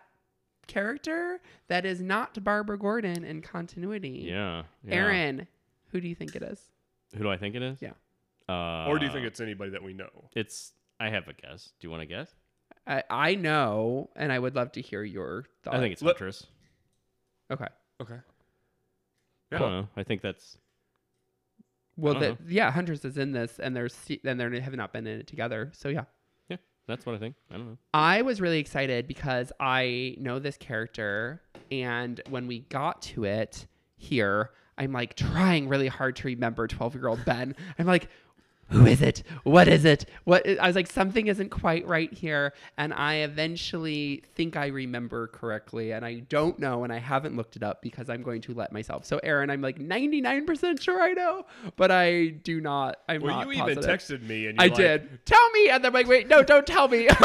character 0.66 1.40
that 1.68 1.84
is 1.84 2.00
not 2.00 2.42
Barbara 2.42 2.78
Gordon 2.78 3.24
in 3.24 3.42
continuity. 3.42 4.24
Yeah, 4.28 4.62
yeah. 4.84 4.94
Aaron, 4.94 5.48
who 5.90 6.00
do 6.00 6.08
you 6.08 6.14
think 6.14 6.36
it 6.36 6.42
is? 6.42 6.60
Who 7.16 7.22
do 7.22 7.30
I 7.30 7.36
think 7.36 7.54
it 7.54 7.62
is? 7.62 7.80
Yeah. 7.80 7.92
Uh, 8.48 8.86
or 8.88 8.98
do 8.98 9.06
you 9.06 9.12
think 9.12 9.26
it's 9.26 9.40
anybody 9.40 9.70
that 9.70 9.82
we 9.82 9.92
know? 9.92 10.30
it's? 10.34 10.72
I 10.98 11.10
have 11.10 11.28
a 11.28 11.32
guess. 11.32 11.70
Do 11.78 11.86
you 11.86 11.90
want 11.90 12.02
to 12.02 12.06
guess? 12.06 12.34
I, 12.86 13.02
I 13.10 13.34
know, 13.34 14.10
and 14.16 14.32
I 14.32 14.38
would 14.38 14.54
love 14.54 14.72
to 14.72 14.80
hear 14.80 15.02
your 15.02 15.44
thoughts. 15.62 15.76
I 15.76 15.80
think 15.80 15.92
it's 15.92 16.02
Let- 16.02 16.14
Huntress. 16.16 16.46
okay. 17.50 17.66
Okay. 18.00 18.18
I 19.52 19.58
don't 19.58 19.70
know. 19.72 19.88
I 19.96 20.02
think 20.02 20.22
that's 20.22 20.58
Well, 21.96 22.14
don't 22.14 22.22
uh-huh. 22.22 22.34
yeah, 22.48 22.70
Huntress 22.70 23.04
is 23.04 23.16
in 23.16 23.32
this, 23.32 23.58
and 23.58 23.74
there's 23.74 23.94
se- 23.94 24.20
and 24.24 24.38
they 24.38 24.60
have 24.60 24.74
not 24.74 24.92
been 24.92 25.06
in 25.06 25.20
it 25.20 25.26
together. 25.26 25.70
So 25.74 25.88
yeah, 25.88 26.04
yeah. 26.48 26.58
That's 26.86 27.06
what 27.06 27.14
I 27.14 27.18
think. 27.18 27.36
I 27.50 27.54
don't 27.54 27.66
know. 27.66 27.78
I 27.94 28.22
was 28.22 28.40
really 28.40 28.58
excited 28.58 29.08
because 29.08 29.52
I 29.58 30.16
know 30.18 30.38
this 30.38 30.56
character, 30.56 31.42
and 31.70 32.20
when 32.28 32.46
we 32.46 32.60
got 32.60 33.02
to 33.02 33.24
it 33.24 33.66
here, 33.96 34.50
I'm 34.78 34.92
like 34.92 35.14
trying 35.16 35.68
really 35.68 35.88
hard 35.88 36.16
to 36.16 36.26
remember 36.26 36.66
12 36.66 36.94
year 36.94 37.08
old 37.08 37.24
Ben. 37.24 37.56
I'm 37.78 37.86
like, 37.86 38.08
who 38.68 38.84
is 38.84 39.00
it? 39.00 39.22
What 39.44 39.68
is 39.68 39.84
it? 39.84 40.06
What? 40.24 40.46
I 40.48 40.66
was 40.66 40.74
like, 40.74 40.88
something 40.88 41.28
isn't 41.28 41.50
quite 41.50 41.86
right 41.86 42.12
here, 42.12 42.52
and 42.76 42.92
I 42.92 43.16
eventually 43.16 44.24
think 44.34 44.56
I 44.56 44.66
remember 44.66 45.28
correctly, 45.28 45.92
and 45.92 46.04
I 46.04 46.20
don't 46.20 46.58
know, 46.58 46.82
and 46.82 46.92
I 46.92 46.98
haven't 46.98 47.36
looked 47.36 47.54
it 47.54 47.62
up 47.62 47.80
because 47.80 48.10
I'm 48.10 48.22
going 48.22 48.40
to 48.42 48.54
let 48.54 48.72
myself. 48.72 49.04
So, 49.04 49.20
Aaron, 49.22 49.50
I'm 49.50 49.60
like 49.62 49.78
99% 49.78 50.80
sure 50.80 51.00
I 51.00 51.12
know, 51.12 51.46
but 51.76 51.92
I 51.92 52.28
do 52.28 52.60
not. 52.60 52.96
I'm 53.08 53.22
Well, 53.22 53.36
not 53.36 53.46
you 53.46 53.52
even 53.52 53.78
texted 53.78 54.22
me, 54.22 54.46
and 54.48 54.60
I 54.60 54.64
like, 54.64 54.74
did. 54.74 55.24
Tell 55.26 55.50
me, 55.50 55.68
and 55.68 55.86
I'm 55.86 55.92
like, 55.92 56.08
wait, 56.08 56.26
no, 56.28 56.42
don't 56.42 56.66
tell 56.66 56.88
me. 56.88 57.08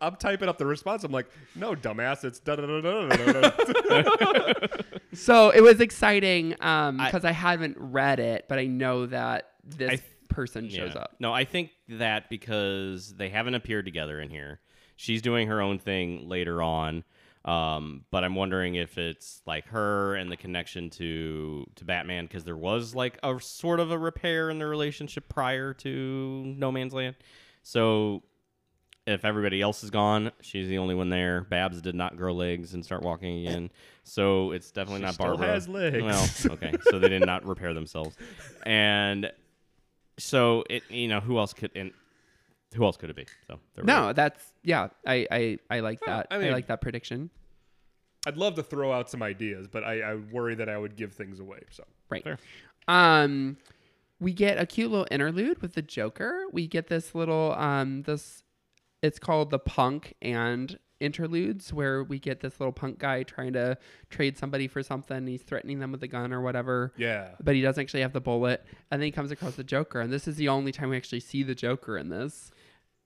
I'm 0.00 0.16
typing 0.16 0.48
up 0.48 0.58
the 0.58 0.66
response. 0.66 1.04
I'm 1.04 1.12
like, 1.12 1.28
no, 1.54 1.74
dumbass. 1.74 2.24
It's 2.24 2.38
da 2.40 2.56
da 2.56 2.66
da 2.66 2.80
da 2.80 3.08
da 3.08 3.50
da. 3.50 4.66
So 5.14 5.50
it 5.50 5.60
was 5.60 5.80
exciting 5.80 6.54
um, 6.62 6.98
I- 6.98 7.06
because 7.06 7.26
I, 7.26 7.32
haven't 7.32 7.76
read 7.78 8.18
it, 8.18 8.46
but 8.48 8.58
I 8.58 8.64
know 8.64 9.04
that 9.06 9.51
this 9.64 10.00
th- 10.00 10.02
person 10.28 10.68
shows 10.68 10.92
Yeah. 10.94 11.02
up. 11.02 11.16
No, 11.20 11.32
I 11.32 11.44
think 11.44 11.70
that 11.88 12.28
because 12.30 13.14
they 13.14 13.28
haven't 13.28 13.54
appeared 13.54 13.84
together 13.84 14.20
in 14.20 14.30
here. 14.30 14.60
She's 14.96 15.22
doing 15.22 15.48
her 15.48 15.60
own 15.60 15.78
thing 15.78 16.28
later 16.28 16.62
on. 16.62 17.04
Um, 17.44 18.04
but 18.12 18.22
I'm 18.22 18.36
wondering 18.36 18.76
if 18.76 18.98
it's 18.98 19.42
like 19.46 19.66
her 19.68 20.14
and 20.14 20.30
the 20.30 20.36
connection 20.36 20.90
to 20.90 21.66
to 21.74 21.84
Batman 21.84 22.26
because 22.26 22.44
there 22.44 22.56
was 22.56 22.94
like 22.94 23.18
a 23.24 23.40
sort 23.40 23.80
of 23.80 23.90
a 23.90 23.98
repair 23.98 24.48
in 24.48 24.58
their 24.60 24.68
relationship 24.68 25.28
prior 25.28 25.74
to 25.74 26.44
No 26.56 26.70
Man's 26.70 26.94
Land. 26.94 27.16
So 27.64 28.22
if 29.04 29.24
everybody 29.24 29.60
else 29.60 29.82
is 29.82 29.90
gone, 29.90 30.30
she's 30.40 30.68
the 30.68 30.78
only 30.78 30.94
one 30.94 31.08
there. 31.08 31.40
Babs 31.40 31.82
did 31.82 31.96
not 31.96 32.16
grow 32.16 32.32
legs 32.32 32.74
and 32.74 32.84
start 32.84 33.02
walking 33.02 33.44
again, 33.44 33.70
so 34.04 34.52
it's 34.52 34.70
definitely 34.70 35.00
She 35.00 35.06
not 35.06 35.14
still 35.14 35.26
Barbara. 35.26 35.46
has 35.48 35.68
legs. 35.68 36.00
Well, 36.00 36.28
okay, 36.54 36.72
so 36.90 37.00
they 37.00 37.08
did 37.08 37.26
not 37.26 37.44
repair 37.44 37.74
themselves, 37.74 38.16
and 38.64 39.32
so 40.18 40.64
it 40.68 40.82
you 40.90 41.08
know 41.08 41.20
who 41.20 41.38
else 41.38 41.52
could 41.52 41.70
and 41.74 41.92
who 42.74 42.84
else 42.84 42.96
could 42.96 43.10
it 43.10 43.16
be? 43.16 43.26
So 43.46 43.58
there 43.74 43.84
we 43.84 43.86
go. 43.86 44.06
No, 44.06 44.12
that's 44.12 44.52
yeah. 44.62 44.88
I 45.06 45.26
I, 45.30 45.58
I 45.70 45.80
like 45.80 46.00
that. 46.06 46.28
I 46.30 46.36
I, 46.36 46.50
like 46.50 46.66
that 46.68 46.80
prediction. 46.80 47.30
I'd 48.26 48.36
love 48.36 48.54
to 48.54 48.62
throw 48.62 48.92
out 48.92 49.10
some 49.10 49.22
ideas, 49.22 49.66
but 49.66 49.82
I, 49.82 50.00
I 50.00 50.14
worry 50.14 50.54
that 50.54 50.68
I 50.68 50.78
would 50.78 50.96
give 50.96 51.12
things 51.12 51.40
away. 51.40 51.60
So 51.70 51.84
Right. 52.08 52.22
Fair. 52.22 52.38
Um, 52.88 53.56
we 54.20 54.32
get 54.32 54.58
a 54.58 54.66
cute 54.66 54.90
little 54.90 55.08
interlude 55.10 55.60
with 55.60 55.74
the 55.74 55.82
Joker. 55.82 56.44
We 56.52 56.66
get 56.66 56.88
this 56.88 57.14
little 57.14 57.52
um 57.58 58.02
this 58.02 58.42
it's 59.02 59.18
called 59.18 59.50
the 59.50 59.58
punk 59.58 60.14
and 60.22 60.78
interludes 61.02 61.72
where 61.72 62.04
we 62.04 62.18
get 62.18 62.40
this 62.40 62.60
little 62.60 62.72
punk 62.72 62.98
guy 62.98 63.22
trying 63.24 63.52
to 63.54 63.76
trade 64.08 64.38
somebody 64.38 64.68
for 64.68 64.82
something. 64.82 65.26
He's 65.26 65.42
threatening 65.42 65.80
them 65.80 65.92
with 65.92 66.02
a 66.02 66.08
gun 66.08 66.32
or 66.32 66.40
whatever. 66.40 66.92
Yeah. 66.96 67.30
But 67.42 67.54
he 67.54 67.60
doesn't 67.60 67.80
actually 67.80 68.02
have 68.02 68.12
the 68.12 68.20
bullet. 68.20 68.64
And 68.90 69.00
then 69.00 69.06
he 69.06 69.12
comes 69.12 69.30
across 69.30 69.56
the 69.56 69.64
Joker. 69.64 70.00
And 70.00 70.12
this 70.12 70.28
is 70.28 70.36
the 70.36 70.48
only 70.48 70.72
time 70.72 70.90
we 70.90 70.96
actually 70.96 71.20
see 71.20 71.42
the 71.42 71.54
Joker 71.54 71.98
in 71.98 72.08
this. 72.08 72.50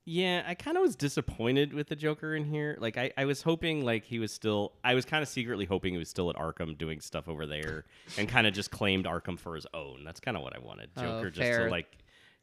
Yeah, 0.09 0.43
I 0.47 0.53
kind 0.53 0.77
of 0.77 0.83
was 0.83 0.95
disappointed 0.95 1.73
with 1.73 1.89
the 1.89 1.95
Joker 1.97 2.33
in 2.33 2.45
here. 2.45 2.77
Like, 2.79 2.97
I, 2.97 3.11
I 3.17 3.25
was 3.25 3.41
hoping, 3.41 3.83
like, 3.83 4.05
he 4.05 4.19
was 4.19 4.31
still. 4.31 4.71
I 4.81 4.93
was 4.93 5.03
kind 5.03 5.21
of 5.21 5.27
secretly 5.27 5.65
hoping 5.65 5.91
he 5.91 5.97
was 5.97 6.07
still 6.07 6.29
at 6.29 6.37
Arkham 6.37 6.77
doing 6.77 7.01
stuff 7.01 7.27
over 7.27 7.45
there 7.45 7.83
and 8.17 8.29
kind 8.29 8.47
of 8.47 8.53
just 8.53 8.71
claimed 8.71 9.03
Arkham 9.03 9.37
for 9.37 9.53
his 9.53 9.67
own. 9.73 10.05
That's 10.05 10.21
kind 10.21 10.37
of 10.37 10.43
what 10.43 10.55
I 10.55 10.59
wanted. 10.59 10.91
Oh, 10.95 11.01
Joker 11.01 11.29
just 11.29 11.59
to, 11.59 11.69
like, 11.69 11.97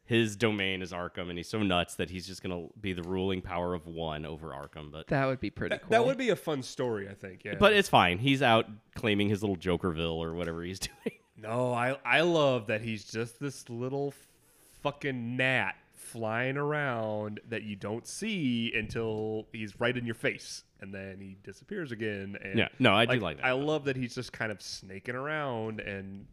his 0.05 0.35
domain 0.35 0.81
is 0.81 0.91
Arkham, 0.91 1.29
and 1.29 1.37
he's 1.37 1.49
so 1.49 1.63
nuts 1.63 1.95
that 1.95 2.09
he's 2.11 2.27
just 2.27 2.43
going 2.43 2.55
to 2.67 2.71
be 2.79 2.93
the 2.93 3.01
ruling 3.03 3.41
power 3.41 3.73
of 3.73 3.87
one 3.87 4.25
over 4.25 4.49
Arkham. 4.49 4.91
But 4.91 5.07
That 5.07 5.25
would 5.25 5.39
be 5.39 5.49
pretty 5.49 5.73
That, 5.75 5.81
cool. 5.81 5.89
that 5.89 6.05
would 6.05 6.17
be 6.17 6.29
a 6.29 6.35
fun 6.35 6.61
story, 6.63 7.09
I 7.09 7.13
think. 7.15 7.43
Yeah. 7.43 7.55
but 7.59 7.73
it's 7.73 7.89
fine. 7.89 8.19
He's 8.19 8.41
out 8.43 8.67
claiming 8.95 9.29
his 9.29 9.41
little 9.41 9.57
Jokerville 9.57 10.17
or 10.17 10.33
whatever 10.35 10.63
he's 10.63 10.79
doing. 11.05 11.17
no, 11.37 11.73
I 11.73 11.97
I 12.05 12.21
love 12.21 12.67
that 12.67 12.81
he's 12.81 13.03
just 13.03 13.39
this 13.39 13.67
little 13.69 14.13
fucking 14.83 15.35
gnat 15.37 15.75
flying 15.93 16.55
around 16.57 17.39
that 17.49 17.63
you 17.63 17.75
don't 17.75 18.05
see 18.07 18.71
until 18.75 19.47
he's 19.51 19.79
right 19.79 19.97
in 19.97 20.05
your 20.05 20.15
face, 20.15 20.63
and 20.81 20.93
then 20.93 21.17
he 21.19 21.35
disappears 21.43 21.91
again. 21.91 22.37
And 22.43 22.59
Yeah, 22.59 22.67
no, 22.79 22.93
I 22.93 23.05
do 23.05 23.19
like 23.19 23.37
that, 23.37 23.45
I 23.45 23.53
love 23.53 23.85
that 23.85 23.95
he's 23.95 24.13
just 24.15 24.31
kind 24.31 24.51
of 24.51 24.61
snaking 24.61 25.15
around 25.15 25.79
and. 25.79 26.27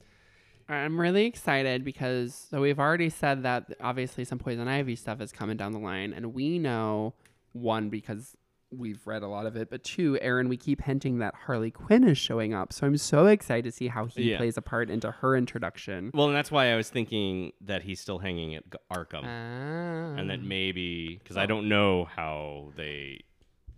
I'm 0.72 1.00
really 1.00 1.26
excited 1.26 1.84
because 1.84 2.46
so 2.50 2.60
we've 2.60 2.78
already 2.78 3.10
said 3.10 3.42
that 3.44 3.74
obviously 3.80 4.24
some 4.24 4.38
poison 4.38 4.68
ivy 4.68 4.96
stuff 4.96 5.20
is 5.20 5.32
coming 5.32 5.56
down 5.56 5.72
the 5.72 5.78
line, 5.78 6.12
and 6.12 6.34
we 6.34 6.58
know 6.58 7.14
one 7.52 7.88
because 7.90 8.36
we've 8.74 9.06
read 9.06 9.22
a 9.22 9.26
lot 9.28 9.44
of 9.44 9.54
it, 9.54 9.68
but 9.68 9.84
two, 9.84 10.18
Aaron, 10.22 10.48
we 10.48 10.56
keep 10.56 10.80
hinting 10.80 11.18
that 11.18 11.34
Harley 11.44 11.70
Quinn 11.70 12.04
is 12.08 12.16
showing 12.16 12.54
up, 12.54 12.72
so 12.72 12.86
I'm 12.86 12.96
so 12.96 13.26
excited 13.26 13.64
to 13.64 13.70
see 13.70 13.88
how 13.88 14.06
he 14.06 14.30
Yeah. 14.30 14.38
plays 14.38 14.56
a 14.56 14.62
part 14.62 14.88
into 14.88 15.10
her 15.10 15.36
introduction. 15.36 16.10
Well, 16.14 16.28
and 16.28 16.34
that's 16.34 16.50
why 16.50 16.72
I 16.72 16.76
was 16.76 16.88
thinking 16.88 17.52
that 17.60 17.82
he's 17.82 18.00
still 18.00 18.18
hanging 18.20 18.54
at 18.54 18.64
Arkham. 18.90 19.24
Ah. 19.24 20.18
and 20.18 20.30
that 20.30 20.42
maybe 20.42 21.16
because 21.22 21.36
I 21.36 21.44
don't 21.44 21.68
know 21.68 22.06
how 22.06 22.72
they. 22.76 23.20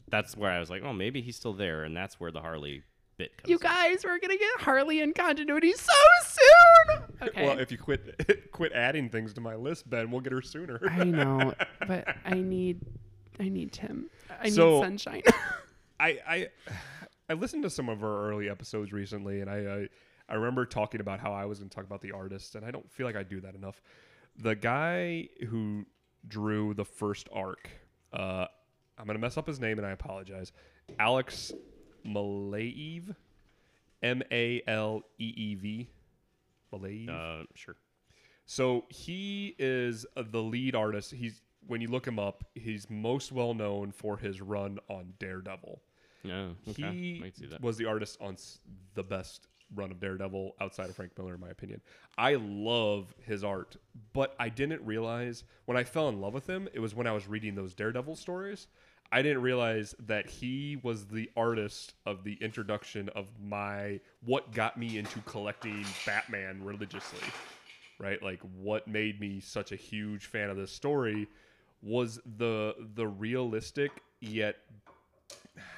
That's 0.09 0.37
where 0.37 0.51
I 0.53 0.61
was 0.61 0.71
like, 0.71 0.83
oh, 0.85 0.93
maybe 0.93 1.23
he's 1.23 1.35
still 1.35 1.55
there, 1.55 1.83
and 1.83 1.97
that's 1.97 2.21
where 2.21 2.31
the 2.31 2.41
Harley 2.41 2.85
bit 3.17 3.37
comes. 3.37 3.49
you 3.51 3.57
in. 3.57 3.63
guys, 3.63 4.05
we're 4.05 4.19
gonna 4.19 4.37
get 4.37 4.61
Harley 4.61 5.01
in 5.01 5.13
continuity 5.13 5.73
so 5.73 5.93
soon. 6.27 7.03
Okay. 7.29 7.47
Well, 7.47 7.59
if 7.59 7.71
you 7.73 7.79
quit 7.79 8.49
quit 8.53 8.73
adding 8.73 9.09
things 9.09 9.33
to 9.35 9.41
my 9.41 9.55
list, 9.55 9.89
Ben, 9.89 10.11
we'll 10.11 10.21
get 10.21 10.33
her 10.33 10.43
sooner. 10.43 10.81
I 10.89 11.05
know, 11.05 11.55
but 11.87 12.09
I 12.25 12.35
need, 12.35 12.81
I 13.41 13.49
need 13.49 13.73
Tim. 13.73 14.11
I 14.41 14.51
So- 14.51 14.77
need 14.77 14.83
sunshine. 14.85 15.23
I, 16.01 16.19
I 16.29 16.49
I 17.29 17.35
listened 17.35 17.63
to 17.63 17.71
some 17.71 17.89
of 17.89 18.03
our 18.03 18.29
early 18.29 18.49
episodes 18.51 18.93
recently, 18.93 19.41
and 19.41 19.49
I 19.49 19.57
I, 19.57 19.89
I 20.29 20.35
remember 20.35 20.67
talking 20.67 21.01
about 21.01 21.21
how 21.21 21.33
I 21.33 21.45
was 21.45 21.59
going 21.61 21.71
to 21.71 21.75
talk 21.75 21.85
about 21.85 22.01
the 22.03 22.13
artist, 22.13 22.55
and 22.57 22.65
I 22.65 22.71
don't 22.71 22.91
feel 22.91 23.07
like 23.07 23.17
I 23.17 23.23
do 23.23 23.41
that 23.43 23.55
enough. 23.55 23.81
The 24.37 24.55
guy 24.57 25.29
who 25.49 25.87
drew 26.27 26.75
the 26.75 26.85
first 26.85 27.29
arc, 27.33 27.71
uh, 28.13 28.47
I'm 28.99 29.07
going 29.07 29.15
to 29.17 29.21
mess 29.21 29.37
up 29.37 29.47
his 29.47 29.61
name, 29.61 29.79
and 29.79 29.87
I 29.87 29.91
apologize. 29.93 30.51
Alex 30.99 31.53
Maleev, 32.07 33.15
M 34.03 34.23
A 34.31 34.63
L 34.67 35.03
E 35.19 35.33
E 35.37 35.55
V, 35.55 35.89
Maleev. 36.73 37.09
Uh, 37.09 37.47
sure. 37.55 37.77
So 38.47 38.85
he 38.91 39.55
is 39.59 40.05
uh, 40.17 40.23
the 40.31 40.43
lead 40.43 40.75
artist. 40.75 41.13
He's 41.13 41.41
when 41.67 41.81
you 41.81 41.89
look 41.89 42.07
him 42.07 42.19
up, 42.19 42.45
he's 42.55 42.91
most 42.91 43.33
well 43.33 43.55
known 43.55 43.91
for 43.91 44.19
his 44.19 44.41
run 44.43 44.79
on 44.89 45.15
Daredevil. 45.19 45.81
Yeah, 46.23 46.49
okay. 46.69 46.83
He 46.93 47.23
I 47.25 47.31
see 47.31 47.47
that. 47.47 47.61
was 47.63 47.77
the 47.79 47.87
artist 47.87 48.19
on 48.21 48.35
s- 48.35 48.59
the 48.95 49.03
best 49.03 49.47
run 49.75 49.91
of 49.91 49.99
Daredevil 49.99 50.55
outside 50.61 50.89
of 50.91 50.97
Frank 50.97 51.13
Miller, 51.19 51.35
in 51.35 51.41
my 51.41 51.49
opinion. 51.49 51.81
I 52.19 52.35
love 52.35 53.15
his 53.27 53.43
art, 53.45 53.77
but 54.13 54.35
I 54.39 54.51
didn't 54.51 54.85
realize 54.85 55.45
when 55.65 55.77
I 55.79 55.85
fell 55.85 56.09
in 56.11 56.21
love 56.21 56.35
with 56.35 56.47
him, 56.49 56.69
it 56.75 56.81
was 56.81 56.95
when 56.95 57.07
I 57.07 57.13
was 57.13 57.27
reading 57.27 57.55
those 57.55 57.75
Daredevil 57.75 58.17
stories. 58.17 58.69
I 59.13 59.23
didn't 59.23 59.43
realize 59.43 59.95
that 60.07 60.29
he 60.29 60.79
was 60.83 61.07
the 61.07 61.31
artist 61.37 61.95
of 62.05 62.25
the 62.25 62.35
introduction 62.41 63.09
of 63.11 63.27
my 63.43 64.01
what 64.25 64.53
got 64.53 64.77
me 64.77 64.99
into 64.99 65.21
collecting 65.21 65.85
Batman 66.05 66.63
religiously. 66.65 67.29
Right? 67.99 68.23
Like 68.23 68.41
what 68.61 68.89
made 68.89 69.21
me 69.21 69.41
such 69.41 69.73
a 69.73 69.77
huge 69.77 70.27
fan 70.27 70.51
of 70.51 70.57
this 70.57 70.73
story 70.73 71.29
was 71.83 72.19
the 72.39 72.75
the 72.95 73.07
realistic 73.07 73.93
yet 74.21 74.57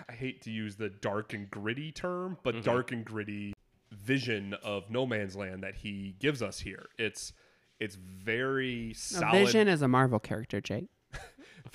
I 0.09 0.13
hate 0.13 0.43
to 0.43 0.51
use 0.51 0.77
the 0.77 0.89
dark 0.89 1.35
and 1.35 1.51
gritty 1.51 1.93
term, 1.93 2.39
but 2.43 2.55
mm-hmm. 2.55 2.65
dark 2.65 2.93
and 2.93 3.05
gritty 3.05 3.55
vision 3.93 4.55
of 4.63 4.91
no 4.91 5.07
man's 5.07 5.37
land 5.37 5.63
that 5.63 5.77
he 5.77 6.15
gives 6.19 6.43
us 6.43 6.61
here. 6.61 6.87
It's 6.99 7.33
it's 7.79 7.97
very 7.97 8.89
Now, 8.89 9.21
solid 9.21 9.47
Vision 9.47 9.69
is 9.69 9.83
a 9.83 9.89
Marvel 9.89 10.19
character, 10.19 10.61
Jake. 10.61 10.89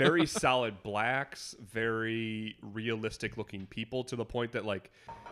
Very 0.03 0.25
solid 0.25 0.83
blacks, 0.83 1.55
very 1.59 2.55
realistic 2.61 3.37
looking 3.37 3.65
people 3.65 4.03
to 4.05 4.15
the 4.15 4.25
point 4.25 4.51
that 4.53 4.65
like 4.65 4.91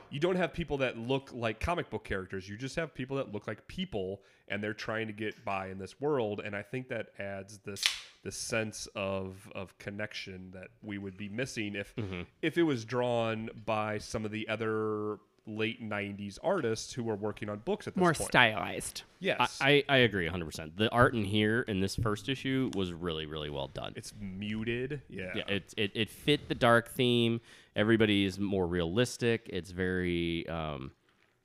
you 0.10 0.20
don't 0.20 0.36
have 0.36 0.54
people 0.54 0.78
that 0.78 0.98
look 0.98 1.30
like 1.34 1.60
comic 1.60 1.90
book 1.90 2.04
characters. 2.04 2.50
You 2.50 2.58
just 2.58 2.76
have 2.76 2.94
people 2.94 3.18
that 3.18 3.32
look 3.32 3.48
like 3.48 3.68
people 3.68 4.22
and 4.48 4.64
they're 4.64 4.74
trying 4.74 5.08
to 5.08 5.14
get 5.14 5.46
by 5.46 5.68
in 5.68 5.78
this 5.78 6.02
world 6.02 6.42
and 6.44 6.56
I 6.56 6.62
think 6.62 6.90
that 6.90 7.08
adds 7.20 7.60
this 7.60 7.84
this 8.24 8.36
sense 8.36 8.88
of 8.96 9.50
of 9.56 9.78
connection 9.78 10.52
that 10.54 10.70
we 10.82 10.98
would 10.98 11.18
be 11.18 11.30
missing 11.30 11.76
if 11.76 11.96
mm-hmm. 11.96 12.22
if 12.42 12.58
it 12.58 12.64
was 12.64 12.86
drawn 12.86 13.50
by 13.66 13.98
some 13.98 14.26
of 14.26 14.32
the 14.32 14.48
other 14.50 15.20
late 15.46 15.82
90s 15.82 16.38
artists 16.44 16.94
who 16.94 17.04
were 17.04 17.16
working 17.16 17.50
on 17.50 17.60
books 17.60 17.88
at 17.88 17.94
this 17.96 18.00
More 18.00 18.14
point. 18.14 18.30
stylized. 18.30 19.04
Yes. 19.20 19.58
I, 19.62 19.84
I 19.90 19.98
agree 19.98 20.28
100%. 20.28 20.78
The 20.78 20.90
art 20.92 21.14
in 21.14 21.26
here 21.26 21.62
in 21.62 21.80
this 21.80 21.96
first 21.96 22.30
issue 22.30 22.72
was 22.76 22.94
really, 22.94 23.26
really 23.26 23.50
well 23.50 23.68
done. 23.68 23.94
it's 23.96 24.14
muted. 24.20 25.02
Yeah. 25.10 25.32
yeah, 25.36 25.44
it, 25.48 25.74
it, 25.78 25.92
it 25.96 26.10
fit 26.10 26.48
the 26.50 26.56
dark 26.56 26.90
theme. 26.90 27.42
Everybody 27.76 28.26
is 28.26 28.40
more 28.40 28.68
realistic. 28.68 29.50
It's 29.52 29.72
very, 29.72 30.48
um, 30.48 30.92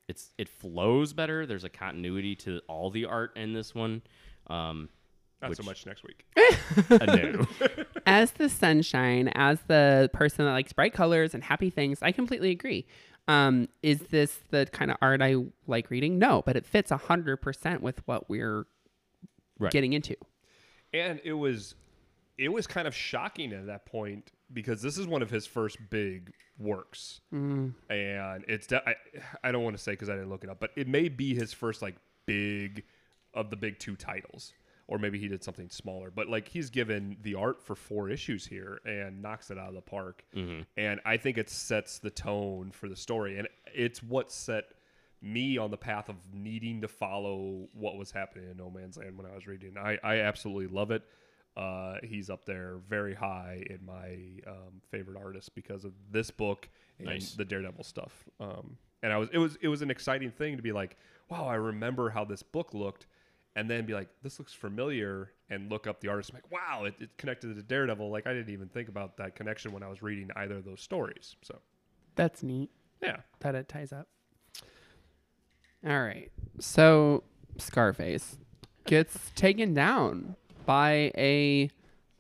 it's 0.08 0.34
it 0.36 0.48
flows 0.48 1.12
better. 1.12 1.46
There's 1.46 1.64
a 1.64 1.68
continuity 1.70 2.36
to 2.36 2.60
all 2.68 2.90
the 2.90 3.06
art 3.06 3.36
in 3.36 3.52
this 3.54 3.74
one. 3.74 4.02
Um, 4.48 4.90
Not 5.40 5.56
so 5.56 5.62
much 5.62 5.86
next 5.86 6.04
week. 6.04 6.26
a 6.90 7.06
no. 7.06 7.46
as 8.06 8.32
the 8.32 8.48
sunshine, 8.50 9.28
as 9.34 9.60
the 9.66 10.10
person 10.12 10.44
that 10.44 10.52
likes 10.52 10.72
bright 10.74 10.92
colors 10.92 11.32
and 11.34 11.42
happy 11.42 11.70
things, 11.70 12.00
I 12.02 12.12
completely 12.12 12.50
agree. 12.50 12.86
Um, 13.26 13.68
is 13.82 14.00
this 14.10 14.38
the 14.50 14.66
kind 14.66 14.90
of 14.90 14.96
art 15.00 15.22
I 15.22 15.36
like 15.66 15.90
reading? 15.90 16.18
No, 16.18 16.42
but 16.44 16.56
it 16.56 16.66
fits 16.66 16.90
hundred 16.90 17.38
percent 17.38 17.82
with 17.82 18.06
what 18.06 18.28
we're 18.28 18.66
Right. 19.58 19.70
getting 19.72 19.92
into. 19.92 20.16
and 20.92 21.20
it 21.24 21.32
was 21.32 21.74
it 22.36 22.48
was 22.48 22.66
kind 22.66 22.88
of 22.88 22.94
shocking 22.94 23.52
at 23.52 23.66
that 23.66 23.86
point 23.86 24.32
because 24.52 24.82
this 24.82 24.98
is 24.98 25.06
one 25.06 25.22
of 25.22 25.30
his 25.30 25.46
first 25.46 25.78
big 25.90 26.32
works 26.58 27.20
and 27.30 27.72
it's 28.48 28.66
de- 28.66 28.88
I, 28.88 28.96
I 29.44 29.52
don't 29.52 29.62
want 29.62 29.76
to 29.76 29.82
say 29.82 29.92
because 29.92 30.08
i 30.10 30.14
didn't 30.14 30.28
look 30.30 30.42
it 30.44 30.50
up 30.50 30.58
but 30.60 30.70
it 30.76 30.88
may 30.88 31.08
be 31.08 31.34
his 31.34 31.52
first 31.52 31.82
like 31.82 31.94
big 32.26 32.82
of 33.32 33.50
the 33.50 33.56
big 33.56 33.78
two 33.78 33.94
titles 33.96 34.52
or 34.86 34.98
maybe 34.98 35.18
he 35.18 35.28
did 35.28 35.42
something 35.42 35.68
smaller 35.70 36.10
but 36.10 36.28
like 36.28 36.48
he's 36.48 36.70
given 36.70 37.16
the 37.22 37.34
art 37.34 37.62
for 37.62 37.74
four 37.74 38.08
issues 38.10 38.46
here 38.46 38.80
and 38.84 39.20
knocks 39.22 39.50
it 39.50 39.58
out 39.58 39.68
of 39.68 39.74
the 39.74 39.80
park 39.80 40.24
and 40.76 41.00
i 41.04 41.16
think 41.16 41.38
it 41.38 41.48
sets 41.48 41.98
the 41.98 42.10
tone 42.10 42.70
for 42.70 42.88
the 42.88 42.96
story 42.96 43.38
and 43.38 43.48
it's 43.74 44.02
what 44.02 44.30
set 44.30 44.64
me 45.22 45.56
on 45.56 45.70
the 45.70 45.76
path 45.76 46.08
of 46.10 46.16
needing 46.34 46.82
to 46.82 46.88
follow 46.88 47.66
what 47.72 47.96
was 47.96 48.10
happening 48.10 48.50
in 48.50 48.58
No 48.58 48.68
Man's 48.68 48.98
Land 48.98 49.16
when 49.16 49.24
I 49.24 49.34
was 49.34 49.46
reading. 49.46 49.72
I, 49.78 49.96
I 50.04 50.18
absolutely 50.20 50.66
love 50.66 50.90
it. 50.90 51.02
Uh, 51.56 51.94
he's 52.02 52.28
up 52.28 52.44
there 52.44 52.76
very 52.90 53.14
high 53.14 53.64
in 53.70 53.78
my 53.86 54.18
um, 54.46 54.82
favorite 54.90 55.16
artists 55.16 55.48
because 55.48 55.86
of 55.86 55.92
this 56.10 56.30
book 56.30 56.68
and 56.98 57.06
Nice. 57.08 57.32
the 57.36 57.44
Daredevil 57.46 57.84
stuff. 57.84 58.12
Um, 58.38 58.76
and 59.02 59.14
I 59.14 59.16
was 59.16 59.30
it 59.32 59.38
was 59.38 59.56
it 59.62 59.68
was 59.68 59.80
an 59.80 59.90
exciting 59.90 60.30
thing 60.30 60.58
to 60.58 60.62
be 60.62 60.72
like, 60.72 60.98
wow, 61.30 61.46
I 61.46 61.54
remember 61.54 62.10
how 62.10 62.26
this 62.26 62.42
book 62.42 62.74
looked, 62.74 63.06
and 63.56 63.70
then 63.70 63.86
be 63.86 63.92
like, 63.94 64.08
this 64.22 64.38
looks 64.38 64.52
familiar, 64.52 65.30
and 65.50 65.70
look 65.70 65.86
up 65.86 66.00
the 66.00 66.08
artist. 66.08 66.30
I'm 66.30 66.36
like, 66.36 66.50
wow, 66.50 66.84
it, 66.84 66.94
it 67.00 67.10
connected 67.18 67.54
to 67.54 67.62
Daredevil. 67.62 68.10
Like 68.10 68.26
I 68.26 68.32
didn't 68.32 68.52
even 68.52 68.68
think 68.68 68.88
about 68.88 69.16
that 69.18 69.34
connection 69.36 69.72
when 69.72 69.82
I 69.82 69.88
was 69.88 70.02
reading 70.02 70.30
either 70.36 70.56
of 70.56 70.64
those 70.64 70.80
stories. 70.80 71.36
So 71.42 71.58
That's 72.16 72.42
neat 72.42 72.70
yeah, 73.02 73.18
that 73.40 73.54
it 73.54 73.68
ties 73.68 73.92
up. 73.92 74.08
All 75.86 76.02
right, 76.02 76.30
so 76.58 77.24
Scarface 77.58 78.38
gets 78.86 79.30
taken 79.36 79.74
down 79.74 80.34
by 80.64 81.12
a 81.16 81.70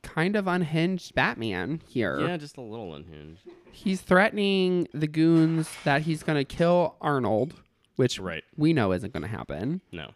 kind 0.02 0.36
of 0.36 0.46
unhinged 0.46 1.14
Batman 1.14 1.80
here. 1.88 2.20
yeah, 2.20 2.36
just 2.36 2.58
a 2.58 2.60
little 2.60 2.94
unhinged. 2.94 3.40
He's 3.72 4.02
threatening 4.02 4.86
the 4.92 5.06
goons 5.06 5.70
that 5.84 6.02
he's 6.02 6.22
going 6.22 6.36
to 6.36 6.44
kill 6.44 6.96
Arnold, 7.00 7.54
which 7.96 8.18
Right. 8.18 8.44
we 8.56 8.74
know 8.74 8.92
isn't 8.92 9.14
going 9.14 9.22
to 9.22 9.28
happen. 9.28 9.80
No. 9.92 10.10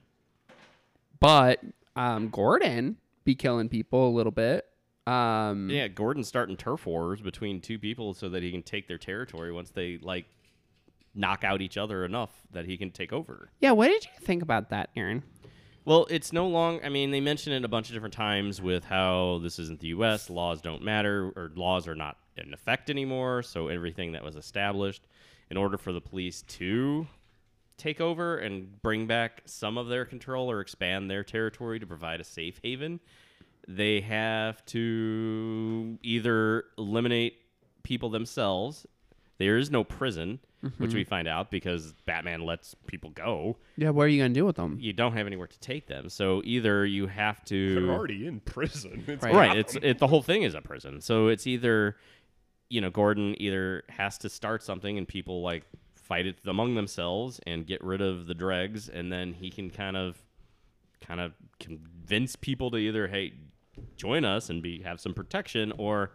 But 1.20 1.60
um, 1.96 2.28
Gordon 2.28 2.96
be 3.24 3.34
killing 3.34 3.68
people 3.68 4.08
a 4.08 4.14
little 4.14 4.32
bit. 4.32 4.64
Um, 5.06 5.68
Yeah, 5.70 5.88
Gordon's 5.88 6.28
starting 6.28 6.56
turf 6.56 6.86
wars 6.86 7.20
between 7.20 7.60
two 7.60 7.78
people 7.78 8.14
so 8.14 8.28
that 8.28 8.42
he 8.42 8.50
can 8.50 8.62
take 8.62 8.88
their 8.88 8.98
territory 8.98 9.52
once 9.52 9.70
they 9.70 9.98
like 10.02 10.26
knock 11.14 11.44
out 11.44 11.60
each 11.62 11.76
other 11.76 12.04
enough 12.04 12.30
that 12.52 12.66
he 12.66 12.76
can 12.76 12.90
take 12.90 13.12
over. 13.12 13.50
yeah. 13.60 13.72
What 13.72 13.88
did 13.88 14.04
you 14.04 14.10
think 14.20 14.42
about 14.42 14.70
that, 14.70 14.90
Aaron? 14.94 15.22
Well, 15.84 16.06
it's 16.10 16.34
no 16.34 16.46
long. 16.46 16.80
I 16.84 16.90
mean, 16.90 17.10
they 17.10 17.20
mention 17.20 17.54
it 17.54 17.64
a 17.64 17.68
bunch 17.68 17.88
of 17.88 17.94
different 17.94 18.12
times 18.12 18.60
with 18.60 18.84
how 18.84 19.40
this 19.42 19.58
isn't 19.58 19.80
the 19.80 19.88
U.S. 19.88 20.28
Laws 20.28 20.60
don't 20.60 20.82
matter, 20.82 21.32
or 21.34 21.50
laws 21.54 21.88
are 21.88 21.94
not 21.94 22.18
in 22.36 22.52
effect 22.52 22.90
anymore. 22.90 23.42
So 23.42 23.68
everything 23.68 24.12
that 24.12 24.22
was 24.22 24.36
established, 24.36 25.06
in 25.50 25.56
order 25.56 25.78
for 25.78 25.94
the 25.94 26.00
police 26.02 26.42
to 26.42 27.06
take 27.78 28.00
over 28.00 28.36
and 28.36 28.82
bring 28.82 29.06
back 29.06 29.42
some 29.46 29.78
of 29.78 29.88
their 29.88 30.04
control 30.04 30.50
or 30.50 30.60
expand 30.60 31.10
their 31.10 31.24
territory 31.24 31.78
to 31.78 31.86
provide 31.86 32.20
a 32.20 32.24
safe 32.24 32.60
haven, 32.62 33.00
they 33.66 34.00
have 34.00 34.64
to 34.66 35.98
either 36.02 36.64
eliminate 36.76 37.38
people 37.82 38.10
themselves. 38.10 38.86
There 39.38 39.56
is 39.56 39.70
no 39.70 39.84
prison, 39.84 40.40
which 40.78 40.92
we 40.92 41.02
mm-hmm. 41.02 41.08
find 41.08 41.28
out 41.28 41.50
because 41.50 41.92
Batman 42.04 42.44
lets 42.44 42.74
people 42.86 43.10
go 43.10 43.56
Yeah, 43.76 43.90
what 43.90 44.02
are 44.02 44.08
you 44.08 44.20
gonna 44.20 44.34
do 44.34 44.44
with 44.44 44.56
them? 44.56 44.78
you 44.80 44.92
don't 44.92 45.12
have 45.12 45.26
anywhere 45.26 45.46
to 45.46 45.60
take 45.60 45.86
them. 45.86 46.08
So 46.08 46.42
either 46.44 46.84
you 46.84 47.06
have 47.06 47.44
to 47.44 47.74
They're 47.74 47.94
already 47.94 48.26
in 48.26 48.40
prison. 48.40 49.04
It's 49.06 49.22
Right. 49.22 49.34
right. 49.34 49.56
It's 49.56 49.76
it, 49.76 49.98
the 49.98 50.08
whole 50.08 50.22
thing 50.22 50.42
is 50.42 50.54
a 50.54 50.60
prison. 50.60 51.00
So 51.00 51.28
it's 51.28 51.46
either 51.46 51.96
you 52.68 52.80
know 52.80 52.90
Gordon 52.90 53.40
either 53.40 53.84
has 53.88 54.18
to 54.18 54.28
start 54.28 54.62
something 54.62 54.98
and 54.98 55.06
people 55.06 55.42
like 55.42 55.64
fight 56.08 56.26
it 56.26 56.38
among 56.46 56.74
themselves 56.74 57.40
and 57.46 57.66
get 57.66 57.82
rid 57.84 58.00
of 58.00 58.26
the 58.26 58.34
dregs, 58.34 58.88
and 58.88 59.12
then 59.12 59.34
he 59.34 59.50
can 59.50 59.70
kind 59.70 59.96
of 59.96 60.22
kind 61.00 61.20
of 61.20 61.32
convince 61.60 62.34
people 62.34 62.70
to 62.72 62.76
either 62.76 63.06
hey 63.06 63.32
join 63.96 64.24
us 64.24 64.50
and 64.50 64.62
be 64.62 64.82
have 64.82 65.00
some 65.00 65.14
protection 65.14 65.72
or 65.78 66.12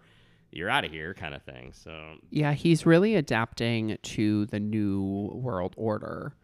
you're 0.52 0.70
out 0.70 0.86
of 0.86 0.92
here 0.92 1.14
kind 1.14 1.34
of 1.34 1.42
thing. 1.44 1.72
So 1.74 2.16
Yeah, 2.30 2.54
he's 2.54 2.86
really 2.86 3.16
adapting 3.16 3.98
to 4.02 4.46
the 4.48 4.60
new 4.60 5.32
world 5.34 5.74
order. 5.78 6.36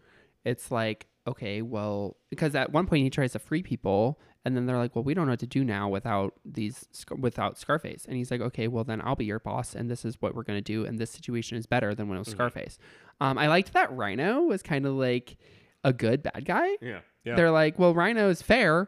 It's 0.45 0.72
like, 0.72 1.08
okay, 1.30 1.61
well, 1.61 2.17
because 2.30 2.55
at 2.55 2.71
one 2.71 2.86
point 2.88 3.03
he 3.03 3.09
tries 3.09 3.32
to 3.34 3.39
free 3.39 3.63
people, 3.63 4.19
and 4.45 4.55
then 4.55 4.65
they're 4.65 4.77
like, 4.77 4.95
well, 4.95 5.03
we 5.03 5.13
don't 5.13 5.25
know 5.25 5.34
what 5.34 5.39
to 5.39 5.47
do 5.47 5.63
now 5.63 5.89
without 5.89 6.34
these 6.45 6.88
without 7.17 7.57
Scarface, 7.57 8.05
and 8.05 8.15
he's 8.17 8.32
like, 8.32 8.41
okay, 8.41 8.67
well 8.67 8.84
then 8.84 9.01
I'll 9.03 9.15
be 9.15 9.25
your 9.25 9.39
boss, 9.39 9.75
and 9.75 9.89
this 9.89 10.05
is 10.05 10.21
what 10.21 10.36
we're 10.36 10.43
gonna 10.43 10.61
do, 10.61 10.86
and 10.86 10.99
this 10.99 11.11
situation 11.11 11.57
is 11.57 11.65
better 11.65 11.93
than 11.95 12.07
when 12.07 12.17
it 12.17 12.19
was 12.19 12.30
Scarface. 12.30 12.77
Um, 13.21 13.38
I 13.38 13.47
liked 13.47 13.73
that 13.73 13.91
Rhino 13.91 14.43
was 14.43 14.61
kind 14.61 14.86
of 14.86 14.93
like 14.93 15.38
a 15.84 15.93
good 15.93 16.23
bad 16.23 16.45
guy. 16.45 16.69
yeah. 16.82 16.99
Yeah. 17.25 17.36
They're 17.36 17.51
like, 17.51 17.77
well, 17.77 17.93
Rhino 17.93 18.30
is 18.30 18.41
fair, 18.41 18.88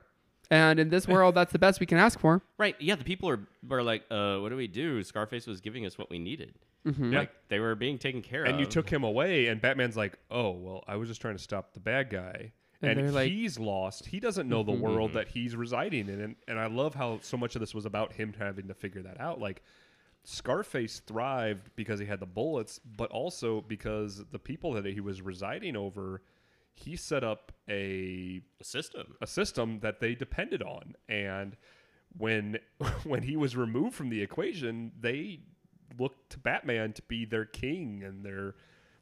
and 0.52 0.80
in 0.80 0.90
this 0.90 1.08
world, 1.08 1.34
that's 1.34 1.52
the 1.52 1.58
best 1.60 1.80
we 1.80 1.88
can 1.88 1.98
ask 1.98 2.20
for. 2.20 2.42
Right. 2.60 2.76
Yeah. 2.80 2.94
The 2.96 3.04
people 3.04 3.28
are 3.30 3.40
are 3.72 3.82
like, 3.82 4.04
uh, 4.12 4.38
what 4.38 4.50
do 4.50 4.56
we 4.56 4.68
do? 4.68 5.02
Scarface 5.04 5.48
was 5.48 5.62
giving 5.62 5.86
us 5.88 5.98
what 5.98 6.12
we 6.12 6.20
needed. 6.20 6.54
Mm-hmm. 6.86 7.14
Yeah. 7.14 7.20
Like 7.20 7.32
they 7.50 7.60
were 7.60 7.74
being 7.76 7.98
taken 7.98 8.22
care 8.22 8.44
of. 8.44 8.50
and 8.50 8.60
you 8.60 8.66
took 8.68 8.88
him 8.90 9.04
away, 9.04 9.48
and 9.48 9.60
Batman's 9.62 9.98
like, 9.98 10.18
"Oh, 10.30 10.52
well, 10.52 10.84
I 10.88 10.96
was 10.98 11.10
just 11.10 11.22
trying 11.22 11.36
to 11.38 11.42
stop 11.44 11.74
the 11.74 11.80
bad 11.80 12.10
guy." 12.12 12.52
And 12.84 13.00
And, 13.00 13.14
like- 13.14 13.30
he's 13.32 13.60
lost. 13.60 14.08
He 14.08 14.20
doesn't 14.20 14.50
know 14.50 14.64
the 14.64 14.72
world 14.72 15.14
that 15.14 15.28
he's 15.28 15.56
residing 15.56 16.10
in, 16.10 16.20
and, 16.22 16.36
and 16.48 16.60
I 16.60 16.66
love 16.66 16.96
how 16.96 17.20
so 17.22 17.38
much 17.38 17.56
of 17.56 17.60
this 17.60 17.74
was 17.76 17.86
about 17.86 18.14
him 18.14 18.34
having 18.38 18.68
to 18.68 18.74
figure 18.74 19.04
that 19.04 19.20
out. 19.22 19.40
Like 19.40 19.62
Scarface 20.24 21.00
thrived 21.02 21.70
because 21.76 22.00
he 22.00 22.06
had 22.06 22.20
the 22.20 22.26
bullets, 22.28 22.80
but 22.98 23.10
also 23.12 23.62
because 23.62 24.24
the 24.32 24.40
people 24.40 24.74
that 24.74 24.86
he 24.86 25.00
was 25.00 25.22
residing 25.22 25.76
over, 25.76 26.22
he 26.74 26.96
set 26.96 27.24
up 27.24 27.52
a 27.70 28.42
a 28.60 28.64
system. 28.64 29.16
a 29.22 29.28
system 29.28 29.80
that 29.82 30.00
they 30.00 30.16
depended 30.16 30.62
on. 30.62 30.96
And 31.08 31.56
when 32.18 32.60
when 33.04 33.24
he 33.24 33.38
was 33.38 33.56
removed 33.56 33.96
from 33.96 34.10
the 34.10 34.22
equation 34.22 34.92
they 35.00 35.40
looked 36.00 36.30
to 36.32 36.40
batman 36.40 36.94
to 36.94 37.02
be 37.04 37.26
their 37.26 37.46
king 37.46 38.02
and 38.04 38.24
their 38.24 38.56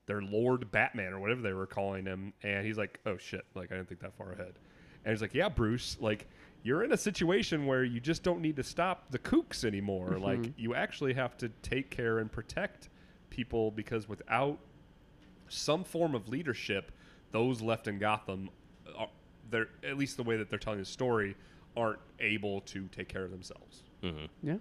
their 0.07 0.21
lord 0.21 0.71
batman 0.71 1.13
or 1.13 1.19
whatever 1.19 1.41
they 1.41 1.53
were 1.53 1.67
calling 1.67 2.05
him. 2.05 2.33
And 2.43 2.65
he's 2.65 2.77
like 2.77 2.99
oh 3.05 3.17
shit. 3.17 3.45
Like 3.55 3.71
i 3.71 3.75
didn't 3.75 3.89
think 3.89 4.01
that 4.01 4.15
far 4.15 4.31
ahead. 4.31 4.59
And 5.05 5.13
he's 5.13 5.21
like 5.21 5.33
yeah 5.33 5.49
bruce. 5.49 5.97
Like 5.99 6.27
you're 6.63 6.83
in 6.83 6.91
a 6.91 6.97
situation 6.97 7.65
where 7.65 7.83
you 7.83 7.99
just 7.99 8.21
don't 8.23 8.41
need 8.41 8.57
to 8.57 8.63
stop 8.63 9.11
the 9.11 9.19
kooks 9.19 9.63
anymore. 9.63 10.09
Mm-hmm. 10.09 10.23
Like 10.23 10.53
you 10.57 10.75
actually 10.75 11.13
have 11.13 11.37
to 11.37 11.49
take 11.61 11.89
care 11.89 12.19
and 12.19 12.31
protect 12.31 12.89
people 13.29 13.71
because 13.71 14.09
without 14.09 14.59
some 15.47 15.83
form 15.83 16.15
of 16.15 16.27
leadership, 16.27 16.91
those 17.31 17.61
left 17.61 17.87
in 17.87 17.99
Gotham, 17.99 18.49
are, 18.97 19.09
they're 19.49 19.69
at 19.83 19.97
least 19.97 20.17
the 20.17 20.23
way 20.23 20.37
that 20.37 20.49
they're 20.49 20.59
telling 20.59 20.79
the 20.79 20.85
story, 20.85 21.35
aren't 21.75 21.99
able 22.19 22.61
to 22.61 22.87
take 22.87 23.07
care 23.07 23.23
of 23.23 23.31
themselves. 23.31 23.83
Mm-hmm. 24.03 24.25
Yeah. 24.47 24.55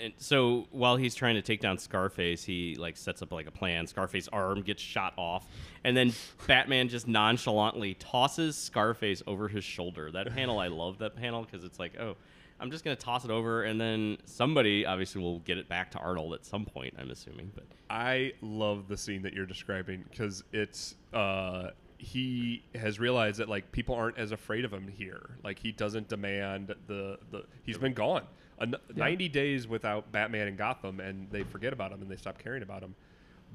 And 0.00 0.12
so 0.16 0.68
while 0.70 0.96
he's 0.96 1.16
trying 1.16 1.34
to 1.34 1.42
take 1.42 1.60
down 1.60 1.76
Scarface, 1.76 2.44
he 2.44 2.76
like 2.76 2.96
sets 2.96 3.20
up 3.20 3.32
like 3.32 3.48
a 3.48 3.50
plan. 3.50 3.86
Scarface's 3.86 4.28
arm 4.28 4.62
gets 4.62 4.80
shot 4.80 5.12
off, 5.16 5.46
and 5.82 5.96
then 5.96 6.12
Batman 6.46 6.88
just 6.88 7.08
nonchalantly 7.08 7.94
tosses 7.94 8.56
Scarface 8.56 9.22
over 9.26 9.48
his 9.48 9.64
shoulder. 9.64 10.12
That 10.12 10.32
panel, 10.34 10.60
I 10.60 10.68
love 10.68 10.98
that 10.98 11.16
panel 11.16 11.42
because 11.42 11.64
it's 11.64 11.80
like, 11.80 11.98
oh, 11.98 12.16
I'm 12.60 12.70
just 12.70 12.84
gonna 12.84 12.96
toss 12.96 13.24
it 13.24 13.30
over, 13.30 13.62
and 13.62 13.80
then 13.80 14.18
somebody 14.24 14.84
obviously 14.84 15.20
will 15.22 15.38
get 15.40 15.58
it 15.58 15.68
back 15.68 15.90
to 15.92 15.98
Arnold 15.98 16.34
at 16.34 16.44
some 16.44 16.64
point. 16.64 16.94
I'm 16.98 17.10
assuming, 17.10 17.52
but 17.54 17.64
I 17.88 18.32
love 18.40 18.88
the 18.88 18.96
scene 18.96 19.22
that 19.22 19.32
you're 19.32 19.46
describing 19.46 20.04
because 20.10 20.42
it's 20.52 20.94
uh, 21.12 21.70
he 21.98 22.62
has 22.74 22.98
realized 23.00 23.38
that 23.40 23.48
like 23.48 23.70
people 23.72 23.94
aren't 23.94 24.18
as 24.18 24.32
afraid 24.32 24.64
of 24.64 24.72
him 24.72 24.88
here. 24.88 25.36
Like 25.44 25.58
he 25.58 25.72
doesn't 25.72 26.08
demand 26.08 26.74
the 26.86 27.18
the 27.30 27.44
he's 27.64 27.78
been 27.78 27.94
gone. 27.94 28.24
An- 28.60 28.74
90 28.96 29.28
days 29.28 29.68
without 29.68 30.10
Batman 30.10 30.48
and 30.48 30.58
Gotham 30.58 30.98
and 30.98 31.30
they 31.30 31.44
forget 31.44 31.72
about 31.72 31.92
him 31.92 32.02
and 32.02 32.10
they 32.10 32.16
stop 32.16 32.38
caring 32.38 32.62
about 32.62 32.82
him. 32.82 32.94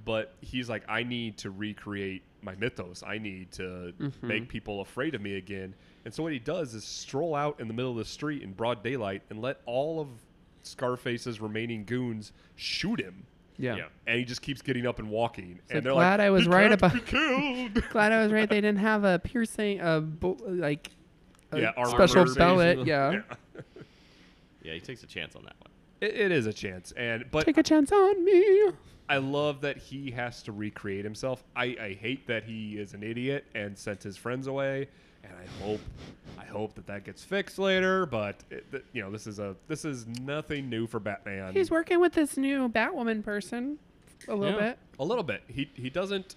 But 0.05 0.33
he's 0.41 0.69
like, 0.69 0.83
I 0.87 1.03
need 1.03 1.37
to 1.39 1.51
recreate 1.51 2.23
my 2.41 2.55
mythos. 2.55 3.03
I 3.05 3.17
need 3.17 3.51
to 3.53 3.93
make 4.21 4.47
people 4.49 4.81
afraid 4.81 5.13
of 5.13 5.21
me 5.21 5.35
again. 5.35 5.75
And 6.05 6.13
so 6.13 6.23
what 6.23 6.31
he 6.33 6.39
does 6.39 6.73
is 6.73 6.83
stroll 6.83 7.33
out 7.35 7.59
in 7.59 7.67
the 7.67 7.73
middle 7.73 7.91
of 7.91 7.97
the 7.97 8.05
street 8.05 8.43
in 8.43 8.51
broad 8.53 8.83
daylight 8.83 9.21
and 9.29 9.41
let 9.41 9.61
all 9.65 9.99
of 10.01 10.07
Scarface's 10.63 11.39
remaining 11.41 11.85
goons 11.85 12.31
shoot 12.55 12.99
him. 12.99 13.25
Yeah. 13.57 13.75
Yeah. 13.75 13.85
And 14.07 14.17
he 14.19 14.25
just 14.25 14.41
keeps 14.41 14.61
getting 14.61 14.85
up 14.87 14.99
and 14.99 15.09
walking. 15.09 15.59
So 15.69 15.77
and 15.77 15.85
they're 15.85 15.93
glad 15.93 16.19
like, 16.19 16.25
I 16.27 16.29
was 16.31 16.43
"He 16.43 16.49
right 16.49 16.69
can't 16.69 16.73
about- 16.73 17.05
killed. 17.05 17.83
Glad 17.91 18.11
I 18.11 18.23
was 18.23 18.31
right. 18.31 18.49
They 18.49 18.61
didn't 18.61 18.79
have 18.79 19.03
a 19.03 19.19
piercing, 19.19 19.79
uh, 19.79 19.99
bu- 20.01 20.37
like 20.47 20.89
a 21.51 21.61
Yeah, 21.61 21.71
armor 21.77 21.91
special 21.91 22.23
piercing. 22.25 22.35
pellet. 22.35 22.79
Yeah. 22.87 23.11
Yeah. 23.11 23.61
yeah, 24.63 24.73
he 24.73 24.79
takes 24.79 25.03
a 25.03 25.07
chance 25.07 25.35
on 25.35 25.43
that 25.43 25.55
one. 25.59 25.69
It, 26.01 26.15
it 26.19 26.31
is 26.31 26.47
a 26.47 26.53
chance, 26.53 26.91
and 26.93 27.25
but 27.31 27.45
Take 27.45 27.57
a 27.57 27.63
chance 27.63 27.91
on 27.91 28.25
me. 28.25 28.71
I 29.09 29.17
love 29.17 29.61
that 29.61 29.77
he 29.77 30.09
has 30.11 30.41
to 30.43 30.51
recreate 30.51 31.03
himself. 31.03 31.43
I, 31.55 31.75
I 31.79 31.97
hate 31.99 32.25
that 32.27 32.43
he 32.45 32.77
is 32.77 32.93
an 32.93 33.03
idiot 33.03 33.45
and 33.53 33.77
sent 33.77 34.01
his 34.01 34.15
friends 34.17 34.47
away, 34.47 34.87
and 35.23 35.33
I 35.33 35.63
hope 35.63 35.79
I 36.39 36.45
hope 36.45 36.73
that 36.75 36.87
that 36.87 37.03
gets 37.05 37.23
fixed 37.23 37.57
later. 37.59 38.05
But 38.05 38.35
it, 38.49 38.69
th- 38.71 38.83
you 38.93 39.01
know, 39.01 39.11
this 39.11 39.27
is 39.27 39.39
a 39.39 39.55
this 39.67 39.85
is 39.85 40.07
nothing 40.21 40.69
new 40.69 40.87
for 40.87 40.99
Batman. 40.99 41.53
He's 41.53 41.71
working 41.71 41.99
with 41.99 42.13
this 42.13 42.37
new 42.37 42.69
Batwoman 42.69 43.23
person 43.23 43.79
a 44.27 44.35
little 44.35 44.59
Yeah. 44.59 44.69
bit. 44.71 44.79
a 44.99 45.05
little 45.05 45.23
bit. 45.23 45.43
He 45.47 45.69
he 45.73 45.89
doesn't 45.89 46.35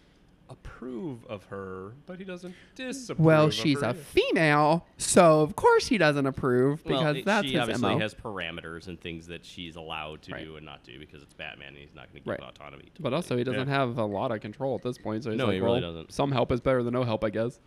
approve 0.49 1.25
of 1.27 1.43
her, 1.47 1.93
but 2.07 2.19
he 2.21 2.25
doesn't 2.25 2.55
disapprove. 2.77 3.25
Well, 3.27 3.47
of 3.47 3.55
she's 3.55 3.81
her 3.81 3.87
a 3.87 3.89
either. 3.91 3.99
female, 3.99 4.87
so 4.97 5.41
of 5.41 5.57
course 5.57 5.89
he 5.89 5.99
doesn't 5.99 6.25
approve 6.25 6.85
because 6.85 7.01
well, 7.03 7.17
it- 7.17 7.25
that's 7.25 7.47
she 7.49 7.55
his 7.55 7.61
obviously 7.63 7.95
MO. 7.95 7.99
has 7.99 8.15
parameters 8.15 8.87
and 8.87 9.01
things 9.01 9.27
that 9.27 9.45
she's 9.45 9.75
allowed 9.75 10.23
to 10.23 10.33
Right. 10.35 10.45
do 10.45 10.55
and 10.55 10.65
not 10.65 10.85
do 10.85 11.01
because 11.01 11.21
it's 11.23 11.35
Batman 11.35 11.69
and 11.71 11.79
he's 11.79 11.95
not 11.97 12.05
going 12.13 12.23
to 12.23 12.31
give 12.31 12.39
Right. 12.41 12.41
autonomy. 12.49 12.85
To 12.95 13.03
but 13.03 13.13
also, 13.13 13.37
he 13.37 13.43
doesn't 13.43 13.67
Yeah. 13.67 13.75
have 13.75 13.99
a 13.99 14.05
lot 14.05 14.31
of 14.31 14.41
control 14.41 14.77
at 14.77 14.83
this 14.83 14.99
point. 14.99 15.25
So 15.25 15.31
he's 15.31 15.39
No, 15.39 15.47
like, 15.47 15.55
he 15.55 15.61
really 15.61 15.81
doesn't. 15.81 16.13
Some 16.13 16.31
help 16.31 16.53
is 16.53 16.61
better 16.61 16.85
than 16.85 16.93
no 16.95 17.03
help, 17.03 17.25
I 17.25 17.31
guess. 17.31 17.59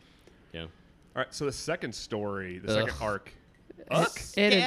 yeah. 0.54 0.68
All 1.20 1.26
right, 1.26 1.34
so 1.36 1.44
the 1.44 1.52
second 1.52 1.94
story, 1.94 2.60
the 2.60 2.70
Ugh. 2.70 2.88
second 2.88 3.02
arc. 3.06 3.34
It 4.38 4.54
is- 4.54 4.64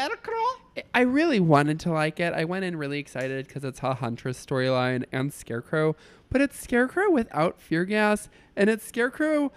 I 0.94 1.00
really 1.00 1.40
wanted 1.40 1.80
to 1.80 1.90
like 1.92 2.20
it. 2.20 2.34
I 2.34 2.44
went 2.44 2.66
in 2.66 2.76
really 2.76 2.98
excited 2.98 3.46
because 3.48 3.64
it's 3.64 3.80
a 3.82 3.94
Huntress 3.94 4.44
storyline 4.44 5.06
and 5.12 5.32
Scarecrow, 5.32 5.96
but 6.28 6.42
it's 6.42 6.60
Scarecrow 6.60 7.10
without 7.10 7.58
fear 7.58 7.86
gas, 7.86 8.28
and 8.54 8.68
it's 8.68 8.84
Scarecrow 8.84 9.50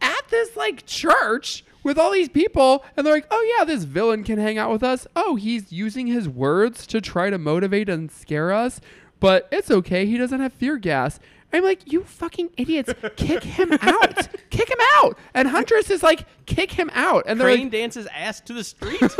at 0.00 0.28
this 0.28 0.54
like 0.56 0.86
church 0.86 1.64
with 1.82 1.98
all 1.98 2.12
these 2.12 2.28
people, 2.28 2.84
and 2.96 3.04
they're 3.04 3.14
like, 3.14 3.26
"Oh 3.32 3.54
yeah, 3.58 3.64
this 3.64 3.82
villain 3.82 4.22
can 4.22 4.38
hang 4.38 4.58
out 4.58 4.70
with 4.70 4.84
us. 4.84 5.08
Oh, 5.16 5.34
he's 5.34 5.72
using 5.72 6.06
his 6.06 6.28
words 6.28 6.86
to 6.86 7.00
try 7.00 7.30
to 7.30 7.38
motivate 7.38 7.88
and 7.88 8.12
scare 8.12 8.52
us, 8.52 8.80
but 9.18 9.48
it's 9.50 9.72
okay. 9.72 10.06
He 10.06 10.18
doesn't 10.18 10.38
have 10.40 10.52
fear 10.52 10.76
gas." 10.76 11.18
I'm 11.52 11.64
like, 11.64 11.92
you 11.92 12.04
fucking 12.04 12.50
idiots, 12.56 12.92
kick 13.16 13.42
him 13.42 13.72
out, 13.82 14.28
kick 14.50 14.70
him 14.70 14.78
out. 14.94 15.18
And 15.34 15.48
Huntress 15.48 15.90
is 15.90 16.02
like, 16.02 16.26
kick 16.46 16.72
him 16.72 16.90
out. 16.94 17.24
And 17.26 17.38
they're 17.38 17.48
Crane 17.48 17.64
like, 17.64 17.72
dances 17.72 18.06
ass 18.06 18.40
to 18.42 18.54
the 18.54 18.64
street. 18.64 19.02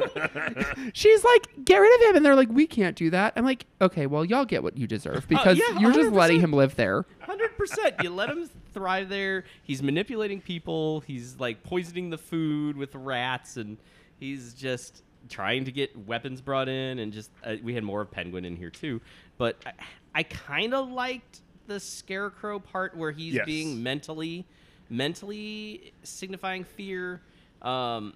she's 0.92 1.24
like, 1.24 1.48
get 1.64 1.78
rid 1.78 1.94
of 2.00 2.08
him. 2.08 2.16
And 2.16 2.26
they're 2.26 2.36
like, 2.36 2.50
we 2.50 2.66
can't 2.66 2.96
do 2.96 3.10
that. 3.10 3.32
I'm 3.36 3.44
like, 3.44 3.66
okay, 3.80 4.06
well, 4.06 4.24
y'all 4.24 4.44
get 4.44 4.62
what 4.62 4.76
you 4.76 4.86
deserve 4.86 5.26
because 5.28 5.58
yeah, 5.58 5.78
you're 5.78 5.92
just 5.92 6.12
letting 6.12 6.40
him 6.40 6.52
live 6.52 6.76
there. 6.76 7.04
Hundred 7.20 7.56
percent. 7.56 7.96
You 8.02 8.10
let 8.10 8.28
him 8.28 8.48
thrive 8.72 9.08
there. 9.08 9.44
He's 9.62 9.82
manipulating 9.82 10.40
people. 10.40 11.00
He's 11.00 11.38
like 11.38 11.62
poisoning 11.62 12.10
the 12.10 12.18
food 12.18 12.76
with 12.76 12.94
rats, 12.94 13.56
and 13.56 13.78
he's 14.18 14.54
just 14.54 15.02
trying 15.28 15.64
to 15.64 15.72
get 15.72 15.96
weapons 16.06 16.40
brought 16.40 16.68
in. 16.68 16.98
And 16.98 17.12
just 17.12 17.30
uh, 17.44 17.56
we 17.62 17.74
had 17.74 17.84
more 17.84 18.00
of 18.02 18.10
Penguin 18.10 18.44
in 18.44 18.56
here 18.56 18.70
too. 18.70 19.00
But 19.38 19.56
I, 19.66 19.72
I 20.14 20.22
kind 20.24 20.74
of 20.74 20.90
liked 20.90 21.40
the 21.72 21.80
Scarecrow 21.80 22.58
part 22.58 22.96
where 22.96 23.10
he's 23.10 23.34
Yes. 23.34 23.46
being 23.46 23.82
mentally, 23.82 24.44
mentally 24.90 25.92
signifying 26.02 26.64
fear. 26.64 27.20
Um, 27.62 28.14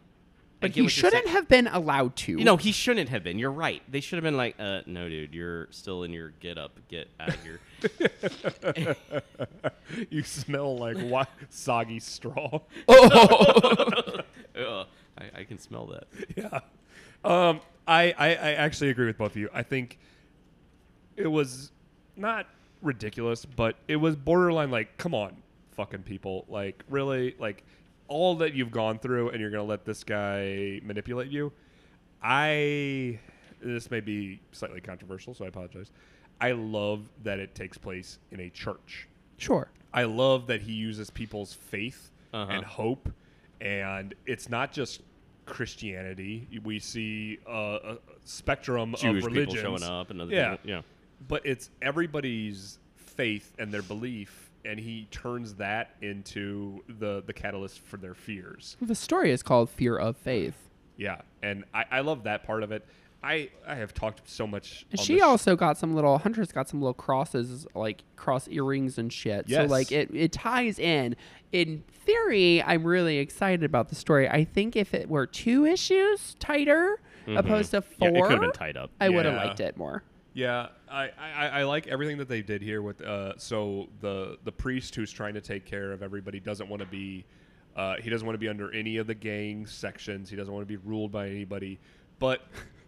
But 0.60 0.70
he 0.72 0.80
you're 0.82 0.90
shouldn't 0.90 1.28
have 1.28 1.48
been 1.48 1.66
allowed 1.66 2.16
to. 2.16 2.32
You 2.32 2.44
know, 2.44 2.56
he 2.56 2.72
shouldn't 2.72 3.08
have 3.10 3.22
been. 3.22 3.38
You're 3.38 3.50
right. 3.52 3.82
They 3.90 4.00
should 4.00 4.16
have 4.16 4.24
been 4.24 4.36
like, 4.36 4.56
uh, 4.58 4.80
no, 4.86 5.08
dude, 5.08 5.34
you're 5.34 5.68
still 5.70 6.02
in 6.02 6.12
your 6.12 6.30
get 6.40 6.58
up, 6.58 6.78
get 6.88 7.08
out 7.20 7.28
of 7.28 7.38
here. 7.42 7.60
you 10.10 10.22
smell 10.22 10.76
like 10.78 10.96
wa- 10.98 11.24
soggy 11.50 12.00
straw. 12.00 12.60
Ugh, 12.88 14.24
I, 14.56 14.86
I 15.40 15.44
can 15.44 15.58
smell 15.58 15.86
that. 15.86 16.04
yeah. 16.36 16.60
Um, 17.24 17.60
I, 17.86 18.14
I, 18.18 18.28
I 18.30 18.52
actually 18.54 18.90
agree 18.90 19.06
with 19.06 19.18
both 19.18 19.32
of 19.32 19.36
you. 19.36 19.48
I 19.52 19.62
think 19.62 19.98
it 21.16 21.26
was 21.26 21.70
not 22.16 22.46
ridiculous, 22.82 23.44
but 23.44 23.76
it 23.88 23.96
was 23.96 24.16
borderline 24.16 24.70
like, 24.70 24.96
come 24.98 25.14
on, 25.14 25.36
fucking 25.72 26.02
people. 26.02 26.44
Like, 26.48 26.82
really? 26.88 27.34
Like, 27.38 27.64
all 28.08 28.36
that 28.36 28.54
you've 28.54 28.70
gone 28.70 28.98
through 28.98 29.30
and 29.30 29.40
you're 29.40 29.50
going 29.50 29.64
to 29.64 29.68
let 29.68 29.84
this 29.84 30.04
guy 30.04 30.80
manipulate 30.84 31.30
you? 31.30 31.52
I. 32.22 33.18
This 33.62 33.90
may 33.90 34.00
be 34.00 34.40
slightly 34.52 34.80
controversial, 34.80 35.34
so 35.34 35.44
I 35.44 35.48
apologize. 35.48 35.90
I 36.40 36.52
love 36.52 37.08
that 37.24 37.38
it 37.38 37.54
takes 37.54 37.78
place 37.78 38.18
in 38.30 38.40
a 38.40 38.50
church. 38.50 39.08
Sure. 39.38 39.68
I 39.94 40.04
love 40.04 40.46
that 40.48 40.60
he 40.60 40.72
uses 40.72 41.08
people's 41.08 41.54
faith 41.54 42.10
Uh-huh. 42.34 42.52
and 42.52 42.64
hope, 42.64 43.10
and 43.62 44.14
it's 44.26 44.48
not 44.50 44.72
just 44.72 45.00
Christianity. 45.46 46.46
We 46.62 46.78
see 46.78 47.38
uh, 47.48 47.78
a 47.94 47.96
spectrum 48.24 48.94
Jewish 48.98 49.24
of 49.24 49.30
people 49.32 49.44
religions 49.54 49.60
showing 49.60 49.82
up 49.82 50.10
and 50.10 50.20
other 50.20 50.32
yeah, 50.34 50.50
people- 50.56 50.70
yeah. 50.70 50.80
But 51.28 51.44
it's 51.46 51.70
everybody's 51.82 52.78
faith 52.96 53.54
and 53.58 53.72
their 53.72 53.82
belief, 53.82 54.50
and 54.64 54.78
he 54.78 55.08
turns 55.10 55.54
that 55.54 55.96
into 56.02 56.82
the 56.88 57.22
the 57.26 57.32
catalyst 57.32 57.80
for 57.80 57.96
their 57.96 58.14
fears. 58.14 58.76
The 58.80 58.94
story 58.94 59.30
is 59.30 59.42
called 59.42 59.70
Fear 59.70 59.96
of 59.98 60.16
Faith. 60.16 60.68
Yeah, 60.96 61.20
and 61.42 61.64
I, 61.74 61.84
I 61.90 62.00
love 62.00 62.24
that 62.24 62.44
part 62.44 62.62
of 62.62 62.72
it. 62.72 62.86
I 63.22 63.50
I 63.66 63.74
have 63.76 63.92
talked 63.94 64.28
so 64.28 64.46
much. 64.46 64.86
And 64.90 65.00
she 65.00 65.14
this 65.14 65.22
sh- 65.22 65.24
also 65.24 65.56
got 65.56 65.78
some 65.78 65.94
little 65.94 66.18
Hunter's 66.18 66.52
got 66.52 66.68
some 66.68 66.80
little 66.80 66.94
crosses, 66.94 67.66
like 67.74 68.02
cross 68.16 68.46
earrings 68.48 68.98
and 68.98 69.12
shit. 69.12 69.48
So 69.48 69.64
like 69.64 69.90
it, 69.90 70.10
it 70.14 70.32
ties 70.32 70.78
in. 70.78 71.16
In 71.52 71.82
theory, 72.04 72.62
I'm 72.62 72.84
really 72.84 73.18
excited 73.18 73.64
about 73.64 73.88
the 73.88 73.94
story. 73.94 74.28
I 74.28 74.44
think 74.44 74.76
if 74.76 74.92
it 74.94 75.08
were 75.08 75.26
two 75.26 75.64
issues 75.64 76.36
tighter 76.38 77.00
opposed 77.26 77.70
to 77.72 77.80
Mm-hmm. 77.80 78.04
Yeah, 78.04 78.10
four, 78.10 78.18
it 78.18 78.22
could 78.22 78.30
have 78.32 78.40
been 78.40 78.52
tied 78.52 78.76
up. 78.76 78.90
I 79.00 79.08
would 79.08 79.24
have 79.24 79.34
liked 79.34 79.60
it 79.60 79.76
more. 79.76 80.02
Yeah, 80.34 80.68
I, 80.90 81.10
I, 81.18 81.48
I 81.48 81.62
like 81.64 81.86
everything 81.88 82.18
that 82.18 82.28
they 82.28 82.42
did 82.42 82.62
here 82.62 82.80
with 82.82 83.00
uh, 83.00 83.36
so 83.38 83.88
the 84.00 84.38
the 84.44 84.52
priest 84.52 84.94
who's 84.94 85.10
trying 85.10 85.34
to 85.34 85.40
take 85.40 85.64
care 85.64 85.92
of 85.92 86.02
everybody 86.02 86.40
doesn't 86.40 86.68
want 86.68 86.80
to 86.80 86.86
be 86.86 87.24
uh, 87.76 87.96
he 87.96 88.08
doesn't 88.08 88.26
want 88.26 88.34
to 88.34 88.38
be 88.40 88.48
under 88.48 88.72
any 88.72 88.96
of 88.96 89.06
the 89.06 89.14
gang 89.14 89.66
sections. 89.66 90.30
He 90.30 90.36
doesn't 90.36 90.52
want 90.52 90.66
to 90.66 90.66
be 90.66 90.78
ruled 90.78 91.12
by 91.12 91.28
anybody, 91.28 91.78
but 92.18 92.40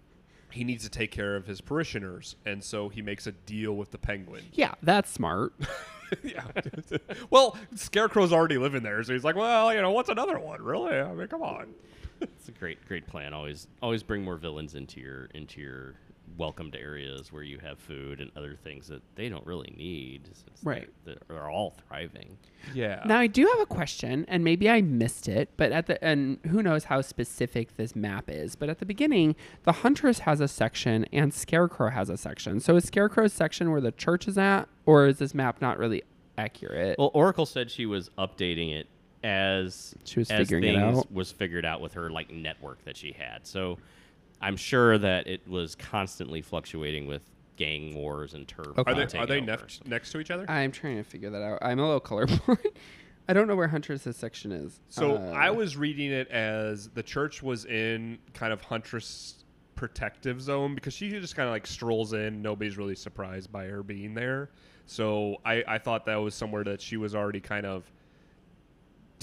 he 0.50 0.64
needs 0.64 0.82
to 0.84 0.90
take 0.90 1.10
care 1.10 1.36
of 1.36 1.46
his 1.46 1.60
parishioners, 1.60 2.36
and 2.46 2.64
so 2.64 2.88
he 2.88 3.02
makes 3.02 3.26
a 3.26 3.32
deal 3.32 3.76
with 3.76 3.90
the 3.90 3.98
penguin. 3.98 4.44
Yeah, 4.52 4.74
that's 4.82 5.10
smart. 5.10 5.52
yeah. 6.22 6.44
well, 7.30 7.56
Scarecrow's 7.74 8.32
already 8.32 8.56
living 8.56 8.82
there, 8.82 9.02
so 9.02 9.12
he's 9.12 9.24
like, 9.24 9.36
well, 9.36 9.74
you 9.74 9.82
know, 9.82 9.90
what's 9.90 10.08
another 10.08 10.38
one? 10.38 10.62
Really? 10.62 10.96
I 10.96 11.12
mean, 11.12 11.28
come 11.28 11.42
on. 11.42 11.74
It's 12.20 12.48
a 12.48 12.52
great, 12.52 12.84
great 12.88 13.06
plan. 13.06 13.34
Always, 13.34 13.68
always 13.82 14.02
bring 14.02 14.24
more 14.24 14.36
villains 14.36 14.74
into 14.74 15.00
your 15.00 15.26
into 15.34 15.60
your 15.60 15.94
welcomed 16.36 16.76
areas 16.76 17.32
where 17.32 17.42
you 17.42 17.58
have 17.58 17.78
food 17.78 18.20
and 18.20 18.30
other 18.36 18.54
things 18.54 18.88
that 18.88 19.02
they 19.14 19.28
don't 19.28 19.46
really 19.46 19.72
need. 19.76 20.26
Since 20.32 20.62
Right. 20.62 20.88
They're, 21.04 21.16
they're 21.28 21.48
all 21.50 21.74
thriving. 21.88 22.36
Yeah. 22.74 23.02
Now 23.06 23.18
I 23.18 23.26
do 23.26 23.46
have 23.46 23.60
a 23.60 23.66
question, 23.66 24.24
and 24.28 24.44
maybe 24.44 24.68
I 24.68 24.82
missed 24.82 25.28
it, 25.28 25.50
but 25.56 25.72
at 25.72 25.86
the 25.86 26.02
and 26.04 26.38
who 26.48 26.62
knows 26.62 26.84
how 26.84 27.00
specific 27.00 27.76
this 27.76 27.96
map 27.96 28.24
is. 28.28 28.56
But 28.56 28.68
at 28.68 28.78
the 28.78 28.86
beginning, 28.86 29.36
the 29.64 29.72
Huntress 29.72 30.20
has 30.20 30.40
a 30.40 30.48
section 30.48 31.06
and 31.12 31.32
Scarecrow 31.32 31.90
has 31.90 32.10
a 32.10 32.16
section. 32.16 32.60
So 32.60 32.76
is 32.76 32.84
Scarecrow's 32.84 33.32
section 33.32 33.70
where 33.70 33.80
the 33.80 33.92
church 33.92 34.28
is 34.28 34.36
at, 34.38 34.68
or 34.86 35.06
is 35.06 35.18
this 35.18 35.34
map 35.34 35.60
not 35.60 35.78
really 35.78 36.02
accurate? 36.36 36.98
Well, 36.98 37.10
Oracle 37.14 37.46
said 37.46 37.70
she 37.70 37.86
was 37.86 38.10
updating 38.18 38.74
it 38.76 38.86
as 39.24 39.94
She 40.04 40.20
was 40.20 40.30
as 40.30 40.38
figuring 40.38 40.64
it 40.64 40.74
things 40.76 40.98
out. 40.98 41.12
was 41.12 41.32
figured 41.32 41.64
out 41.64 41.80
with 41.80 41.94
her 41.94 42.10
like 42.10 42.30
network 42.30 42.84
that 42.84 42.96
she 42.96 43.12
had. 43.12 43.46
So 43.46 43.78
I'm 44.40 44.56
sure 44.56 44.98
that 44.98 45.26
it 45.26 45.46
was 45.48 45.74
constantly 45.74 46.42
fluctuating 46.42 47.06
with 47.06 47.22
gang 47.56 47.94
wars 47.94 48.34
and 48.34 48.46
turf. 48.46 48.78
Okay. 48.78 48.90
Are 48.90 48.94
they 48.94 49.18
are 49.18 49.26
they 49.26 49.36
over, 49.38 49.46
next 49.46 49.86
next 49.86 50.12
to 50.12 50.20
each 50.20 50.30
other? 50.30 50.44
I'm 50.48 50.70
trying 50.72 50.96
to 50.96 51.02
figure 51.02 51.30
that 51.30 51.42
out. 51.42 51.58
I'm 51.62 51.78
a 51.78 51.84
little 51.84 52.00
colorblind. 52.00 52.58
I 53.30 53.34
don't 53.34 53.46
know 53.46 53.56
where 53.56 53.68
Huntress's 53.68 54.16
section 54.16 54.52
is. 54.52 54.80
So 54.88 55.16
Uh, 55.16 55.32
I 55.36 55.50
was 55.50 55.76
reading 55.76 56.10
it 56.12 56.28
as 56.28 56.88
the 56.90 57.02
church 57.02 57.42
was 57.42 57.66
in 57.66 58.18
kind 58.32 58.52
of 58.54 58.62
Huntress 58.62 59.44
protective 59.74 60.40
zone 60.40 60.74
because 60.74 60.94
she 60.94 61.10
just 61.10 61.36
kind 61.36 61.46
of 61.48 61.52
like 61.52 61.66
strolls 61.66 62.12
in. 62.14 62.40
Nobody's 62.40 62.78
really 62.78 62.94
surprised 62.94 63.52
by 63.52 63.66
her 63.66 63.82
being 63.82 64.14
there. 64.14 64.50
So 64.86 65.36
I, 65.44 65.62
I 65.68 65.78
thought 65.78 66.06
that 66.06 66.16
was 66.16 66.34
somewhere 66.34 66.64
that 66.64 66.80
she 66.80 66.96
was 66.96 67.14
already 67.14 67.40
kind 67.40 67.66
of. 67.66 67.90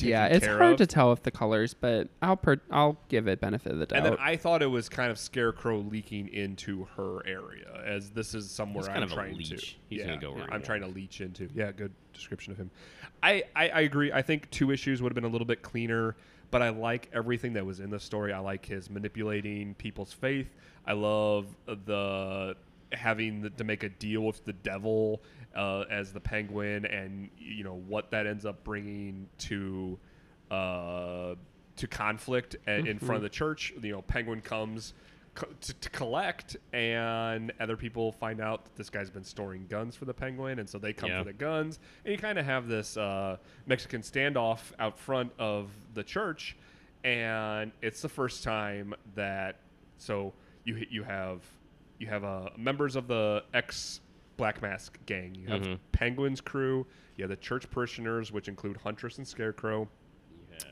Yeah, 0.04 0.26
it's 0.28 0.46
care 0.46 0.58
hard 0.58 0.74
of. 0.74 0.78
to 0.80 0.88
tell 0.88 1.10
with 1.10 1.24
the 1.24 1.32
colors, 1.32 1.74
but 1.74 2.10
I'll 2.22 2.38
per- 2.38 2.62
I'll 2.72 2.98
give 3.10 3.28
it 3.28 3.40
benefit 3.40 3.72
of 3.72 3.80
the 3.80 3.86
doubt. 3.86 3.98
And 3.98 4.06
then 4.06 4.18
I 4.20 4.36
thought 4.36 4.62
it 4.62 4.68
was 4.68 4.90
kind 4.90 5.12
of 5.12 5.18
Scarecrow 5.18 5.80
leaking 5.80 6.30
into 6.30 6.88
her 6.96 7.26
area, 7.26 7.82
as 7.86 8.10
this 8.12 8.34
is 8.34 8.50
somewhere 8.50 8.84
He's 8.84 8.88
I'm 8.90 8.94
kind 8.94 9.04
of 9.04 9.12
a 9.12 9.16
trying 9.16 9.38
to. 9.38 9.56
He's 9.56 9.76
yeah, 9.90 10.06
gonna 10.06 10.18
go 10.18 10.34
where 10.34 10.52
I'm 10.54 10.62
trying 10.62 10.82
to 10.82 10.88
leech 10.88 11.22
into. 11.22 11.50
Yeah, 11.54 11.72
good 11.72 11.92
description 12.14 12.52
of 12.52 12.58
him. 12.58 12.72
I, 13.24 13.44
I, 13.56 13.70
I 13.70 13.80
agree. 13.82 14.12
I 14.12 14.22
think 14.22 14.50
two 14.52 14.72
issues 14.72 15.02
would 15.02 15.12
have 15.12 15.16
been 15.16 15.24
a 15.26 15.30
little 15.30 15.48
bit 15.48 15.62
cleaner, 15.62 16.16
but 16.52 16.62
I 16.62 16.70
like 16.70 17.10
everything 17.14 17.54
that 17.54 17.66
was 17.66 17.80
in 17.80 17.90
the 17.90 18.00
story. 18.00 18.34
I 18.34 18.40
like 18.40 18.66
his 18.66 18.90
manipulating 18.90 19.74
people's 19.76 20.14
faith. 20.14 20.50
I 20.86 20.94
love 20.94 21.48
the 21.66 22.56
having 22.92 23.42
the, 23.42 23.50
to 23.52 23.64
make 23.64 23.84
a 23.84 23.90
deal 23.90 24.22
with 24.22 24.44
the 24.46 24.54
devil 24.54 25.22
uh, 25.56 25.86
as 25.90 26.12
the 26.14 26.20
penguin, 26.20 26.86
and 26.86 27.30
you 27.38 27.64
know 27.64 27.76
what 27.88 28.12
that 28.12 28.28
ends 28.28 28.46
up 28.46 28.64
bringing 28.64 29.28
to 29.40 29.98
uh, 30.52 31.36
to 31.78 31.88
conflict 31.88 32.56
a- 32.68 32.76
in 32.86 33.00
front 33.00 33.18
of 33.18 33.22
the 33.24 33.30
church. 33.30 33.74
You 33.82 33.92
know, 33.94 34.02
Penguin 34.02 34.42
comes 34.42 34.94
co- 35.34 35.48
to, 35.62 35.74
to 35.74 35.90
collect, 35.90 36.56
and 36.74 37.52
other 37.60 37.76
people 37.78 38.12
find 38.12 38.40
out 38.40 38.64
that 38.66 38.76
this 38.76 38.90
guy's 38.90 39.10
been 39.10 39.24
storing 39.24 39.66
guns 39.70 39.96
for 39.96 40.06
the 40.06 40.14
Penguin, 40.14 40.60
and 40.60 40.70
so 40.70 40.78
they 40.78 40.94
come 40.94 41.10
Yeah. 41.10 41.20
for 41.20 41.26
the 41.26 41.34
guns. 41.34 41.80
And 42.06 42.12
you 42.12 42.18
kind 42.18 42.38
of 42.40 42.46
have 42.46 42.68
this 42.68 42.96
uh, 42.98 43.38
Mexican 43.66 44.02
standoff 44.02 44.72
out 44.80 44.98
front 45.00 45.32
of 45.40 45.70
the 45.94 46.04
church, 46.04 46.56
and 47.04 47.72
it's 47.82 48.02
the 48.02 48.10
first 48.10 48.44
time 48.44 48.94
that 49.16 49.60
so 49.98 50.34
you 50.64 50.86
you 50.90 51.04
have 51.04 51.42
you 52.00 52.08
have 52.08 52.24
uh, 52.24 52.50
members 52.58 52.96
of 52.96 53.08
the 53.08 53.44
ex 53.54 54.00
Black 54.38 54.62
Mask 54.62 54.98
gang. 55.06 55.34
You 55.36 55.48
have 55.48 55.62
Mhm. 55.62 55.80
Penguin's 55.92 56.42
crew. 56.42 56.86
You 57.18 57.24
have 57.24 57.30
the 57.30 57.38
church 57.38 57.70
parishioners, 57.70 58.32
which 58.32 58.48
include 58.48 58.78
Huntress 58.78 59.18
and 59.18 59.28
Scarecrow. 59.28 59.90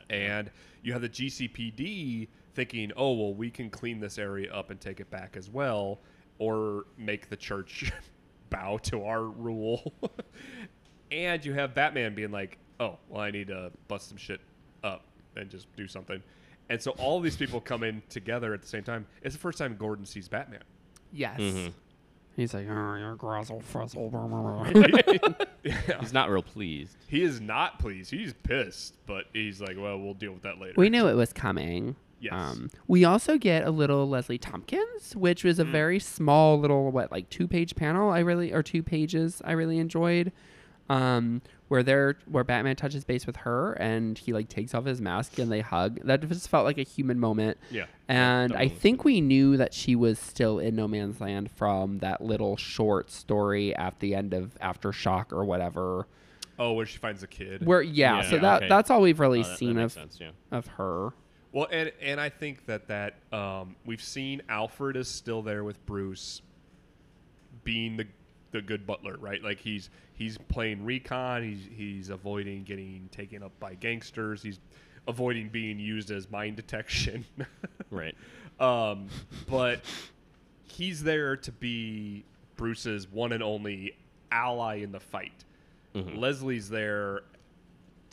And 0.09 0.49
you 0.81 0.93
have 0.93 1.01
the 1.01 1.09
GCPD 1.09 2.29
thinking, 2.53 2.91
oh, 2.95 3.13
well, 3.13 3.33
we 3.33 3.49
can 3.49 3.69
clean 3.69 3.99
this 3.99 4.17
area 4.17 4.53
up 4.53 4.69
and 4.69 4.79
take 4.79 4.99
it 4.99 5.09
back 5.09 5.35
as 5.35 5.49
well, 5.49 5.99
or 6.37 6.85
make 6.97 7.29
the 7.29 7.35
church 7.37 7.91
bow 8.49 8.77
to 8.83 9.03
our 9.03 9.23
rule. 9.23 9.93
and 11.11 11.43
you 11.45 11.53
have 11.53 11.73
Batman 11.73 12.15
being 12.15 12.31
like, 12.31 12.57
oh, 12.79 12.97
well, 13.09 13.21
I 13.21 13.31
need 13.31 13.47
to 13.47 13.71
bust 13.87 14.07
some 14.09 14.17
shit 14.17 14.39
up 14.83 15.05
and 15.35 15.49
just 15.49 15.73
do 15.75 15.87
something. 15.87 16.21
And 16.69 16.81
so 16.81 16.91
all 16.91 17.19
these 17.19 17.35
people 17.35 17.59
come 17.59 17.83
in 17.83 18.01
together 18.09 18.53
at 18.53 18.61
the 18.61 18.67
same 18.67 18.83
time. 18.83 19.05
It's 19.21 19.35
the 19.35 19.41
first 19.41 19.57
time 19.57 19.75
Gordon 19.75 20.05
sees 20.05 20.27
Batman. 20.27 20.63
yes. 21.11 21.39
Mhm. 21.39 21.73
He's 22.35 22.53
like, 22.53 22.67
oh, 22.69 22.95
you're 22.95 23.15
grazzle 23.15 23.61
frizzle. 23.61 24.09
Yeah. 25.63 25.99
He's 26.01 26.11
not 26.11 26.29
real 26.29 26.43
pleased. 26.43 26.97
He 27.07 27.23
is 27.23 27.39
not 27.39 27.79
pleased. 27.79 28.11
He's 28.11 28.33
pissed, 28.33 28.95
but 29.05 29.25
he's 29.31 29.61
like, 29.61 29.77
well, 29.77 29.97
we'll 29.97 30.13
deal 30.13 30.33
with 30.33 30.41
that 30.43 30.59
later. 30.59 30.73
We 30.75 30.89
knew 30.89 31.07
it 31.07 31.13
was 31.13 31.31
coming. 31.31 31.95
Yes. 32.19 32.33
we 32.87 33.03
also 33.05 33.37
get 33.37 33.65
a 33.65 33.71
little 33.71 34.07
Leslie 34.09 34.37
Thompkins, 34.37 35.15
which 35.15 35.43
was 35.43 35.59
a 35.59 35.63
very 35.65 35.99
small 35.99 36.57
little 36.59 36.89
what 36.91 37.11
like 37.11 37.29
two 37.29 37.47
page 37.47 37.75
panel. 37.75 38.09
I 38.09 38.19
really 38.19 38.51
or 38.53 38.61
two 38.63 38.81
pages. 38.83 39.41
I 39.45 39.51
really 39.53 39.77
enjoyed. 39.77 40.31
um, 40.89 41.41
where 41.73 41.81
they're 41.81 42.15
where 42.27 42.43
Batman 42.43 42.75
touches 42.75 43.03
base 43.03 43.25
with 43.25 43.35
her 43.37 43.73
and 43.73 44.15
he 44.15 44.31
like 44.31 44.47
takes 44.47 44.75
off 44.75 44.85
his 44.85 45.01
mask 45.01 45.39
and 45.39 45.51
they 45.51 45.61
hug. 45.61 45.99
That 46.03 46.21
just 46.29 46.47
felt 46.47 46.65
like 46.65 46.77
a 46.77 46.83
human 46.83 47.19
moment. 47.19 47.57
Yeah. 47.71 47.85
And 48.07 48.53
I 48.53 48.67
think 48.67 49.03
we 49.03 49.21
knew 49.21 49.57
that 49.57 49.73
she 49.73 49.95
was 49.95 50.19
still 50.19 50.59
in 50.59 50.75
No 50.75 50.87
Man's 50.87 51.19
Land 51.19 51.49
from 51.49 51.97
that 51.97 52.21
little 52.21 52.57
short 52.57 53.09
story 53.09 53.75
at 53.75 53.99
the 54.01 54.13
end 54.13 54.35
of 54.35 54.53
Aftershock 54.61 55.31
or 55.33 55.45
whatever. 55.45 56.05
Oh, 56.59 56.73
where 56.73 56.85
she 56.85 56.99
finds 56.99 57.23
a 57.23 57.27
kid. 57.27 57.65
Where 57.65 57.81
yeah, 57.81 58.17
Yeah, 58.21 58.29
so 58.29 58.35
yeah, 58.35 58.41
that 58.41 58.57
okay. 58.57 58.69
that's 58.69 58.91
all 58.91 59.01
we've 59.01 59.19
really 59.19 59.39
Oh, 59.39 59.41
that- 59.41 59.49
that 59.49 59.57
seen 59.57 59.75
makes 59.75 59.95
of 59.95 59.99
sense, 59.99 60.19
yeah. 60.21 60.29
of 60.51 60.67
her. 60.67 61.09
Well, 61.53 61.67
and 61.71 61.91
and 62.03 62.21
I 62.21 62.29
think 62.29 62.67
that 62.67 62.87
that 62.89 63.15
um, 63.31 63.75
we've 63.83 64.03
seen 64.03 64.43
Alfred 64.47 64.95
is 64.95 65.07
still 65.07 65.41
there 65.41 65.63
with 65.63 65.83
Bruce, 65.87 66.43
being 67.63 67.97
the 67.97 68.05
the 68.53 68.61
good 68.61 68.87
butler, 68.87 69.17
right? 69.19 69.43
Like 69.43 69.59
he's 69.59 69.89
he's 70.13 70.37
playing 70.47 70.85
recon. 70.85 71.43
He's 71.43 71.67
he's 71.75 72.09
avoiding 72.09 72.63
getting 72.63 73.09
taken 73.11 73.43
up 73.43 73.51
by 73.59 73.73
gangsters. 73.75 74.41
He's 74.41 74.59
avoiding 75.07 75.49
being 75.49 75.77
used 75.79 76.09
as 76.11 76.31
mine 76.31 76.55
detection. 76.55 77.25
Right. 77.91 78.15
um, 78.59 79.07
but 79.47 79.81
he's 80.63 81.03
there 81.03 81.35
to 81.37 81.51
be 81.51 82.23
Bruce's 82.55 83.07
one 83.07 83.31
and 83.33 83.43
only 83.43 83.95
ally 84.31 84.77
in 84.77 84.91
the 84.91 84.99
fight. 84.99 85.43
Mhm. 85.93 86.17
Leslie's 86.17 86.69
there 86.69 87.21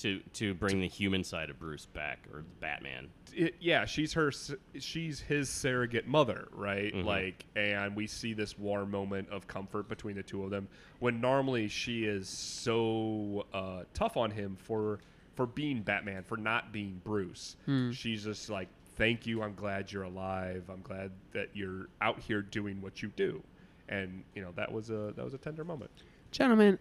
To 0.01 0.21
to 0.35 0.55
bring 0.55 0.81
the 0.81 0.89
human 0.89 1.25
side 1.25 1.51
of 1.51 1.59
Bruce 1.59 1.87
back 1.87 2.27
or 2.33 2.45
Batman. 2.61 3.09
it, 3.35 3.55
yeah, 3.61 3.85
she's 3.85 4.13
her, 4.15 4.33
she's 4.79 5.21
his 5.21 5.49
surrogate 5.49 6.07
mother, 6.09 6.49
right? 6.53 6.93
Mhm. 6.95 7.05
Like, 7.05 7.45
and 7.55 7.95
we 7.95 8.07
see 8.07 8.33
this 8.33 8.59
warm 8.59 8.91
moment 8.91 9.29
of 9.31 9.47
comfort 9.47 9.89
between 9.89 10.17
the 10.17 10.23
two 10.23 10.43
of 10.43 10.51
them. 10.51 10.69
When 11.01 11.21
normally 11.21 11.69
she 11.69 12.05
is 12.05 12.29
so 12.29 13.47
uh, 13.53 13.85
tough 13.95 14.17
on 14.17 14.31
him 14.31 14.57
for 14.57 15.01
for 15.35 15.47
being 15.47 15.83
Batman, 15.83 16.23
for 16.23 16.37
not 16.37 16.73
being 16.73 17.01
Bruce. 17.05 17.57
She's 17.93 18.25
just 18.25 18.51
like, 18.51 18.69
"Thank 18.97 19.27
you. 19.27 19.43
I'm 19.43 19.55
glad 19.55 19.91
you're 19.93 20.03
alive. 20.05 20.65
I'm 20.69 20.83
glad 20.83 21.13
that 21.33 21.49
you're 21.55 21.89
out 22.01 22.21
here 22.21 22.43
doing 22.43 22.81
what 22.81 23.03
you 23.03 23.09
do." 23.17 23.43
And 23.89 24.25
you 24.35 24.43
know 24.43 24.53
that 24.57 24.71
was 24.73 24.91
a 24.91 25.13
that 25.17 25.25
was 25.25 25.35
a 25.35 25.39
tender 25.39 25.65
moment. 25.65 25.91
Gentlemen, 26.31 26.79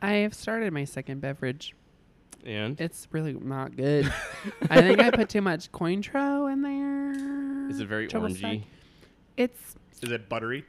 I 0.00 0.12
have 0.16 0.34
started 0.34 0.72
my 0.72 0.84
second 0.84 1.20
beverage. 1.20 1.74
And 2.46 2.80
It's 2.80 3.08
really 3.10 3.32
not 3.32 3.76
good. 3.76 4.06
I 4.70 4.80
think 4.80 5.00
I 5.00 5.10
put 5.10 5.28
too 5.28 5.42
much 5.42 5.70
Cointreau 5.72 6.50
in 6.52 6.62
there. 6.62 7.68
is 7.70 7.80
it 7.80 7.88
very 7.88 8.06
Triple 8.06 8.28
orangey? 8.28 8.60
sec. 8.60 8.68
It's 9.36 9.74
Is 10.02 10.10
it 10.12 10.28
buttery? 10.28 10.64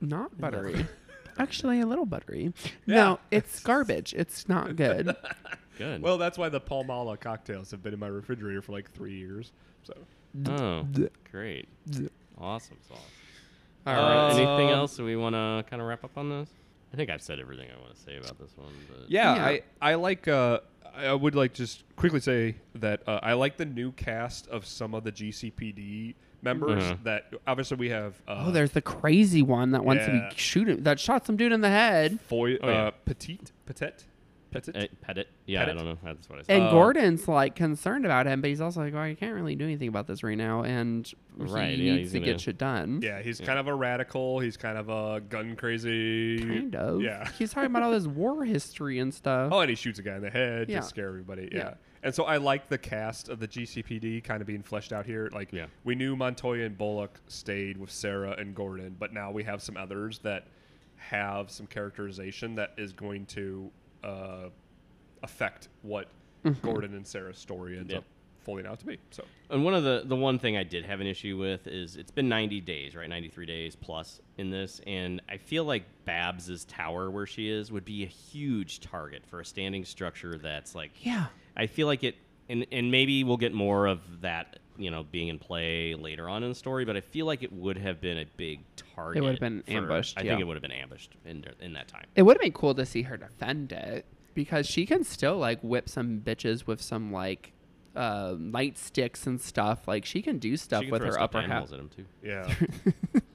not 0.00 0.38
buttery. 0.38 0.86
Actually, 1.38 1.80
a 1.80 1.86
little 1.86 2.04
buttery. 2.06 2.52
Yeah. 2.86 2.94
No, 2.96 3.20
it's 3.30 3.60
garbage. 3.60 4.12
It's 4.14 4.48
not 4.48 4.76
good. 4.76 5.16
Good. 5.78 6.02
Well, 6.02 6.18
that's 6.18 6.36
why 6.36 6.48
the 6.48 6.60
Paloma 6.60 7.16
cocktails 7.16 7.70
have 7.70 7.82
been 7.82 7.94
in 7.94 8.00
my 8.00 8.08
refrigerator 8.08 8.60
for 8.60 8.72
like 8.72 8.90
three 8.90 9.16
years. 9.16 9.52
So. 9.84 9.94
oh, 10.48 10.86
great. 11.30 11.68
Awesome 12.36 12.76
sauce. 12.88 12.98
All 13.86 13.94
right. 13.94 14.26
Uh, 14.30 14.34
anything 14.34 14.68
Um, 14.68 14.74
else 14.78 14.98
we 14.98 15.16
want 15.16 15.34
to 15.34 15.64
kind 15.70 15.80
of 15.80 15.88
wrap 15.88 16.04
up 16.04 16.18
on 16.18 16.28
this? 16.28 16.50
I 16.92 16.96
think 16.96 17.10
I've 17.10 17.22
said 17.22 17.38
everything 17.40 17.68
I 17.74 17.80
want 17.80 17.94
to 17.94 18.00
say 18.00 18.16
about 18.16 18.38
this 18.38 18.50
one. 18.56 18.72
But 18.88 19.08
Yeah, 19.10 19.34
Yeah. 19.36 19.44
I 19.46 19.62
I 19.80 19.94
like. 19.94 20.26
Uh, 20.28 20.60
I 20.98 21.14
would 21.14 21.34
like 21.34 21.54
just 21.54 21.84
quickly 21.96 22.20
say 22.20 22.56
that 22.74 23.02
uh, 23.08 23.20
I 23.22 23.34
like 23.34 23.56
the 23.56 23.64
new 23.64 23.92
cast 23.92 24.48
of 24.48 24.66
some 24.66 24.94
of 24.94 25.04
the 25.04 25.12
GCPD 25.12 26.14
members. 26.42 26.82
Uh-huh. 26.84 26.96
That 27.04 27.32
obviously 27.46 27.76
we 27.76 27.88
have. 27.90 28.14
Uh, 28.26 28.44
oh, 28.46 28.50
there's 28.50 28.72
the 28.72 28.82
crazy 28.82 29.42
one 29.42 29.70
that 29.72 29.84
wants 29.84 30.06
Yeah. 30.06 30.28
to 30.28 30.28
be 30.30 30.36
shooting 30.36 30.82
that 30.84 30.98
shot 31.00 31.26
some 31.26 31.36
dude 31.36 31.52
in 31.52 31.60
the 31.60 31.68
head. 31.70 32.20
Foy, 32.22 32.56
Oh, 32.62 32.68
yeah. 32.68 32.82
uh, 32.86 32.90
Petite, 33.04 33.52
Petite, 33.66 34.04
Petite. 34.50 34.76
Uh, 34.76 34.86
pet 35.02 35.18
it. 35.18 35.28
Yeah, 35.46 35.60
Pet 35.64 35.70
I 35.70 35.72
don't 35.78 35.84
know. 35.84 35.98
That's 36.02 36.28
what 36.28 36.38
I 36.38 36.42
said. 36.42 36.56
And 36.56 36.64
Uh, 36.66 36.70
Gordon's 36.70 37.28
like 37.28 37.54
concerned 37.54 38.04
about 38.04 38.26
him, 38.26 38.40
but 38.40 38.48
he's 38.48 38.60
also 38.60 38.80
like, 38.80 38.94
"Well, 38.94 39.02
I 39.02 39.14
can't 39.14 39.34
really 39.34 39.54
do 39.56 39.64
anything 39.64 39.88
about 39.88 40.06
this 40.06 40.22
right 40.22 40.36
now," 40.38 40.62
and 40.62 41.10
Right, 41.36 41.76
he 41.76 41.84
yeah, 41.84 41.92
needs 41.92 42.02
he's 42.04 42.12
to 42.12 42.18
gonna- 42.20 42.32
get 42.32 42.40
shit 42.40 42.58
done. 42.58 43.00
yeah, 43.02 43.20
he's 43.22 43.40
Yeah. 43.40 43.46
kind 43.46 43.58
of 43.58 43.66
a 43.68 43.74
radical. 43.74 44.40
He's 44.40 44.56
kind 44.56 44.78
of 44.78 44.88
a 44.88 45.20
gun 45.20 45.54
crazy. 45.56 46.38
Kind 46.38 46.74
of. 46.76 47.00
Yeah. 47.02 47.28
He's 47.38 47.52
talking 47.52 47.70
about 47.70 47.82
all 47.82 47.92
this 47.92 48.06
war 48.06 48.44
history 48.44 48.98
and 48.98 49.12
stuff. 49.14 49.52
Oh, 49.52 49.60
and 49.60 49.70
he 49.70 49.76
shoots 49.76 49.98
a 49.98 50.02
guy 50.02 50.16
in 50.16 50.22
the 50.22 50.30
head 50.30 50.68
Yeah. 50.68 50.80
to 50.80 50.86
scare 50.86 51.08
everybody. 51.08 51.48
Yeah. 51.52 51.58
Yeah. 51.58 51.74
And 52.02 52.14
so 52.14 52.24
I 52.24 52.36
like 52.36 52.68
the 52.68 52.78
cast 52.78 53.28
of 53.28 53.40
the 53.40 53.46
GCPD 53.48 54.20
kind 54.22 54.40
of 54.40 54.46
being 54.46 54.62
fleshed 54.62 54.92
out 54.92 55.04
here. 55.06 55.28
Like, 55.32 55.52
Yeah. 55.52 55.66
we 55.84 55.94
knew 55.94 56.14
Montoya 56.16 56.64
and 56.64 56.78
Bullock 56.78 57.20
stayed 57.26 57.76
with 57.76 57.90
Sarah 57.90 58.34
and 58.38 58.54
Gordon, 58.54 58.96
but 58.98 59.12
now 59.12 59.30
we 59.32 59.42
have 59.44 59.60
some 59.62 59.76
others 59.76 60.20
that 60.20 60.46
have 60.96 61.50
some 61.50 61.66
characterization 61.66 62.54
that 62.56 62.72
is 62.76 62.92
going 62.92 63.26
to 63.26 63.70
uh, 64.04 64.48
affect 65.22 65.68
what 65.82 66.08
Gordon 66.62 66.94
and 66.94 67.06
Sarah's 67.06 67.38
story 67.38 67.76
ends 67.78 67.90
Yeah. 67.92 67.98
up 67.98 68.04
folding 68.44 68.66
out 68.66 68.78
to 68.78 68.86
be. 68.86 68.98
So, 69.10 69.24
And 69.50 69.62
one 69.64 69.74
of 69.74 69.82
the 69.82 70.02
the 70.06 70.16
one 70.16 70.38
thing 70.38 70.56
I 70.56 70.62
did 70.62 70.84
have 70.86 71.00
an 71.00 71.06
issue 71.06 71.36
with 71.36 71.66
is 71.66 71.96
it's 71.96 72.10
been 72.10 72.28
90 72.28 72.60
days, 72.62 72.94
right? 72.96 73.08
93 73.08 73.44
days 73.44 73.76
plus 73.76 74.20
in 74.38 74.48
this, 74.50 74.80
and 74.86 75.20
I 75.28 75.36
feel 75.36 75.64
like 75.64 75.84
Babs's 76.06 76.64
tower 76.64 77.10
where 77.10 77.26
she 77.26 77.50
is 77.50 77.70
would 77.72 77.84
be 77.84 78.04
a 78.04 78.06
huge 78.06 78.80
target 78.80 79.26
for 79.26 79.40
a 79.40 79.44
standing 79.44 79.84
structure 79.84 80.38
that's 80.38 80.74
like 80.74 80.92
Yeah. 81.04 81.26
I 81.56 81.66
feel 81.66 81.86
like 81.88 82.04
it 82.04 82.16
and 82.48 82.64
and 82.72 82.90
maybe 82.90 83.22
we'll 83.24 83.36
get 83.36 83.52
more 83.52 83.86
of 83.86 84.22
that, 84.22 84.58
you 84.78 84.90
know, 84.90 85.02
being 85.02 85.28
in 85.28 85.38
play 85.38 85.94
later 85.94 86.28
on 86.28 86.42
in 86.42 86.48
the 86.48 86.54
story, 86.54 86.84
but 86.84 86.96
I 86.96 87.00
feel 87.00 87.26
like 87.26 87.42
it 87.42 87.52
would 87.52 87.76
have 87.78 88.00
been 88.00 88.18
a 88.18 88.24
big 88.36 88.60
target. 88.76 89.18
It 89.18 89.20
would 89.26 89.32
have 89.32 89.40
been 89.40 89.62
for- 89.64 89.72
ambushed, 89.72 90.16
I 90.18 90.22
yeah. 90.22 90.30
think 90.32 90.40
it 90.40 90.44
would 90.44 90.54
have 90.56 90.62
been 90.62 90.70
ambushed 90.72 91.16
in 91.26 91.44
in 91.60 91.72
that 91.74 91.88
time. 91.88 92.06
It 92.14 92.22
would 92.22 92.36
have 92.36 92.42
been 92.42 92.52
cool 92.52 92.74
to 92.74 92.86
see 92.86 93.02
her 93.02 93.16
defend 93.16 93.72
it 93.72 94.06
because 94.34 94.66
she 94.66 94.86
can 94.86 95.02
still 95.04 95.36
like 95.36 95.60
whip 95.62 95.88
some 95.88 96.20
bitches 96.20 96.66
with 96.66 96.80
some 96.80 97.12
like 97.12 97.52
uh, 97.96 98.34
light 98.38 98.78
sticks 98.78 99.26
and 99.26 99.40
stuff. 99.40 99.88
Like 99.88 100.04
she 100.04 100.22
can 100.22 100.38
do 100.38 100.56
stuff 100.56 100.80
She 100.82 100.86
can 100.86 100.92
with 100.92 101.02
throw 101.02 101.10
her 101.12 101.20
upper 101.20 101.40
half. 101.40 101.50
animals 101.50 101.72
at 101.72 101.80
him 101.80 101.88
too. 101.88 102.04
yeah. 102.22 102.54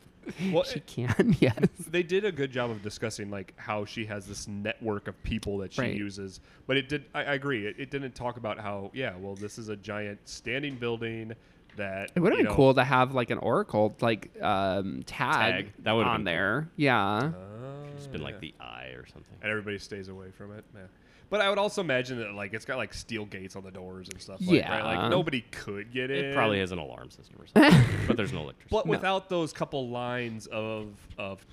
well, 0.51 0.63
She 0.63 0.80
can, 0.82 1.36
yes. 1.39 1.57
they 1.89 2.03
did 2.03 2.26
a 2.26 2.32
good 2.32 2.51
job 2.51 2.69
of 2.71 2.82
discussing 2.82 3.30
like 3.30 3.53
how 3.57 3.86
she 3.86 4.05
has 4.05 4.26
this 4.26 4.47
network 4.47 5.07
of 5.07 5.21
people 5.24 5.57
that 5.59 5.74
she 5.74 5.82
Right. 5.82 5.95
uses 5.95 6.39
but 6.67 6.78
it 6.78 6.88
did 6.89 7.05
i, 7.13 7.19
I 7.24 7.34
agree 7.34 7.65
it, 7.67 7.76
it 7.78 7.91
didn't 7.91 8.15
talk 8.15 8.38
about 8.38 8.57
how 8.59 8.89
yeah 8.93 9.13
well 9.17 9.36
this 9.36 9.57
is 9.57 9.69
a 9.69 9.76
giant 9.76 10.19
standing 10.26 10.76
building 10.76 11.34
that 11.76 12.11
It 12.15 12.19
would 12.19 12.32
have 12.32 12.38
been 12.38 12.45
know- 12.45 12.53
cool 12.55 12.74
to 12.76 12.84
have 12.84 13.13
like 13.15 13.32
an 13.32 13.39
oracle 13.39 13.95
like 13.99 14.32
um, 14.41 15.01
tag, 15.05 15.65
Tag. 15.65 15.74
That 15.80 15.93
would've 15.93 16.07
on 16.07 16.24
been 16.24 16.26
cool. 16.26 16.34
there. 16.34 16.69
Yeah. 16.76 17.32
Oh, 17.36 17.82
It's 18.04 18.12
been 18.12 18.22
yeah. 18.22 18.28
like 18.28 18.39
the 18.39 18.54
eye 18.60 18.91
or 18.95 19.06
something. 19.08 19.36
and 19.41 19.49
everybody 19.49 19.78
stays 19.80 20.10
away 20.10 20.32
from 20.32 20.51
it 20.54 20.64
yeah 20.76 20.82
but 21.30 21.41
i 21.41 21.49
would 21.49 21.58
also 21.58 21.82
imagine 21.82 22.20
that 22.20 22.34
like 22.34 22.54
it's 22.54 22.66
got 22.66 22.78
like 22.78 22.93
steel 22.93 23.26
gates 23.26 23.56
on 23.56 23.64
the 23.64 23.72
doors 23.72 24.10
and 24.10 24.22
stuff 24.22 24.39
like, 24.41 24.64
right? 24.68 24.84
like 24.84 25.10
nobody 25.10 25.41
could 25.51 25.91
get 25.93 26.12
in 26.12 26.26
It 26.26 26.36
probably 26.36 26.60
has 26.60 26.72
an 26.72 26.80
alarm 26.80 27.10
system 27.10 27.38
or 27.39 27.47
something, 27.72 27.86
but 28.08 28.18
there's 28.18 28.34
no 28.34 28.41
electricity. 28.41 28.68
but 28.76 28.86
No. 28.86 28.89
without 28.91 29.30
those 29.30 29.54
couple 29.54 29.88
lines 29.89 30.47
of 30.47 30.88
of 31.18 31.45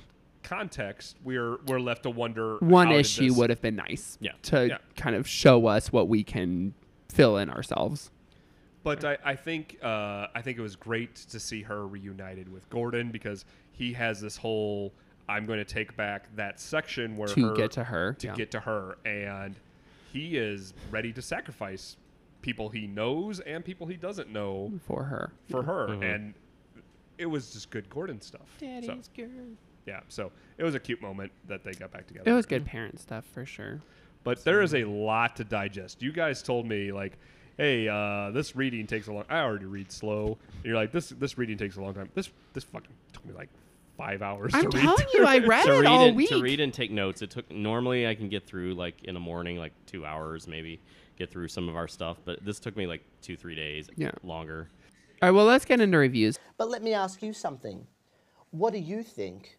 context 0.43 1.17
we're 1.23 1.59
we're 1.67 1.81
left 1.81 2.03
to 2.05 2.11
wonder 2.11 2.57
One 2.59 2.87
how 2.89 2.93
did 2.95 3.01
issue 3.01 3.29
this- 3.29 3.37
would 3.37 3.51
have 3.51 3.61
been 3.63 3.77
nice 3.77 4.19
Yeah. 4.21 4.33
to 4.43 4.69
Yeah. 4.69 4.79
kind 4.97 5.15
of 5.17 5.27
show 5.29 5.67
us 5.67 5.93
what 5.93 6.09
we 6.09 6.25
can 6.25 6.75
fill 7.09 7.37
in 7.39 7.51
ourselves. 7.51 8.11
But 8.83 9.05
I, 9.05 9.19
I 9.25 9.35
think 9.37 9.77
uh, 9.83 10.29
I 10.35 10.41
think 10.43 10.57
it 10.59 10.63
was 10.63 10.75
great 10.77 11.15
to 11.17 11.39
see 11.39 11.63
her 11.63 11.87
reunited 11.87 12.51
with 12.51 12.69
Gordon 12.71 13.11
because 13.11 13.45
he 13.73 13.93
has 13.93 14.21
this 14.23 14.39
whole 14.39 14.93
I'm 15.31 15.47
going 15.47 15.59
to 15.59 15.64
take 15.64 15.97
back 15.97 16.35
that 16.37 16.59
section 16.61 17.16
where 17.16 17.28
To 17.28 17.49
her- 17.49 17.55
get 17.55 17.70
to 17.72 17.85
her, 17.85 18.14
to 18.14 18.26
yeah. 18.26 18.35
get 18.35 18.51
to 18.53 18.61
her 18.61 18.97
and 19.05 19.55
he 20.12 20.37
is 20.37 20.74
ready 20.91 21.12
to 21.12 21.22
sacrifice 21.22 21.97
people 22.43 22.68
he 22.70 22.87
knows 22.87 23.39
and 23.41 23.64
people 23.64 23.87
he 23.87 23.97
doesn't 23.97 24.31
know 24.31 24.72
for 24.87 25.05
her. 25.05 25.31
for 25.51 25.62
her 25.62 25.89
Mhm. 25.89 26.14
and 26.14 26.35
it 27.18 27.26
was 27.26 27.53
just 27.53 27.70
good 27.70 27.89
Gordon 27.91 28.20
stuff. 28.20 28.49
so, 28.59 28.99
girl. 29.16 29.28
yeah, 29.87 30.01
so 30.09 30.33
it 30.59 30.64
was 30.64 30.74
a 30.74 30.81
cute 30.81 31.01
moment 31.03 31.31
that 31.49 31.62
they 31.64 31.72
got 31.72 31.91
back 31.93 32.07
together. 32.07 32.31
It 32.31 32.35
was 32.35 32.47
good 32.47 32.64
parent 32.64 32.99
stuff 32.99 33.24
for 33.26 33.45
sure. 33.47 33.81
But 34.24 34.43
there 34.45 34.62
is 34.62 34.74
a 34.74 34.85
lot 34.85 35.37
to 35.37 35.45
digest. 35.45 36.03
You 36.03 36.12
guys 36.12 36.43
told 36.43 36.66
me 36.66 36.93
like, 36.93 37.18
"Hey, 37.57 37.89
uh, 37.89 38.31
this 38.33 38.55
reading 38.57 38.87
takes 38.87 39.07
a 39.07 39.12
long." 39.12 39.24
I 39.31 39.41
already 39.41 39.64
read 39.66 39.91
slow. 39.93 40.39
And 40.57 40.64
you're 40.64 40.74
like, 40.76 40.93
"This 40.93 41.11
this 41.11 41.39
reading 41.39 41.57
takes 41.59 41.76
a 41.76 41.81
long 41.83 41.95
time." 41.95 42.09
This 42.14 42.31
this 42.53 42.64
fucking 42.64 42.93
took 43.12 43.24
me 43.26 43.33
like 43.35 43.49
five 44.01 44.23
hours 44.23 44.55
I'm 44.55 44.71
to 44.71 44.77
read. 44.79 44.83
telling 44.83 45.07
you, 45.13 45.27
I 45.27 45.39
read 45.39 45.67
it 45.67 45.73
read 45.73 45.85
all 45.87 46.07
and, 46.09 46.17
week. 46.17 46.31
to 46.31 46.41
read 46.41 46.59
and 46.61 46.73
take 46.73 46.91
notes. 46.91 47.21
It 47.21 47.31
took 47.31 47.51
normally 47.51 48.07
I 48.07 48.15
can 48.15 48.29
get 48.31 48.47
through 48.47 48.73
like 48.75 49.05
in 49.05 49.13
the 49.13 49.21
morning, 49.21 49.59
like 49.59 49.73
two 49.85 50.07
hours 50.07 50.49
maybe, 50.49 50.81
get 51.19 51.31
through 51.31 51.49
some 51.49 51.69
of 51.69 51.77
our 51.77 51.87
stuff. 51.87 52.17
But 52.25 52.43
this 52.45 52.59
took 52.61 52.77
me 52.77 52.87
like 52.87 53.03
two 53.21 53.37
three 53.37 53.55
days, 53.55 53.91
Yeah. 53.97 54.13
longer. 54.23 54.69
All 55.23 55.29
right, 55.29 55.37
well, 55.37 55.45
let's 55.45 55.67
get 55.67 55.83
into 55.83 55.99
reviews. 55.99 56.39
But 56.57 56.71
let 56.71 56.83
me 56.83 56.95
ask 56.95 57.23
you 57.23 57.35
something. 57.35 57.87
What 58.53 58.73
do 58.73 58.79
you 58.79 59.03
think 59.03 59.59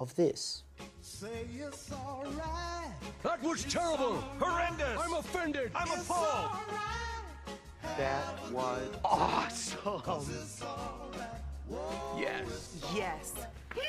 of 0.00 0.12
this? 0.16 0.64
Say 1.00 1.46
it's 1.56 1.92
alright. 1.92 2.90
That 3.22 3.40
was 3.44 3.62
terrible! 3.64 4.16
Horrendous! 4.40 4.98
I'm 5.00 5.14
offended! 5.14 5.70
I'm 5.76 6.00
appalled! 6.00 6.50
That 7.96 8.24
was 8.50 8.88
Awesome. 9.04 10.02
Yes. 12.18 12.76
Yes. 12.94 13.32
No! 13.76 13.82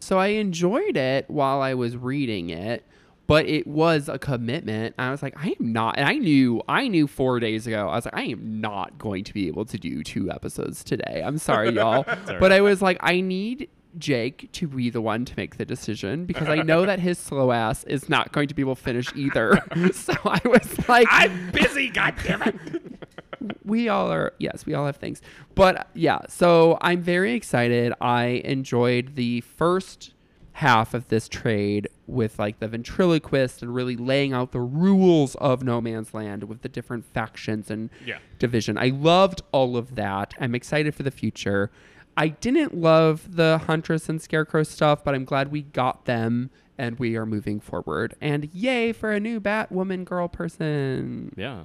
So 0.00 0.18
I 0.18 0.28
enjoyed 0.28 0.96
it 0.96 1.28
while 1.28 1.60
I 1.60 1.74
was 1.74 1.96
reading 1.96 2.50
it, 2.50 2.84
but 3.26 3.46
it 3.46 3.66
was 3.66 4.08
a 4.08 4.18
commitment. 4.18 4.94
I 4.98 5.10
was 5.10 5.22
like, 5.22 5.34
I 5.36 5.56
am 5.58 5.72
not, 5.72 5.98
and 5.98 6.08
I 6.08 6.14
knew, 6.14 6.62
I 6.68 6.86
knew 6.88 7.06
four 7.06 7.40
days 7.40 7.66
ago. 7.66 7.88
I 7.88 7.96
was 7.96 8.04
like, 8.04 8.16
I 8.16 8.22
am 8.22 8.60
not 8.60 8.98
going 8.98 9.24
to 9.24 9.34
be 9.34 9.48
able 9.48 9.64
to 9.64 9.78
do 9.78 10.04
two 10.04 10.30
episodes 10.30 10.84
today. 10.84 11.22
I'm 11.24 11.38
sorry, 11.38 11.70
y'all, 11.74 12.04
but 12.26 12.52
I 12.52 12.60
was 12.60 12.82
like, 12.82 12.98
I 13.00 13.20
need 13.20 13.68
Jake 13.98 14.50
to 14.52 14.68
be 14.68 14.90
the 14.90 15.00
one 15.00 15.24
to 15.24 15.34
make 15.36 15.56
the 15.56 15.64
decision 15.64 16.26
because 16.26 16.48
I 16.48 16.56
know 16.62 16.86
that 16.86 17.00
his 17.00 17.18
slow 17.18 17.50
ass 17.50 17.84
is 17.84 18.08
not 18.08 18.32
going 18.32 18.48
to 18.48 18.54
be 18.54 18.62
able 18.62 18.76
to 18.76 18.82
finish 18.82 19.12
either. 19.16 19.62
so 19.92 20.12
I 20.24 20.40
was 20.44 20.88
like, 20.88 21.08
I'm 21.10 21.50
busy, 21.50 21.90
goddammit. 21.90 22.92
we 23.64 23.88
all 23.88 24.10
are 24.12 24.32
yes 24.38 24.66
we 24.66 24.74
all 24.74 24.86
have 24.86 24.96
things. 24.96 25.20
But 25.54 25.88
yeah 25.94 26.20
so 26.28 26.78
i'm 26.80 27.02
very 27.02 27.32
excited. 27.34 27.92
I 28.00 28.42
enjoyed 28.44 29.14
the 29.16 29.40
first 29.42 30.12
half 30.52 30.94
of 30.94 31.08
this 31.08 31.28
trade 31.28 31.86
with 32.06 32.38
like 32.38 32.60
the 32.60 32.68
ventriloquist 32.68 33.60
and 33.62 33.74
really 33.74 33.94
laying 33.96 34.32
out 34.32 34.52
the 34.52 34.60
rules 34.60 35.34
of 35.34 35.62
no 35.62 35.80
man's 35.82 36.14
land 36.14 36.44
with 36.44 36.62
the 36.62 36.68
different 36.68 37.04
factions 37.04 37.70
and 37.70 37.90
Yeah. 38.06 38.18
division. 38.38 38.78
I 38.78 38.88
loved 38.88 39.42
all 39.52 39.76
of 39.76 39.96
that. 39.96 40.32
I'm 40.40 40.54
excited 40.54 40.94
for 40.94 41.02
the 41.02 41.10
future. 41.10 41.70
I 42.16 42.28
didn't 42.28 42.74
love 42.74 43.36
the 43.36 43.58
huntress 43.66 44.08
and 44.08 44.22
scarecrow 44.22 44.62
stuff 44.62 45.04
but 45.04 45.14
i'm 45.14 45.26
glad 45.26 45.50
we 45.52 45.60
got 45.62 46.06
them 46.06 46.50
and 46.78 46.98
we 46.98 47.16
are 47.16 47.26
moving 47.26 47.60
forward. 47.60 48.14
And 48.20 48.48
yay 48.54 48.92
for 48.92 49.10
a 49.12 49.20
new 49.20 49.40
batwoman 49.40 50.04
girl 50.06 50.28
person. 50.28 51.34
Yeah. 51.36 51.64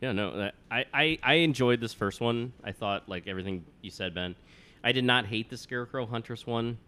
Yeah, 0.00 0.12
no, 0.12 0.50
I, 0.70 0.84
I, 0.94 1.18
I 1.22 1.34
enjoyed 1.34 1.80
this 1.80 1.92
first 1.92 2.20
one. 2.20 2.52
I 2.64 2.72
thought, 2.72 3.08
like 3.08 3.26
everything 3.26 3.64
you 3.82 3.90
said, 3.90 4.14
Ben. 4.14 4.34
I 4.82 4.92
did 4.92 5.04
not 5.04 5.26
hate 5.26 5.50
the 5.50 5.58
Scarecrow 5.58 6.06
Huntress 6.06 6.46
one. 6.46 6.78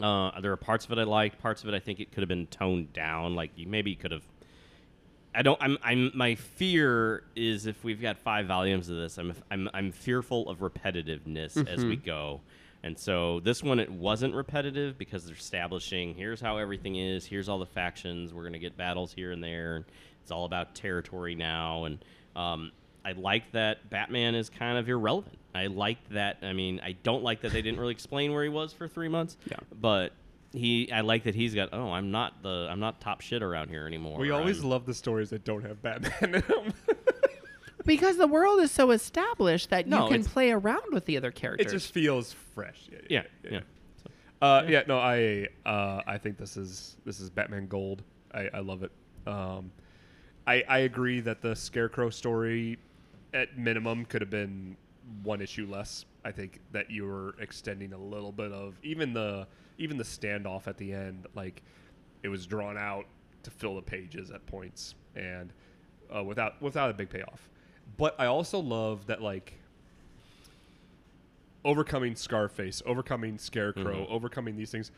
Uh, 0.00 0.40
there 0.40 0.52
are 0.52 0.56
parts 0.56 0.86
of 0.86 0.92
it 0.92 0.98
I 0.98 1.02
liked, 1.04 1.40
parts 1.40 1.62
of 1.62 1.68
it 1.68 1.74
I 1.74 1.80
think 1.80 2.00
it 2.00 2.12
could 2.12 2.22
have 2.22 2.28
been 2.28 2.46
toned 2.46 2.92
down. 2.92 3.34
Like 3.34 3.50
you 3.56 3.66
maybe 3.66 3.94
could 3.94 4.12
have. 4.12 4.22
I 5.34 5.42
don't. 5.42 5.60
I'm. 5.62 5.76
I'm. 5.82 6.10
My 6.14 6.36
fear 6.36 7.24
is 7.36 7.66
if 7.66 7.84
we've 7.84 8.00
got 8.00 8.18
five 8.18 8.46
volumes 8.46 8.88
of 8.88 8.96
this, 8.96 9.18
I'm. 9.18 9.34
I'm. 9.50 9.68
I'm 9.74 9.92
fearful 9.92 10.48
of 10.48 10.60
repetitiveness 10.60 11.68
as 11.68 11.84
we 11.84 11.96
go. 11.96 12.40
And 12.82 12.98
so 12.98 13.40
this 13.40 13.62
one, 13.62 13.80
it 13.80 13.90
wasn't 13.90 14.34
repetitive 14.34 14.96
because 14.96 15.26
they're 15.26 15.34
establishing 15.34 16.14
here's 16.14 16.40
how 16.40 16.56
everything 16.58 16.96
is. 16.96 17.26
Here's 17.26 17.48
all 17.48 17.58
the 17.58 17.66
factions. 17.66 18.32
We're 18.32 18.44
gonna 18.44 18.58
get 18.58 18.76
battles 18.76 19.12
here 19.12 19.32
and 19.32 19.42
there. 19.42 19.76
And 19.76 19.84
it's 20.22 20.30
all 20.30 20.44
about 20.44 20.74
territory 20.74 21.34
now. 21.34 21.84
And 21.84 21.98
um, 22.38 22.72
I 23.04 23.12
like 23.12 23.50
that 23.52 23.88
Batman 23.90 24.34
is 24.34 24.50
kind 24.50 24.78
of 24.78 24.88
irrelevant. 24.88 25.38
I 25.54 25.66
like 25.66 25.98
that. 26.10 26.38
I 26.42 26.52
mean, 26.52 26.80
I 26.84 26.92
don't 27.02 27.22
like 27.22 27.40
that 27.42 27.52
they 27.52 27.62
didn't 27.62 27.80
really 27.80 27.92
explain 27.92 28.32
where 28.32 28.42
he 28.42 28.48
was 28.48 28.72
for 28.72 28.86
three 28.86 29.08
months. 29.08 29.36
Yeah. 29.50 29.56
But 29.80 30.12
he, 30.52 30.90
I 30.92 31.00
like 31.00 31.24
that 31.24 31.34
he's 31.34 31.54
got. 31.54 31.70
Oh, 31.72 31.90
I'm 31.90 32.10
not 32.10 32.42
the. 32.42 32.68
I'm 32.70 32.80
not 32.80 33.00
top 33.00 33.20
shit 33.20 33.42
around 33.42 33.68
here 33.68 33.86
anymore. 33.86 34.18
We 34.18 34.30
always 34.30 34.60
I'm- 34.60 34.68
love 34.70 34.86
the 34.86 34.94
stories 34.94 35.30
that 35.30 35.44
don't 35.44 35.64
have 35.64 35.82
Batman 35.82 36.12
in 36.36 36.40
them. 36.42 36.72
Because 37.84 38.18
the 38.18 38.26
world 38.26 38.60
is 38.60 38.70
so 38.70 38.90
established 38.90 39.70
that 39.70 39.86
No, 39.86 40.04
you 40.04 40.10
can 40.12 40.24
play 40.24 40.50
around 40.50 40.92
with 40.92 41.06
the 41.06 41.16
other 41.16 41.30
characters. 41.30 41.72
it 41.72 41.74
just 41.74 41.94
feels 41.94 42.34
fresh. 42.54 42.90
Yeah. 43.08 43.22
Yeah. 43.50 43.60
Uh, 44.42 44.62
yeah, 44.68 44.82
no, 44.86 44.98
I 44.98 45.48
uh, 45.64 46.02
I 46.06 46.18
think 46.18 46.36
this 46.36 46.58
is 46.58 46.96
this 47.06 47.18
is 47.18 47.30
Batman 47.30 47.66
Gold. 47.66 48.02
I, 48.34 48.50
I 48.52 48.58
love 48.60 48.82
it. 48.82 48.92
Um, 49.26 49.70
I 50.48 50.64
I 50.68 50.78
agree 50.78 51.20
that 51.20 51.42
the 51.42 51.54
Scarecrow 51.54 52.10
story, 52.10 52.78
at 53.34 53.58
minimum, 53.58 54.04
could 54.06 54.22
have 54.22 54.30
been 54.30 54.76
one 55.22 55.40
issue 55.40 55.66
less. 55.66 56.06
I 56.24 56.32
think 56.32 56.60
that 56.72 56.90
you 56.90 57.04
were 57.06 57.34
extending 57.38 57.92
a 57.92 57.98
little 57.98 58.32
bit 58.32 58.50
of 58.52 58.78
even 58.82 59.12
the 59.12 59.46
even 59.76 59.98
the 59.98 60.04
standoff 60.04 60.66
at 60.66 60.78
the 60.78 60.92
end, 60.92 61.26
like 61.34 61.62
it 62.22 62.28
was 62.28 62.46
drawn 62.46 62.76
out 62.76 63.06
to 63.42 63.50
fill 63.50 63.76
the 63.76 63.82
pages 63.82 64.30
at 64.30 64.44
points 64.46 64.94
and 65.14 65.52
uh, 66.14 66.24
without 66.24 66.60
without 66.62 66.90
a 66.90 66.94
big 66.94 67.10
payoff. 67.10 67.48
But 67.96 68.16
I 68.18 68.26
also 68.26 68.58
love 68.58 69.06
that 69.06 69.20
like 69.22 69.54
overcoming 71.64 72.14
Scarface, 72.16 72.82
overcoming 72.86 73.38
Scarecrow, 73.38 74.06
Mhm. 74.06 74.10
overcoming 74.10 74.56
these 74.56 74.70
things, 74.70 74.90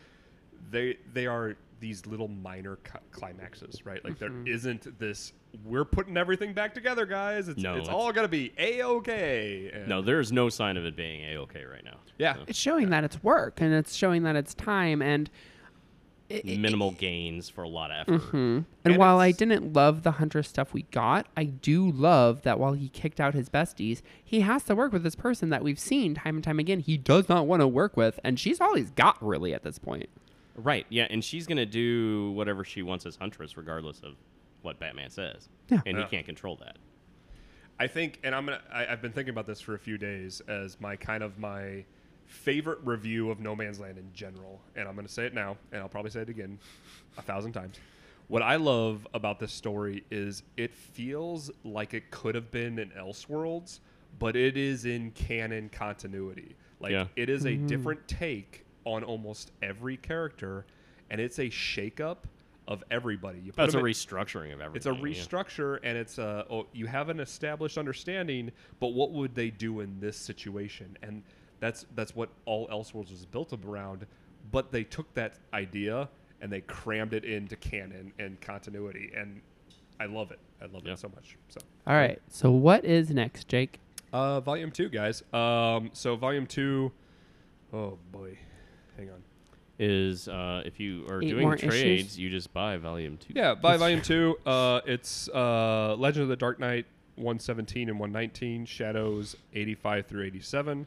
they 0.71 0.97
they 1.13 1.27
are 1.27 1.57
these 1.81 2.07
little 2.07 2.29
minor 2.29 2.77
cu- 2.85 2.99
climaxes, 3.11 3.85
right? 3.87 4.05
Like 4.05 4.19
there 4.19 4.31
isn't 4.47 4.99
this. 4.99 5.33
We're 5.65 5.85
putting 5.87 6.17
everything 6.17 6.53
back 6.53 6.75
together, 6.75 7.07
guys. 7.07 7.49
It's, 7.49 7.61
No, 7.63 7.73
it's 7.77 7.89
it's- 7.89 7.95
all 7.95 8.13
gonna 8.13 8.29
be 8.29 8.53
a 8.59 8.83
okay. 8.83 9.85
No, 9.87 10.03
there's 10.03 10.31
no 10.31 10.49
sign 10.49 10.77
of 10.77 10.85
it 10.85 10.95
being 10.95 11.25
a 11.25 11.39
okay 11.41 11.65
right 11.65 11.85
now. 11.85 11.97
Yeah. 12.19 12.35
So, 12.35 12.45
it's 12.49 12.59
showing 12.59 12.91
that 12.91 13.03
it's 13.05 13.23
work 13.23 13.61
and 13.61 13.73
it's 13.75 13.95
showing 13.95 14.23
that 14.25 14.37
it's 14.37 14.55
time 14.55 15.01
and 15.03 15.31
it, 16.29 16.45
it- 16.45 16.59
minimal 16.61 16.93
gains 16.93 17.49
for 17.49 17.63
a 17.65 17.69
lot 17.69 17.91
of 17.91 18.09
effort. 18.09 18.21
Mhm. 18.31 18.35
And, 18.35 18.65
And 18.85 18.97
while 18.99 19.19
I 19.19 19.33
didn't 19.33 19.73
love 19.73 20.03
the 20.05 20.13
hunter 20.13 20.43
stuff 20.45 20.73
we 20.73 20.83
got, 20.93 21.27
I 21.37 21.45
do 21.45 21.91
love 21.91 22.43
that 22.43 22.61
while 22.61 22.75
he 22.75 22.89
kicked 22.91 23.21
out 23.21 23.35
his 23.35 23.49
besties, 23.49 24.03
he 24.23 24.41
has 24.43 24.63
to 24.65 24.75
work 24.77 24.93
with 24.93 25.03
this 25.03 25.17
person 25.17 25.49
that 25.49 25.65
we've 25.65 25.79
seen 25.79 26.15
time 26.15 26.37
and 26.37 26.45
time 26.45 26.59
again. 26.61 26.79
He 26.81 26.97
does 26.97 27.29
not 27.29 27.47
want 27.49 27.61
to 27.63 27.67
work 27.67 27.97
with, 27.97 28.21
and 28.23 28.39
she's 28.39 28.61
all 28.61 28.77
he's 28.77 28.91
got 28.93 29.21
really 29.27 29.53
at 29.55 29.65
this 29.65 29.79
point. 29.81 30.09
Right. 30.61 30.87
Yeah, 30.89 31.07
and 31.11 31.25
she's 31.25 31.47
gonna 31.47 31.67
do 31.67 32.33
whatever 32.33 32.65
she 32.65 32.83
wants 32.83 33.07
as 33.07 33.17
Huntress, 33.17 33.57
regardless 33.57 34.01
of 34.01 34.15
what 34.63 34.79
Batman 34.79 35.11
says. 35.11 35.49
Yeah. 35.69 35.81
And 35.87 35.97
Yeah. 35.97 36.05
he 36.05 36.11
can't 36.11 36.27
control 36.27 36.57
that. 36.57 36.77
I 37.79 37.87
think, 37.87 38.21
and 38.23 38.35
I'm 38.35 38.45
gonna. 38.45 38.61
I, 38.71 38.87
I've 38.87 39.01
been 39.01 39.13
thinking 39.13 39.33
about 39.33 39.47
this 39.47 39.61
for 39.61 39.75
a 39.75 39.79
few 39.79 39.97
days 39.97 40.43
as 40.49 40.79
my 40.81 40.97
kind 40.97 41.23
of 41.23 41.39
my 41.39 41.85
favorite 42.27 42.79
review 42.85 43.31
of 43.31 43.41
No 43.41 43.57
Man's 43.57 43.81
Land 43.81 43.97
in 43.99 44.13
general, 44.13 44.61
and 44.77 44.87
I'm 44.87 44.95
gonna 44.95 45.09
say 45.09 45.25
it 45.25 45.35
now, 45.35 45.57
and 45.73 45.81
I'll 45.81 45.89
probably 45.89 46.11
say 46.11 46.21
it 46.21 46.29
again 46.29 46.59
a 47.17 47.23
thousand 47.23 47.53
times. 47.53 47.77
What 48.29 48.43
I 48.43 48.57
love 48.57 49.09
about 49.15 49.41
this 49.41 49.53
story 49.53 50.05
is 50.11 50.43
it 50.57 50.73
feels 50.75 51.51
like 51.65 51.95
it 51.95 52.11
could 52.11 52.35
have 52.35 52.51
been 52.51 52.79
in 52.79 52.91
Elseworlds, 52.91 53.81
but 54.19 54.37
it 54.37 54.57
is 54.57 54.85
in 54.85 55.11
canon 55.13 55.69
continuity. 55.71 56.55
Like 56.79 56.93
Yeah. 56.93 57.07
it 57.17 57.29
is 57.29 57.45
a 57.45 57.51
mm-hmm. 57.51 57.67
different 57.67 58.07
take 58.07 58.65
on 58.85 59.05
almost 59.05 59.53
every 59.63 59.97
character, 59.97 60.67
and 61.11 61.21
it's 61.21 61.39
a 61.39 61.47
shakeup 61.47 62.19
of 62.69 62.85
everybody. 62.91 63.39
You 63.41 63.53
put 63.53 63.57
That's 63.57 63.75
a 63.75 63.79
in- 63.79 63.85
restructuring 63.85 64.53
of 64.55 64.61
everything. 64.61 64.77
it's 64.77 64.87
a 64.87 64.91
yeah. 64.95 65.15
restructure, 65.15 65.79
and 65.83 65.99
it's 65.99 66.19
a 66.19 66.47
oh, 66.51 66.67
you 66.73 66.87
have 66.87 67.09
an 67.09 67.21
established 67.21 67.79
understanding, 67.79 68.53
but 68.79 68.89
what 68.89 69.13
would 69.13 69.35
they 69.35 69.51
do 69.51 69.81
in 69.81 69.99
this 70.01 70.17
situation? 70.17 70.97
And 71.03 71.23
that's 71.59 71.85
that's 71.95 72.15
what 72.15 72.29
all 72.47 72.69
Elseworlds 72.69 73.11
was 73.11 73.27
built 73.27 73.53
around. 73.65 74.07
But 74.53 74.73
they 74.73 74.85
took 74.85 75.13
that 75.15 75.35
idea 75.53 76.09
and 76.41 76.51
they 76.51 76.63
crammed 76.63 77.13
it 77.13 77.25
into 77.25 77.55
canon 77.57 78.13
and 78.19 78.41
continuity, 78.41 79.13
and 79.17 79.41
I 79.99 80.07
love 80.07 80.31
it. 80.31 80.39
I 80.63 80.67
love 80.67 80.83
Yeah. 80.87 80.93
it 80.95 80.99
so 80.99 81.09
much. 81.15 81.37
So, 81.49 81.61
All 81.87 81.95
right. 81.95 82.19
So 82.29 82.51
what 82.51 82.85
is 82.85 83.11
next, 83.11 83.49
Jake? 83.49 83.79
uh, 84.13 84.41
volume 84.41 84.71
two, 84.71 84.89
guys. 84.89 85.23
Um, 85.35 85.91
so 85.93 86.17
volume 86.17 86.47
two, 86.47 86.91
oh 87.73 87.99
boy, 88.11 88.39
hang 89.01 89.11
on. 89.11 89.23
Is 89.79 90.29
uh, 90.29 90.63
if 90.67 90.79
you 90.79 91.07
are 91.09 91.23
Eight 91.23 91.31
doing 91.31 91.43
more 91.43 91.57
trades, 91.57 91.75
issues? 91.75 92.19
you 92.19 92.29
just 92.29 92.53
buy 92.53 92.77
volume 92.77 93.17
two. 93.17 93.33
Yeah, 93.35 93.55
buy 93.55 93.79
volume 93.79 94.03
two, 94.03 94.39
uh, 94.47 94.83
it's 94.85 95.29
uh, 95.31 95.97
Legend 95.99 96.25
of 96.25 96.29
the 96.29 96.37
Dark 96.37 96.61
Knight 96.61 96.85
117 97.17 97.89
and 97.89 97.99
119, 97.99 98.67
Shadows 98.67 99.37
85 99.55 100.07
through 100.07 100.25
87, 100.25 100.87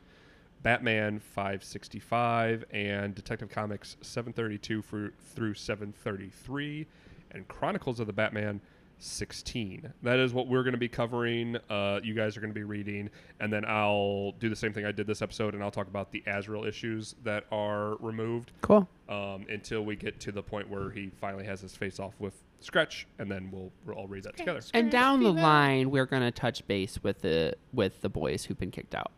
Batman 0.61 1.19
565, 1.19 2.65
and 2.71 3.15
Detective 3.15 3.49
Comics 3.49 3.97
732 4.01 5.11
through 5.33 5.53
733, 5.55 6.85
and 7.31 7.47
Chronicles 7.47 7.99
of 7.99 8.05
the 8.05 8.13
Batman 8.13 8.61
16. 9.03 9.93
That 10.03 10.19
is 10.19 10.33
what 10.33 10.47
we're 10.47 10.63
going 10.63 10.73
to 10.73 10.79
be 10.79 10.87
covering. 10.87 11.57
Uh, 11.69 11.99
you 12.03 12.13
guys 12.13 12.37
are 12.37 12.39
going 12.41 12.51
to 12.53 12.57
be 12.59 12.63
reading, 12.63 13.09
and 13.39 13.51
then 13.51 13.65
I'll 13.67 14.31
do 14.39 14.49
the 14.49 14.55
same 14.55 14.73
thing 14.73 14.85
I 14.85 14.91
did 14.91 15.07
this 15.07 15.21
episode, 15.21 15.53
and 15.53 15.63
I'll 15.63 15.71
talk 15.71 15.87
about 15.87 16.11
the 16.11 16.23
Azrael 16.25 16.63
issues 16.65 17.15
that 17.23 17.45
are 17.51 17.95
removed 17.97 18.51
Cool. 18.61 18.87
um, 19.09 19.45
until 19.49 19.83
we 19.83 19.95
get 19.95 20.19
to 20.21 20.31
the 20.31 20.41
point 20.41 20.69
where 20.69 20.89
he 20.89 21.11
finally 21.19 21.45
has 21.45 21.61
his 21.61 21.75
face 21.75 21.99
off 21.99 22.13
with 22.19 22.33
Scratch, 22.61 23.05
and 23.19 23.29
then 23.29 23.49
we'll, 23.51 23.71
we'll 23.85 23.95
all 23.97 24.07
read 24.07 24.23
that 24.23 24.37
together. 24.37 24.61
And 24.73 24.89
down 24.89 25.21
the 25.21 25.31
line, 25.33 25.91
we're 25.91 26.05
gonna 26.05 26.31
touch 26.31 26.65
base 26.65 27.03
with 27.03 27.21
the 27.21 27.55
with 27.73 27.99
the 28.01 28.07
boys 28.09 28.45
who've 28.45 28.57
been 28.59 28.71
kicked 28.71 28.95
out. 28.95 29.11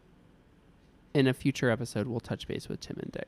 In 1.13 1.27
a 1.27 1.33
future 1.33 1.69
episode, 1.69 2.07
we'll 2.07 2.19
touch 2.19 2.47
base 2.47 2.67
with 2.67 2.79
Tim 2.79 2.97
and 3.01 3.11
Dick. 3.11 3.27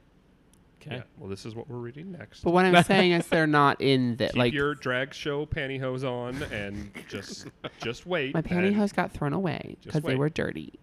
Okay. 0.82 0.97
Yeah. 0.97 1.03
Well, 1.17 1.30
this 1.30 1.45
is 1.45 1.55
what 1.55 1.67
we're 1.69 1.78
reading 1.78 2.11
next. 2.11 2.41
But 2.43 2.51
what 2.51 2.65
I'm 2.65 2.84
saying 2.86 3.11
is, 3.11 3.28
they're 3.28 3.47
not 3.47 3.82
in 3.82 4.15
the 4.17 4.28
Keep 4.28 4.36
like. 4.36 4.53
your 4.53 4.75
drag 4.75 5.13
show 5.13 5.45
pantyhose 5.45 6.03
on 6.03 6.41
and 6.51 6.91
just 7.09 7.47
just 7.84 8.05
wait. 8.05 8.34
My 8.34 8.41
pantyhose 8.41 8.93
got 8.93 9.11
thrown 9.11 9.34
away 9.34 9.78
because 9.84 10.01
they 10.01 10.09
wait. 10.09 10.17
were 10.19 10.30
dirty. 10.30 10.73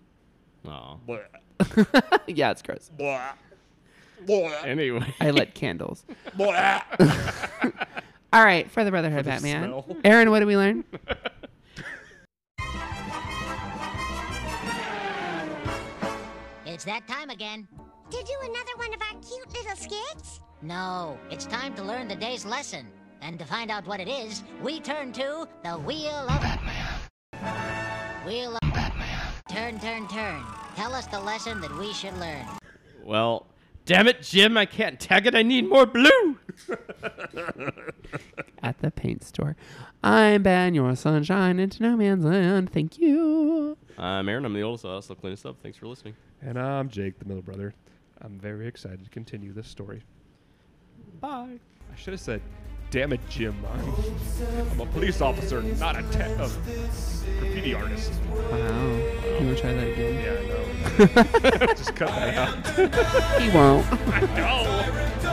Aw. 0.67 0.97
Blah, 1.07 1.19
yeah, 2.27 2.51
it's 2.51 2.63
gross. 2.63 2.91
blah, 2.97 3.33
blah, 4.27 4.49
Anyway. 4.65 5.15
I 5.21 5.31
lit 5.31 5.55
candles. 5.55 6.05
All 8.33 8.45
right, 8.45 8.69
for 8.71 8.83
the 8.83 8.91
Brotherhood 8.91 9.21
of 9.21 9.25
the 9.27 9.31
Batman. 9.31 9.63
smell. 9.65 9.97
Aaron, 10.05 10.31
what 10.31 10.41
did 10.41 10.47
we 10.47 10.57
learn? 10.57 10.85
It's 16.67 16.85
that 16.85 17.07
time 17.07 17.31
again. 17.31 17.69
To 18.11 18.17
do 18.23 18.35
another 18.43 18.77
one 18.77 18.93
of 18.95 19.01
our 19.01 19.21
cute 19.23 19.53
little 19.55 19.77
skits? 19.77 20.41
No, 20.63 21.19
it's 21.31 21.47
time 21.47 21.75
to 21.75 21.83
learn 21.83 22.07
the 22.07 22.15
day's 22.15 22.45
lesson. 22.45 22.87
And 23.23 23.39
to 23.39 23.45
find 23.47 23.71
out 23.71 23.87
what 23.87 24.01
it 24.01 24.09
is, 24.09 24.45
we 24.63 24.79
turn 24.81 25.13
to 25.15 25.49
the 25.65 25.73
Wheel 25.79 26.29
of 26.29 26.41
Batman. 26.41 28.27
Wheel 28.27 28.57
of 28.57 28.75
Batman. 28.75 29.21
Turn, 29.49 29.81
turn, 29.81 30.07
turn. 30.09 30.43
Tell 30.77 30.93
us 30.95 31.07
the 31.07 31.19
lesson 31.19 31.61
that 31.63 31.75
we 31.79 31.93
should 31.95 32.17
learn. 32.19 32.45
Well, 33.03 33.47
damn 33.87 34.07
it, 34.07 34.23
Jim, 34.23 34.57
I 34.59 34.67
can't 34.67 35.01
tag 35.01 35.27
it. 35.27 35.35
I 35.35 35.43
need 35.43 35.69
more 35.69 35.87
blue. 35.87 36.39
At 38.63 38.79
the 38.81 38.91
paint 38.91 39.25
store. 39.25 39.57
I'm 40.03 40.43
Ben, 40.43 40.75
your 40.75 40.95
sunshine 40.95 41.59
into 41.59 41.83
no 41.83 41.97
man's 41.97 42.25
land. 42.25 42.71
Thank 42.71 42.99
you. 42.99 43.79
I'm 43.97 44.29
Aaron. 44.29 44.45
I'm 44.45 44.53
the 44.53 44.63
oldest. 44.63 44.85
I'll 44.85 44.93
also 44.93 45.15
clean 45.15 45.33
us 45.33 45.47
up. 45.47 45.57
Thanks 45.63 45.79
for 45.79 45.87
listening. 45.87 46.15
And 46.43 46.59
I'm 46.59 46.91
Jake, 46.91 47.19
the 47.19 47.25
middle 47.25 47.43
brother. 47.43 47.75
I'm 48.23 48.39
very 48.39 48.67
excited 48.67 49.05
to 49.05 49.11
continue 49.11 49.53
this 49.53 49.69
story. 49.69 50.03
Bye. 51.21 51.59
I 51.93 51.97
should 51.97 52.13
have 52.15 52.21
said, 52.21 52.41
"Damn 52.91 53.13
it, 53.13 53.21
Jim! 53.29 53.55
I'm, 53.73 53.95
I'm 54.73 54.81
a 54.81 54.87
police 54.87 55.21
officer, 55.21 55.63
not 55.63 55.97
a 55.97 56.03
te- 56.05 56.21
a 56.21 56.49
graffiti 57.39 57.75
artist." 57.75 58.13
Wow. 58.31 58.97
You 59.39 59.47
want 59.47 59.57
to 59.57 59.61
try 59.61 59.73
that 59.75 59.89
again? 59.89 60.15
Yeah, 60.25 60.39
I 60.41 61.57
know. 61.67 61.75
Just 61.75 61.95
cut 61.97 62.09
that 62.09 62.35
out. 62.37 63.41
He 63.41 63.51
won't. 63.51 63.87
I 64.09 64.21
know. 64.37 65.24